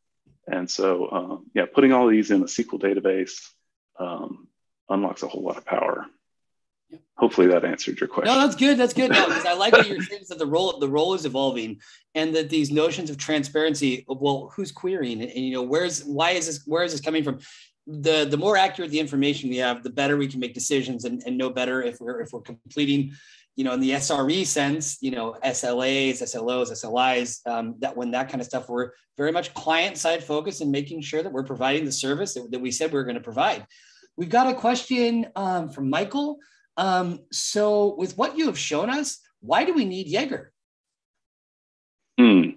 And 0.47 0.71
so, 0.71 1.11
um, 1.11 1.51
yeah, 1.55 1.67
putting 1.73 1.93
all 1.93 2.09
these 2.09 2.31
in 2.31 2.41
a 2.43 2.47
SQL 2.47 2.81
database 2.81 3.51
um, 3.99 4.49
unlocks 4.89 5.23
a 5.23 5.29
whole 5.29 5.43
lot 5.43 5.59
of 5.59 5.67
power. 5.67 6.07
Hopefully 7.17 7.47
that 7.49 7.65
answered 7.65 8.01
your 8.01 8.09
question. 8.09 8.35
No, 8.35 8.41
that's 8.41 8.57
good. 8.57 8.79
That's 8.79 8.95
good. 8.95 9.11
No, 9.11 9.27
because 9.27 9.45
I 9.45 9.53
like 9.53 9.73
what 9.73 9.87
you're 9.87 10.03
saying 10.03 10.23
is 10.23 10.29
that 10.29 10.39
the 10.39 10.47
role 10.47 10.79
the 10.79 10.89
role 10.89 11.15
is 11.15 11.27
evolving, 11.27 11.81
and 12.15 12.35
that 12.35 12.49
these 12.49 12.71
notions 12.71 13.11
of 13.11 13.19
transparency. 13.19 14.05
Well, 14.09 14.51
who's 14.55 14.73
querying, 14.73 15.21
and, 15.21 15.31
and 15.31 15.45
you 15.45 15.53
know, 15.53 15.63
where's 15.63 16.03
why 16.05 16.31
is 16.31 16.47
this 16.47 16.63
where 16.67 16.83
is 16.83 16.93
this 16.93 17.01
coming 17.01 17.23
from? 17.23 17.39
The 17.87 18.25
the 18.25 18.39
more 18.39 18.57
accurate 18.57 18.91
the 18.91 19.01
information 19.01 19.51
we 19.51 19.59
have, 19.59 19.83
the 19.83 19.91
better 19.91 20.17
we 20.17 20.29
can 20.29 20.41
make 20.41 20.55
decisions 20.55 21.05
and, 21.05 21.23
and 21.27 21.37
know 21.37 21.51
better 21.51 21.83
if 21.83 22.01
we're 22.01 22.23
if 22.23 22.33
we're 22.33 22.41
completing, 22.41 23.13
you 23.55 23.65
know, 23.65 23.75
in 23.75 23.81
the 23.81 23.91
SRE 23.91 24.47
sense, 24.47 24.97
you 25.03 25.11
know, 25.11 25.37
SLAs, 25.45 26.23
SLOs, 26.23 26.73
SLIs. 26.73 27.47
Um, 27.47 27.75
that 27.81 27.97
when 27.97 28.13
that 28.13 28.31
kind 28.31 28.41
of 28.41 28.47
stuff, 28.47 28.69
we're 28.69 28.93
very 29.19 29.33
much 29.33 29.53
client 29.53 29.99
side 29.99 30.25
focused 30.25 30.63
and 30.63 30.73
making 30.73 31.03
sure 31.03 31.23
that 31.23 31.33
we're 31.33 31.45
providing 31.45 31.85
the 31.85 31.93
service 31.93 32.33
that, 32.35 32.51
that 32.51 32.61
we 32.61 32.71
said 32.71 32.93
we 32.93 32.99
are 32.99 33.05
going 33.05 33.17
to 33.17 33.21
provide. 33.21 33.67
We've 34.17 34.31
got 34.31 34.49
a 34.49 34.55
question 34.55 35.27
um, 35.37 35.69
from 35.69 35.91
Michael. 35.91 36.39
Um, 36.81 37.21
so, 37.31 37.95
with 37.95 38.17
what 38.17 38.39
you 38.39 38.47
have 38.47 38.59
shown 38.59 38.89
us, 38.89 39.21
why 39.41 39.67
do 39.67 39.75
we 39.75 39.85
need 39.85 40.07
Jaeger? 40.07 40.51
Hmm. 42.19 42.53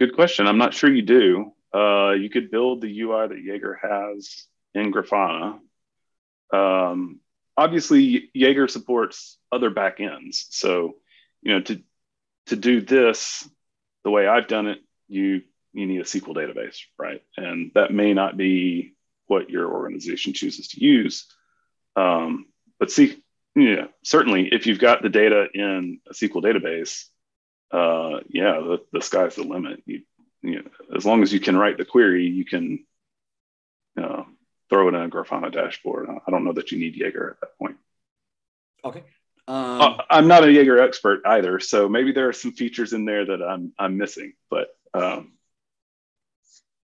Good 0.00 0.16
question. 0.16 0.48
I'm 0.48 0.58
not 0.58 0.74
sure 0.74 0.92
you 0.92 1.02
do. 1.02 1.52
Uh, 1.72 2.10
you 2.10 2.28
could 2.28 2.50
build 2.50 2.80
the 2.80 3.00
UI 3.02 3.28
that 3.28 3.40
Jaeger 3.40 3.78
has 3.80 4.46
in 4.74 4.92
Grafana. 4.92 5.60
Um, 6.52 7.20
obviously, 7.56 8.30
Jaeger 8.34 8.66
supports 8.66 9.38
other 9.52 9.70
backends. 9.70 10.46
So, 10.50 10.96
you 11.40 11.54
know, 11.54 11.60
to 11.60 11.80
to 12.46 12.56
do 12.56 12.80
this 12.80 13.48
the 14.02 14.10
way 14.10 14.26
I've 14.26 14.48
done 14.48 14.66
it, 14.66 14.80
you 15.06 15.42
you 15.72 15.86
need 15.86 16.00
a 16.00 16.04
SQL 16.04 16.34
database, 16.34 16.78
right? 16.98 17.22
And 17.36 17.70
that 17.76 17.92
may 17.92 18.12
not 18.12 18.36
be 18.36 18.94
what 19.28 19.50
your 19.50 19.72
organization 19.72 20.32
chooses 20.32 20.66
to 20.70 20.84
use. 20.84 21.32
Um, 21.96 22.46
but 22.78 22.90
see, 22.90 23.22
yeah, 23.54 23.86
certainly 24.02 24.48
if 24.52 24.66
you've 24.66 24.78
got 24.78 25.02
the 25.02 25.08
data 25.08 25.46
in 25.52 26.00
a 26.08 26.14
SQL 26.14 26.42
database, 26.42 27.04
uh, 27.70 28.20
yeah, 28.28 28.60
the, 28.60 28.78
the 28.92 29.00
sky's 29.00 29.36
the 29.36 29.42
limit. 29.42 29.82
You, 29.86 30.02
you 30.42 30.56
know, 30.56 30.70
as 30.96 31.04
long 31.06 31.22
as 31.22 31.32
you 31.32 31.40
can 31.40 31.56
write 31.56 31.78
the 31.78 31.84
query, 31.84 32.26
you 32.26 32.44
can 32.44 32.84
uh, 34.00 34.24
throw 34.68 34.88
it 34.88 34.94
in 34.94 35.02
a 35.02 35.08
Grafana 35.08 35.52
dashboard. 35.52 36.08
I 36.08 36.30
don't 36.30 36.44
know 36.44 36.54
that 36.54 36.72
you 36.72 36.78
need 36.78 36.96
Jaeger 36.96 37.30
at 37.30 37.40
that 37.40 37.58
point. 37.58 37.76
Okay. 38.84 39.02
Um, 39.46 39.80
uh, 39.80 39.96
I'm 40.08 40.28
not 40.28 40.44
a 40.44 40.52
Jaeger 40.52 40.80
expert 40.80 41.22
either, 41.26 41.60
so 41.60 41.88
maybe 41.88 42.12
there 42.12 42.28
are 42.28 42.32
some 42.32 42.52
features 42.52 42.92
in 42.92 43.04
there 43.04 43.26
that 43.26 43.42
I'm 43.42 43.72
I'm 43.78 43.96
missing. 43.96 44.34
But 44.48 44.68
um, 44.94 45.32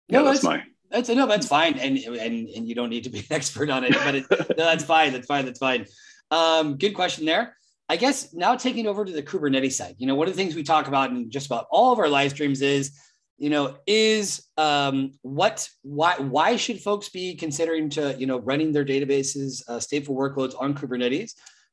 yeah, 0.08 0.20
no, 0.20 0.24
that's, 0.24 0.40
that's 0.40 0.44
my 0.44 0.64
that's 0.90 1.08
no, 1.08 1.26
that's 1.26 1.46
fine, 1.46 1.78
and 1.78 1.98
and 1.98 2.48
and 2.48 2.68
you 2.68 2.74
don't 2.74 2.90
need 2.90 3.04
to 3.04 3.10
be 3.10 3.18
an 3.18 3.24
expert 3.30 3.70
on 3.70 3.84
it, 3.84 3.92
but 3.92 4.14
it, 4.14 4.24
no, 4.30 4.64
that's 4.64 4.84
fine. 4.84 5.12
That's 5.12 5.26
fine. 5.26 5.44
That's 5.44 5.58
fine. 5.58 5.86
Um, 6.30 6.76
good 6.76 6.94
question 6.94 7.26
there. 7.26 7.54
I 7.88 7.96
guess 7.96 8.34
now 8.34 8.54
taking 8.54 8.86
over 8.86 9.04
to 9.04 9.12
the 9.12 9.22
Kubernetes 9.22 9.72
side, 9.72 9.94
you 9.98 10.06
know, 10.06 10.14
one 10.14 10.28
of 10.28 10.34
the 10.34 10.42
things 10.42 10.54
we 10.54 10.62
talk 10.62 10.88
about 10.88 11.10
in 11.10 11.30
just 11.30 11.46
about 11.46 11.66
all 11.70 11.92
of 11.92 11.98
our 11.98 12.08
live 12.08 12.32
streams 12.32 12.60
is, 12.60 12.92
you 13.38 13.48
know, 13.48 13.78
is 13.86 14.46
um, 14.58 15.14
what, 15.22 15.66
why, 15.82 16.16
why 16.18 16.56
should 16.56 16.80
folks 16.80 17.08
be 17.08 17.34
considering 17.34 17.88
to, 17.90 18.14
you 18.18 18.26
know, 18.26 18.40
running 18.40 18.72
their 18.72 18.84
databases, 18.84 19.62
uh, 19.68 19.78
stateful 19.78 20.10
workloads 20.10 20.54
on 20.58 20.74
Kubernetes, 20.74 21.32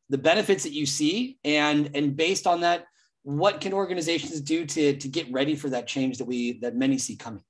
the 0.10 0.18
benefits 0.18 0.64
that 0.64 0.72
you 0.72 0.86
see, 0.86 1.38
and 1.44 1.90
and 1.96 2.16
based 2.16 2.48
on 2.48 2.62
that, 2.62 2.86
what 3.24 3.60
can 3.60 3.74
organizations 3.74 4.40
do 4.40 4.66
to 4.66 4.96
to 4.96 5.08
get 5.08 5.32
ready 5.32 5.56
for 5.56 5.70
that 5.70 5.88
change 5.88 6.20
that 6.20 6.26
we 6.26 6.60
that 6.60 6.76
many 6.76 6.98
see 6.98 7.16
coming? 7.16 7.44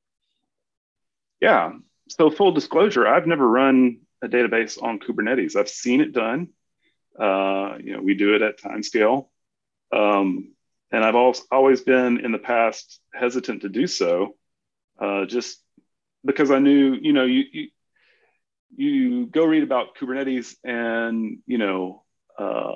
Yeah. 1.41 1.73
So 2.09 2.29
full 2.29 2.51
disclosure, 2.51 3.07
I've 3.07 3.27
never 3.27 3.47
run 3.47 3.99
a 4.23 4.27
database 4.27 4.81
on 4.81 4.99
Kubernetes. 4.99 5.55
I've 5.55 5.69
seen 5.69 6.01
it 6.01 6.13
done. 6.13 6.49
Uh, 7.19 7.77
you 7.79 7.93
know, 7.93 8.01
we 8.01 8.15
do 8.15 8.35
it 8.35 8.41
at 8.41 8.59
Timescale. 8.59 9.27
Um, 9.91 10.53
and 10.91 11.03
I've 11.03 11.15
always 11.15 11.41
always 11.51 11.81
been 11.81 12.23
in 12.23 12.31
the 12.31 12.37
past 12.37 12.99
hesitant 13.13 13.61
to 13.61 13.69
do 13.69 13.87
so, 13.87 14.35
uh, 14.99 15.25
just 15.25 15.59
because 16.23 16.51
I 16.51 16.59
knew, 16.59 16.97
you 16.99 17.13
know, 17.13 17.25
you, 17.25 17.43
you, 17.51 17.67
you 18.75 19.25
go 19.25 19.45
read 19.45 19.63
about 19.63 19.95
Kubernetes 19.97 20.55
and, 20.63 21.39
you 21.45 21.57
know, 21.57 22.03
uh, 22.37 22.73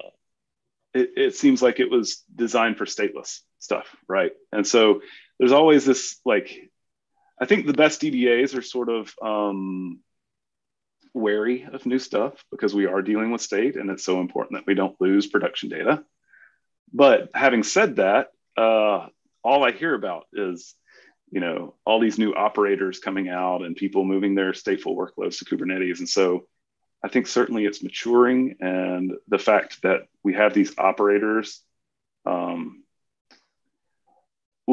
it, 0.93 1.11
it 1.17 1.35
seems 1.35 1.61
like 1.61 1.79
it 1.79 1.89
was 1.89 2.23
designed 2.33 2.77
for 2.77 2.85
stateless 2.85 3.39
stuff, 3.59 3.87
right? 4.07 4.31
And 4.51 4.65
so 4.65 5.01
there's 5.37 5.51
always 5.51 5.85
this 5.85 6.19
like, 6.25 6.68
I 7.39 7.45
think 7.45 7.65
the 7.65 7.73
best 7.73 8.01
DBAs 8.01 8.57
are 8.57 8.61
sort 8.61 8.89
of 8.89 9.13
um, 9.21 9.99
wary 11.13 11.67
of 11.71 11.85
new 11.85 11.99
stuff 11.99 12.43
because 12.51 12.73
we 12.73 12.85
are 12.85 13.01
dealing 13.01 13.31
with 13.31 13.41
state 13.41 13.75
and 13.75 13.89
it's 13.89 14.03
so 14.03 14.19
important 14.19 14.59
that 14.59 14.67
we 14.67 14.73
don't 14.73 14.99
lose 14.99 15.27
production 15.27 15.69
data. 15.69 16.03
But 16.93 17.29
having 17.33 17.63
said 17.63 17.97
that, 17.97 18.31
uh, 18.57 19.07
all 19.43 19.63
I 19.63 19.71
hear 19.71 19.93
about 19.93 20.25
is, 20.33 20.75
you 21.31 21.39
know, 21.39 21.75
all 21.85 21.99
these 21.99 22.17
new 22.17 22.33
operators 22.33 22.99
coming 22.99 23.29
out 23.29 23.61
and 23.61 23.75
people 23.75 24.03
moving 24.03 24.35
their 24.35 24.51
stateful 24.51 24.95
workloads 24.97 25.37
to 25.39 25.45
Kubernetes. 25.45 25.99
And 25.99 26.09
so 26.09 26.47
I 27.03 27.07
think 27.07 27.27
certainly 27.27 27.65
it's 27.65 27.83
maturing. 27.83 28.57
And 28.59 29.13
the 29.27 29.37
fact 29.37 29.81
that 29.83 30.07
we 30.23 30.33
have 30.33 30.53
these 30.53 30.77
operators 30.77 31.61
um, 32.25 32.83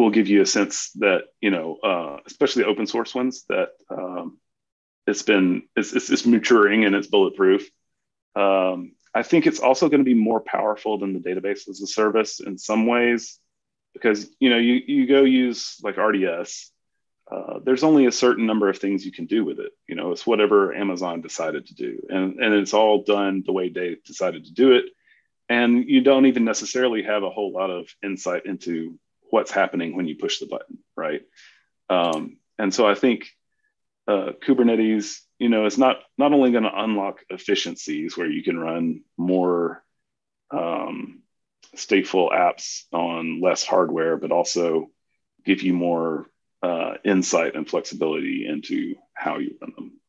will 0.03 0.11
give 0.11 0.29
you 0.29 0.43
a 0.43 0.47
sense 0.47 0.91
that, 0.97 1.25
you 1.41 1.51
know, 1.51 1.77
uh, 1.83 2.19
especially 2.27 2.65
open 2.65 2.87
source 2.87 3.15
ones, 3.15 3.45
that 3.49 3.71
um, 3.91 4.39
it's 5.07 5.23
been 5.23 5.63
it's, 5.75 5.93
it's, 5.93 6.11
it's, 6.11 6.27
maturing 6.27 6.85
and 6.85 6.95
it's 6.95 7.07
bulletproof. 7.07 7.69
Um, 8.35 8.93
I 9.15 9.23
think 9.23 9.47
it's 9.47 9.61
also 9.61 9.89
going 9.89 10.01
to 10.01 10.05
be 10.05 10.15
more 10.15 10.41
powerful 10.41 10.99
than 10.99 11.15
the 11.15 11.21
database 11.21 11.69
as 11.69 11.81
a 11.81 11.87
service 11.87 12.41
in 12.41 12.59
some 12.59 12.87
ways 12.87 13.39
because 13.95 14.29
you 14.39 14.51
know 14.51 14.59
you 14.59 14.75
you 14.87 15.07
go 15.07 15.23
use 15.23 15.77
like 15.83 15.97
RDS. 15.97 16.71
Uh, 17.29 17.59
there's 17.65 17.83
only 17.83 18.07
a 18.07 18.13
certain 18.13 18.47
number 18.47 18.69
of 18.69 18.79
things 18.79 19.05
you 19.05 19.11
can 19.11 19.27
do 19.27 19.45
with 19.45 19.59
it. 19.59 19.73
You 19.89 19.97
know, 19.97 20.13
it's 20.13 20.27
whatever 20.27 20.75
Amazon 20.75 21.23
decided 21.23 21.67
to 21.69 21.75
do, 21.75 22.03
and 22.11 22.39
and 22.39 22.55
it's 22.55 22.75
all 22.75 23.05
done 23.05 23.43
the 23.47 23.53
way 23.53 23.71
they 23.71 23.97
decided 24.05 24.45
to 24.45 24.53
do 24.53 24.73
it. 24.73 24.85
And 25.49 25.89
you 25.89 26.03
don't 26.03 26.27
even 26.27 26.45
necessarily 26.45 27.05
have 27.05 27.23
a 27.23 27.31
whole 27.31 27.53
lot 27.53 27.71
of 27.71 27.89
insight 28.03 28.47
into 28.47 28.99
what's 29.31 29.51
happening 29.51 29.97
when 29.97 30.07
you 30.07 30.17
push 30.17 30.39
the 30.39 30.47
button, 30.47 30.79
right? 30.97 31.23
Um, 31.89 32.39
and 32.59 32.73
so 32.73 32.87
I 32.87 32.95
think 32.95 33.29
uh, 34.09 34.33
Kubernetes, 34.45 35.21
you 35.39 35.49
know, 35.49 35.67
is 35.67 35.79
not 35.79 35.99
not 36.17 36.33
only 36.33 36.53
going 36.53 36.65
to 36.65 36.83
unlock 36.83 37.21
efficiencies 37.29 38.17
where 38.17 38.31
you 38.31 38.43
can 38.43 38.59
run 38.59 39.03
more 39.17 39.83
um, 40.51 41.23
stateful 41.77 42.31
apps 42.33 42.83
on 42.93 43.41
less 43.41 43.65
hardware, 43.65 44.17
but 44.17 44.33
also 44.33 44.91
give 45.45 45.63
you 45.63 45.75
more 45.75 46.27
uh, 46.63 46.95
insight 47.05 47.55
and 47.55 47.69
flexibility 47.69 48.47
into 48.47 48.95
how 49.15 49.39
you 49.39 49.57
run 49.61 49.73
them. 49.77 50.01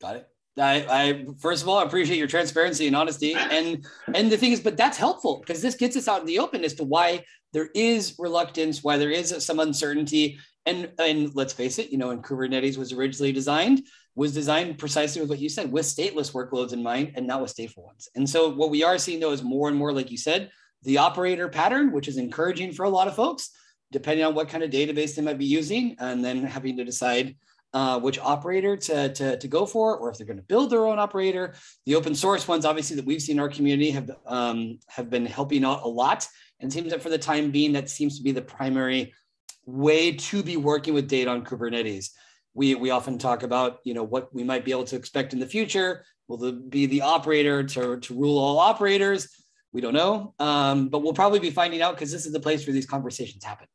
Got 0.00 0.16
it. 0.16 0.33
I, 0.58 0.86
I 0.88 1.26
first 1.38 1.62
of 1.62 1.68
all 1.68 1.78
I 1.78 1.84
appreciate 1.84 2.18
your 2.18 2.28
transparency 2.28 2.86
and 2.86 2.94
honesty, 2.94 3.34
and 3.34 3.84
and 4.14 4.30
the 4.30 4.36
thing 4.36 4.52
is, 4.52 4.60
but 4.60 4.76
that's 4.76 4.96
helpful 4.96 5.40
because 5.40 5.60
this 5.60 5.74
gets 5.74 5.96
us 5.96 6.08
out 6.08 6.20
in 6.20 6.26
the 6.26 6.38
open 6.38 6.64
as 6.64 6.74
to 6.74 6.84
why 6.84 7.24
there 7.52 7.70
is 7.74 8.16
reluctance, 8.18 8.82
why 8.82 8.96
there 8.96 9.10
is 9.10 9.34
some 9.44 9.58
uncertainty, 9.58 10.38
and 10.66 10.90
and 10.98 11.34
let's 11.34 11.52
face 11.52 11.78
it, 11.78 11.90
you 11.90 11.98
know, 11.98 12.08
when 12.08 12.22
Kubernetes 12.22 12.78
was 12.78 12.92
originally 12.92 13.32
designed, 13.32 13.82
was 14.14 14.32
designed 14.32 14.78
precisely 14.78 15.20
with 15.20 15.30
what 15.30 15.40
you 15.40 15.48
said, 15.48 15.72
with 15.72 15.86
stateless 15.86 16.32
workloads 16.32 16.72
in 16.72 16.82
mind, 16.82 17.12
and 17.16 17.26
not 17.26 17.42
with 17.42 17.54
stateful 17.54 17.84
ones. 17.84 18.08
And 18.14 18.28
so 18.28 18.50
what 18.50 18.70
we 18.70 18.84
are 18.84 18.98
seeing 18.98 19.20
though 19.20 19.32
is 19.32 19.42
more 19.42 19.68
and 19.68 19.76
more, 19.76 19.92
like 19.92 20.10
you 20.10 20.18
said, 20.18 20.50
the 20.82 20.98
operator 20.98 21.48
pattern, 21.48 21.92
which 21.92 22.08
is 22.08 22.16
encouraging 22.16 22.72
for 22.72 22.84
a 22.84 22.90
lot 22.90 23.08
of 23.08 23.16
folks, 23.16 23.50
depending 23.90 24.24
on 24.24 24.34
what 24.34 24.48
kind 24.48 24.62
of 24.62 24.70
database 24.70 25.14
they 25.16 25.22
might 25.22 25.38
be 25.38 25.46
using, 25.46 25.96
and 25.98 26.24
then 26.24 26.44
having 26.44 26.76
to 26.76 26.84
decide 26.84 27.34
uh, 27.74 27.98
which 27.98 28.18
operator 28.20 28.76
to, 28.76 29.12
to, 29.12 29.36
to 29.36 29.48
go 29.48 29.66
for, 29.66 29.96
or 29.96 30.08
if 30.08 30.16
they're 30.16 30.26
going 30.26 30.38
to 30.38 30.44
build 30.44 30.70
their 30.70 30.86
own 30.86 30.98
operator. 30.98 31.54
The 31.84 31.96
open 31.96 32.14
source 32.14 32.46
ones, 32.46 32.64
obviously, 32.64 32.96
that 32.96 33.04
we've 33.04 33.20
seen 33.20 33.36
in 33.36 33.40
our 33.40 33.48
community 33.48 33.90
have 33.90 34.10
um, 34.26 34.78
have 34.88 35.10
been 35.10 35.26
helping 35.26 35.64
out 35.64 35.82
a 35.82 35.88
lot. 35.88 36.26
And 36.60 36.72
seems 36.72 36.92
that 36.92 37.02
for 37.02 37.10
the 37.10 37.18
time 37.18 37.50
being, 37.50 37.72
that 37.72 37.90
seems 37.90 38.16
to 38.16 38.22
be 38.22 38.30
the 38.30 38.40
primary 38.40 39.12
way 39.66 40.12
to 40.12 40.42
be 40.42 40.56
working 40.56 40.94
with 40.94 41.08
data 41.08 41.30
on 41.30 41.44
Kubernetes. 41.44 42.10
We, 42.54 42.76
we 42.76 42.90
often 42.90 43.18
talk 43.18 43.42
about, 43.42 43.80
you 43.84 43.92
know, 43.92 44.04
what 44.04 44.32
we 44.32 44.44
might 44.44 44.64
be 44.64 44.70
able 44.70 44.84
to 44.84 44.96
expect 44.96 45.32
in 45.32 45.40
the 45.40 45.46
future. 45.46 46.04
Will 46.28 46.52
be 46.52 46.86
the 46.86 47.02
operator 47.02 47.64
to, 47.64 47.98
to 47.98 48.14
rule 48.14 48.38
all 48.38 48.58
operators? 48.58 49.28
We 49.72 49.80
don't 49.80 49.94
know, 49.94 50.34
um, 50.38 50.88
but 50.88 51.02
we'll 51.02 51.12
probably 51.12 51.40
be 51.40 51.50
finding 51.50 51.82
out 51.82 51.96
because 51.96 52.12
this 52.12 52.24
is 52.24 52.32
the 52.32 52.38
place 52.38 52.64
where 52.64 52.72
these 52.72 52.86
conversations 52.86 53.42
happen. 53.42 53.66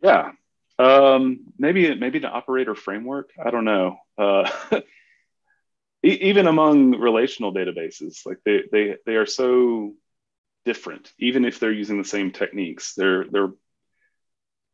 Yeah, 0.00 0.30
um, 0.78 1.40
maybe 1.58 1.94
maybe 1.94 2.18
the 2.18 2.28
operator 2.28 2.74
framework. 2.74 3.30
I 3.42 3.50
don't 3.50 3.64
know. 3.64 3.98
Uh, 4.18 4.50
even 6.02 6.46
among 6.46 6.92
relational 6.98 7.54
databases, 7.54 8.26
like 8.26 8.38
they 8.44 8.64
they 8.70 8.96
they 9.06 9.16
are 9.16 9.26
so 9.26 9.94
different. 10.64 11.12
Even 11.18 11.44
if 11.44 11.58
they're 11.58 11.72
using 11.72 11.98
the 11.98 12.04
same 12.08 12.30
techniques, 12.30 12.94
they're 12.94 13.24
they're 13.24 13.52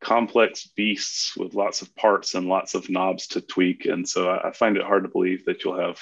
complex 0.03 0.67
beasts 0.75 1.35
with 1.35 1.53
lots 1.53 1.81
of 1.81 1.95
parts 1.95 2.35
and 2.35 2.47
lots 2.47 2.75
of 2.75 2.89
knobs 2.89 3.27
to 3.27 3.41
tweak. 3.41 3.85
And 3.85 4.07
so 4.07 4.29
I, 4.29 4.51
find 4.51 4.75
it 4.75 4.83
hard 4.83 5.03
to 5.03 5.09
believe 5.09 5.45
that 5.45 5.63
you'll 5.63 5.79
have 5.79 5.99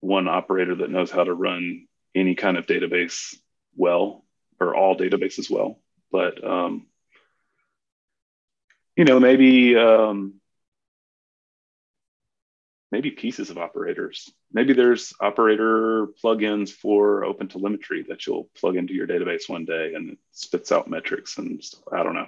one 0.00 0.28
operator 0.28 0.76
that 0.76 0.90
knows 0.90 1.10
how 1.10 1.24
to 1.24 1.32
run 1.32 1.86
any 2.14 2.34
kind 2.34 2.56
of 2.58 2.66
database 2.66 3.34
well 3.74 4.24
or 4.60 4.76
all 4.76 4.96
databases 4.96 5.50
well. 5.50 5.80
But 6.12 6.44
um, 6.44 6.86
you 8.98 9.04
know, 9.04 9.20
maybe 9.20 9.76
um, 9.76 10.34
maybe 12.90 13.12
pieces 13.12 13.48
of 13.48 13.56
operators. 13.56 14.28
Maybe 14.52 14.72
there's 14.72 15.14
operator 15.20 16.08
plugins 16.22 16.70
for 16.70 17.24
open 17.24 17.46
telemetry 17.46 18.04
that 18.08 18.26
you'll 18.26 18.50
plug 18.56 18.74
into 18.74 18.94
your 18.94 19.06
database 19.06 19.48
one 19.48 19.64
day 19.64 19.94
and 19.94 20.10
it 20.10 20.18
spits 20.32 20.72
out 20.72 20.90
metrics 20.90 21.38
and 21.38 21.62
stuff. 21.62 21.84
I 21.92 22.02
don't 22.02 22.14
know. 22.14 22.26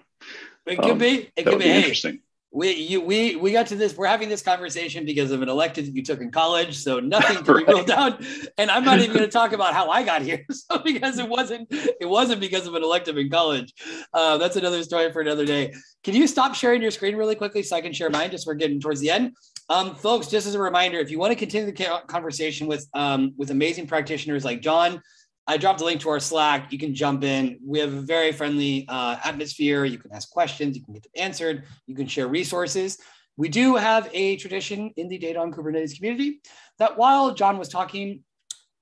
It 0.64 0.76
could 0.76 0.92
um, 0.92 0.98
be. 0.98 1.28
It 1.36 1.44
could 1.44 1.58
be, 1.58 1.64
be 1.64 1.70
interesting. 1.70 2.20
We 2.52 2.72
you 2.74 3.00
we 3.00 3.36
we 3.36 3.52
got 3.52 3.68
to 3.68 3.76
this. 3.76 3.96
We're 3.96 4.06
having 4.06 4.28
this 4.28 4.42
conversation 4.42 5.04
because 5.04 5.30
of 5.30 5.40
an 5.40 5.48
elective 5.48 5.86
that 5.86 5.94
you 5.94 6.02
took 6.02 6.20
in 6.20 6.32
college, 6.32 6.76
so 6.76 6.98
nothing 6.98 7.44
to 7.44 7.52
right. 7.54 7.66
be 7.66 7.72
ruled 7.72 7.90
out. 7.90 8.20
And 8.58 8.70
I'm 8.70 8.84
not 8.84 8.98
even 8.98 9.14
going 9.14 9.24
to 9.24 9.30
talk 9.30 9.52
about 9.52 9.72
how 9.72 9.88
I 9.88 10.02
got 10.02 10.22
here, 10.22 10.44
so 10.50 10.78
because 10.78 11.18
it 11.18 11.28
wasn't 11.28 11.68
it 11.70 12.08
wasn't 12.08 12.40
because 12.40 12.66
of 12.66 12.74
an 12.74 12.82
elective 12.82 13.16
in 13.18 13.30
college. 13.30 13.72
Uh, 14.12 14.36
that's 14.38 14.56
another 14.56 14.82
story 14.82 15.12
for 15.12 15.20
another 15.20 15.46
day. 15.46 15.72
Can 16.02 16.16
you 16.16 16.26
stop 16.26 16.54
sharing 16.54 16.82
your 16.82 16.90
screen 16.90 17.14
really 17.14 17.36
quickly 17.36 17.62
so 17.62 17.76
I 17.76 17.80
can 17.80 17.92
share 17.92 18.10
mine? 18.10 18.32
Just 18.32 18.46
we're 18.46 18.54
getting 18.54 18.80
towards 18.80 19.00
the 19.00 19.10
end. 19.10 19.36
Um, 19.68 19.94
folks, 19.94 20.26
just 20.26 20.48
as 20.48 20.56
a 20.56 20.60
reminder, 20.60 20.98
if 20.98 21.10
you 21.10 21.20
want 21.20 21.30
to 21.30 21.36
continue 21.36 21.70
the 21.70 22.02
conversation 22.08 22.66
with 22.66 22.88
um, 22.94 23.32
with 23.36 23.50
amazing 23.50 23.86
practitioners 23.86 24.44
like 24.44 24.60
John, 24.60 25.00
I 25.46 25.56
dropped 25.56 25.80
a 25.80 25.84
link 25.84 26.00
to 26.02 26.10
our 26.10 26.20
Slack. 26.20 26.72
You 26.72 26.78
can 26.78 26.94
jump 26.94 27.24
in. 27.24 27.58
We 27.64 27.80
have 27.80 27.92
a 27.92 28.00
very 28.00 28.32
friendly 28.32 28.86
uh, 28.88 29.16
atmosphere. 29.24 29.84
You 29.84 29.98
can 29.98 30.12
ask 30.12 30.30
questions. 30.30 30.76
You 30.76 30.84
can 30.84 30.94
get 30.94 31.02
them 31.02 31.12
answered. 31.16 31.64
You 31.86 31.94
can 31.94 32.06
share 32.06 32.28
resources. 32.28 32.98
We 33.36 33.48
do 33.48 33.76
have 33.76 34.08
a 34.12 34.36
tradition 34.36 34.90
in 34.96 35.08
the 35.08 35.18
Data 35.18 35.40
on 35.40 35.52
Kubernetes 35.52 35.96
community 35.96 36.40
that 36.78 36.96
while 36.96 37.34
John 37.34 37.58
was 37.58 37.68
talking, 37.68 38.22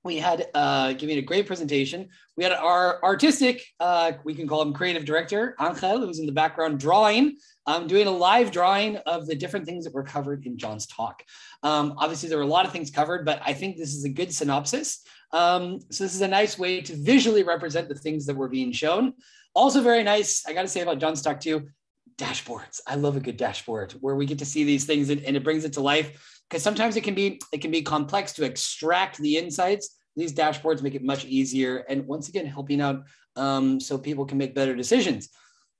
we 0.03 0.17
had 0.17 0.47
uh, 0.53 0.93
giving 0.93 1.17
a 1.17 1.21
great 1.21 1.45
presentation. 1.45 2.07
We 2.37 2.43
had 2.43 2.53
our 2.53 3.03
artistic, 3.03 3.65
uh, 3.79 4.13
we 4.23 4.33
can 4.33 4.47
call 4.47 4.61
him 4.61 4.73
creative 4.73 5.03
director, 5.03 5.55
Angel, 5.59 5.99
who's 5.99 6.19
in 6.19 6.25
the 6.25 6.31
background 6.31 6.79
drawing, 6.79 7.35
um, 7.65 7.85
doing 7.85 8.07
a 8.07 8.11
live 8.11 8.51
drawing 8.51 8.97
of 8.97 9.27
the 9.27 9.35
different 9.35 9.65
things 9.65 9.83
that 9.83 9.93
were 9.93 10.03
covered 10.03 10.45
in 10.45 10.57
John's 10.57 10.87
talk. 10.87 11.23
Um, 11.63 11.95
obviously, 11.97 12.29
there 12.29 12.37
were 12.37 12.45
a 12.45 12.47
lot 12.47 12.65
of 12.65 12.71
things 12.71 12.89
covered, 12.89 13.25
but 13.25 13.41
I 13.45 13.53
think 13.53 13.77
this 13.77 13.93
is 13.93 14.05
a 14.05 14.09
good 14.09 14.33
synopsis. 14.33 15.03
Um, 15.31 15.79
so 15.91 16.03
this 16.03 16.15
is 16.15 16.21
a 16.21 16.27
nice 16.27 16.57
way 16.57 16.81
to 16.81 16.95
visually 16.95 17.43
represent 17.43 17.87
the 17.87 17.95
things 17.95 18.25
that 18.25 18.35
were 18.35 18.49
being 18.49 18.71
shown. 18.71 19.13
Also 19.53 19.81
very 19.81 20.03
nice, 20.03 20.43
I 20.47 20.53
got 20.53 20.63
to 20.63 20.67
say 20.67 20.81
about 20.81 20.99
John's 20.99 21.21
talk 21.21 21.39
too, 21.39 21.69
dashboards. 22.17 22.79
I 22.87 22.95
love 22.95 23.15
a 23.15 23.19
good 23.19 23.37
dashboard 23.37 23.93
where 23.93 24.15
we 24.15 24.25
get 24.25 24.39
to 24.39 24.45
see 24.45 24.63
these 24.63 24.85
things 24.85 25.09
and, 25.09 25.21
and 25.23 25.35
it 25.35 25.43
brings 25.43 25.65
it 25.65 25.73
to 25.73 25.81
life 25.81 26.39
because 26.49 26.63
sometimes 26.63 26.95
it 26.95 27.03
can 27.03 27.13
be 27.13 27.39
it 27.53 27.61
can 27.61 27.71
be 27.71 27.81
complex 27.81 28.33
to 28.33 28.43
extract 28.43 29.17
the 29.17 29.37
insights 29.37 29.97
These 30.15 30.33
dashboards 30.33 30.81
make 30.81 30.95
it 30.95 31.03
much 31.03 31.25
easier. 31.25 31.85
And 31.89 32.05
once 32.05 32.27
again, 32.29 32.45
helping 32.45 32.81
out 32.81 33.03
um, 33.35 33.79
so 33.79 33.97
people 33.97 34.25
can 34.25 34.37
make 34.37 34.55
better 34.55 34.75
decisions. 34.75 35.29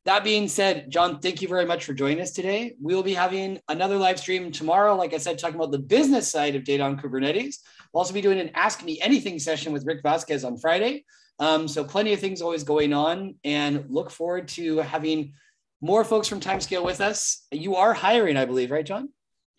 That 0.06 0.24
being 0.24 0.48
said, 0.48 0.90
John, 0.90 1.20
thank 1.20 1.42
you 1.42 1.48
very 1.48 1.66
much 1.66 1.84
for 1.84 1.94
joining 1.94 2.22
us 2.22 2.32
today. 2.32 2.76
We 2.82 2.96
will 2.96 3.04
be 3.04 3.14
having 3.14 3.60
another 3.68 3.98
live 3.98 4.18
stream 4.18 4.52
tomorrow, 4.52 4.96
like 4.96 5.14
I 5.14 5.18
said, 5.18 5.38
talking 5.38 5.58
about 5.58 5.72
the 5.72 5.80
business 5.80 6.32
side 6.32 6.56
of 6.56 6.64
data 6.64 6.84
on 6.84 6.98
Kubernetes. 6.98 7.58
We'll 7.94 8.02
also 8.02 8.14
be 8.14 8.22
doing 8.22 8.40
an 8.40 8.52
Ask 8.54 8.84
Me 8.84 9.00
Anything 9.02 9.40
session 9.40 9.74
with 9.74 9.86
Rick 9.86 10.02
Vasquez 10.04 10.44
on 10.44 10.58
Friday. 10.58 11.06
Um, 11.40 11.68
so 11.68 11.84
plenty 11.84 12.14
of 12.14 12.20
things 12.20 12.42
always 12.42 12.64
going 12.64 12.94
on 12.94 13.36
and 13.44 13.86
look 13.90 14.12
forward 14.12 14.48
to 14.50 14.78
having 14.78 15.34
more 15.82 16.04
folks 16.04 16.28
from 16.28 16.40
Timescale 16.40 16.84
with 16.84 17.02
us. 17.02 17.46
You 17.52 17.76
are 17.76 17.94
hiring, 17.94 18.38
I 18.38 18.46
believe, 18.46 18.72
right, 18.72 18.86
John? 18.86 19.10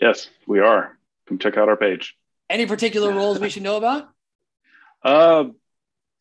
Yes, 0.01 0.29
we 0.47 0.61
are. 0.61 0.99
Come 1.27 1.39
check 1.39 1.57
out 1.57 1.69
our 1.69 1.77
page. 1.77 2.17
Any 2.49 2.67
particular 2.67 3.13
roles 3.13 3.39
we 3.39 3.49
should 3.49 3.63
know 3.63 3.77
about? 3.77 4.09
Uh, 5.03 5.45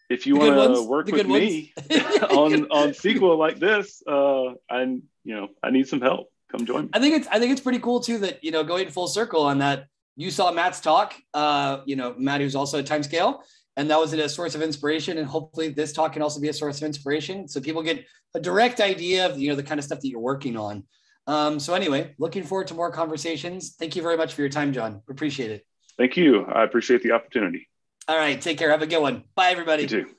if 0.10 0.26
you 0.26 0.36
want 0.36 0.76
to 0.76 0.84
work 0.84 1.08
with 1.08 1.28
me 1.28 1.74
on 1.90 2.66
on 2.72 2.90
SQL 2.90 3.38
like 3.38 3.60
this, 3.60 4.02
uh, 4.08 4.54
I'm 4.70 5.04
you 5.24 5.36
know 5.36 5.50
I 5.64 5.72
need 5.72 5.88
some 5.88 6.02
help. 6.02 6.32
Come 6.52 6.66
join 6.66 6.84
me. 6.84 6.90
I 6.94 7.00
think 7.00 7.16
it's 7.16 7.28
I 7.28 7.40
think 7.40 7.52
it's 7.52 7.62
pretty 7.62 7.80
cool 7.80 8.00
too 8.00 8.20
that 8.20 8.44
you 8.44 8.52
know 8.52 8.64
going 8.64 8.90
full 8.90 9.08
circle 9.08 9.44
on 9.44 9.60
that. 9.60 9.88
You 10.20 10.32
saw 10.32 10.52
Matt's 10.52 10.82
talk. 10.82 11.16
Uh, 11.34 11.80
you 11.86 11.96
know 11.96 12.14
Matt, 12.18 12.42
who's 12.42 12.54
also 12.54 12.80
at 12.80 12.86
Timescale, 12.86 13.42
and 13.78 13.90
that 13.90 13.98
was 13.98 14.12
a 14.12 14.28
source 14.28 14.54
of 14.54 14.62
inspiration. 14.62 15.18
And 15.18 15.26
hopefully 15.26 15.70
this 15.70 15.94
talk 15.94 16.12
can 16.12 16.22
also 16.22 16.42
be 16.42 16.50
a 16.50 16.54
source 16.54 16.82
of 16.82 16.84
inspiration, 16.84 17.48
so 17.48 17.62
people 17.62 17.82
get 17.82 18.06
a 18.36 18.40
direct 18.42 18.82
idea 18.82 19.26
of 19.28 19.40
you 19.40 19.48
know 19.48 19.56
the 19.56 19.64
kind 19.64 19.80
of 19.80 19.86
stuff 19.86 20.02
that 20.02 20.10
you're 20.10 20.20
working 20.20 20.58
on. 20.58 20.84
Um, 21.26 21.58
so 21.58 21.74
anyway, 21.74 22.16
looking 22.18 22.44
forward 22.44 22.68
to 22.68 22.74
more 22.74 22.92
conversations. 22.92 23.76
Thank 23.80 23.96
you 23.96 24.02
very 24.02 24.18
much 24.18 24.34
for 24.34 24.42
your 24.42 24.50
time, 24.50 24.74
John. 24.74 25.02
Appreciate 25.10 25.52
it. 25.52 25.66
Thank 25.98 26.18
you. 26.18 26.44
I 26.46 26.66
appreciate 26.66 27.02
the 27.02 27.14
opportunity. 27.14 27.70
All 28.10 28.18
right. 28.18 28.42
Take 28.42 28.58
care. 28.58 28.72
Have 28.72 28.82
a 28.82 28.88
good 28.88 29.02
one. 29.02 29.24
Bye, 29.36 29.52
everybody. 29.52 29.84
You 29.84 29.90
too. 29.90 30.10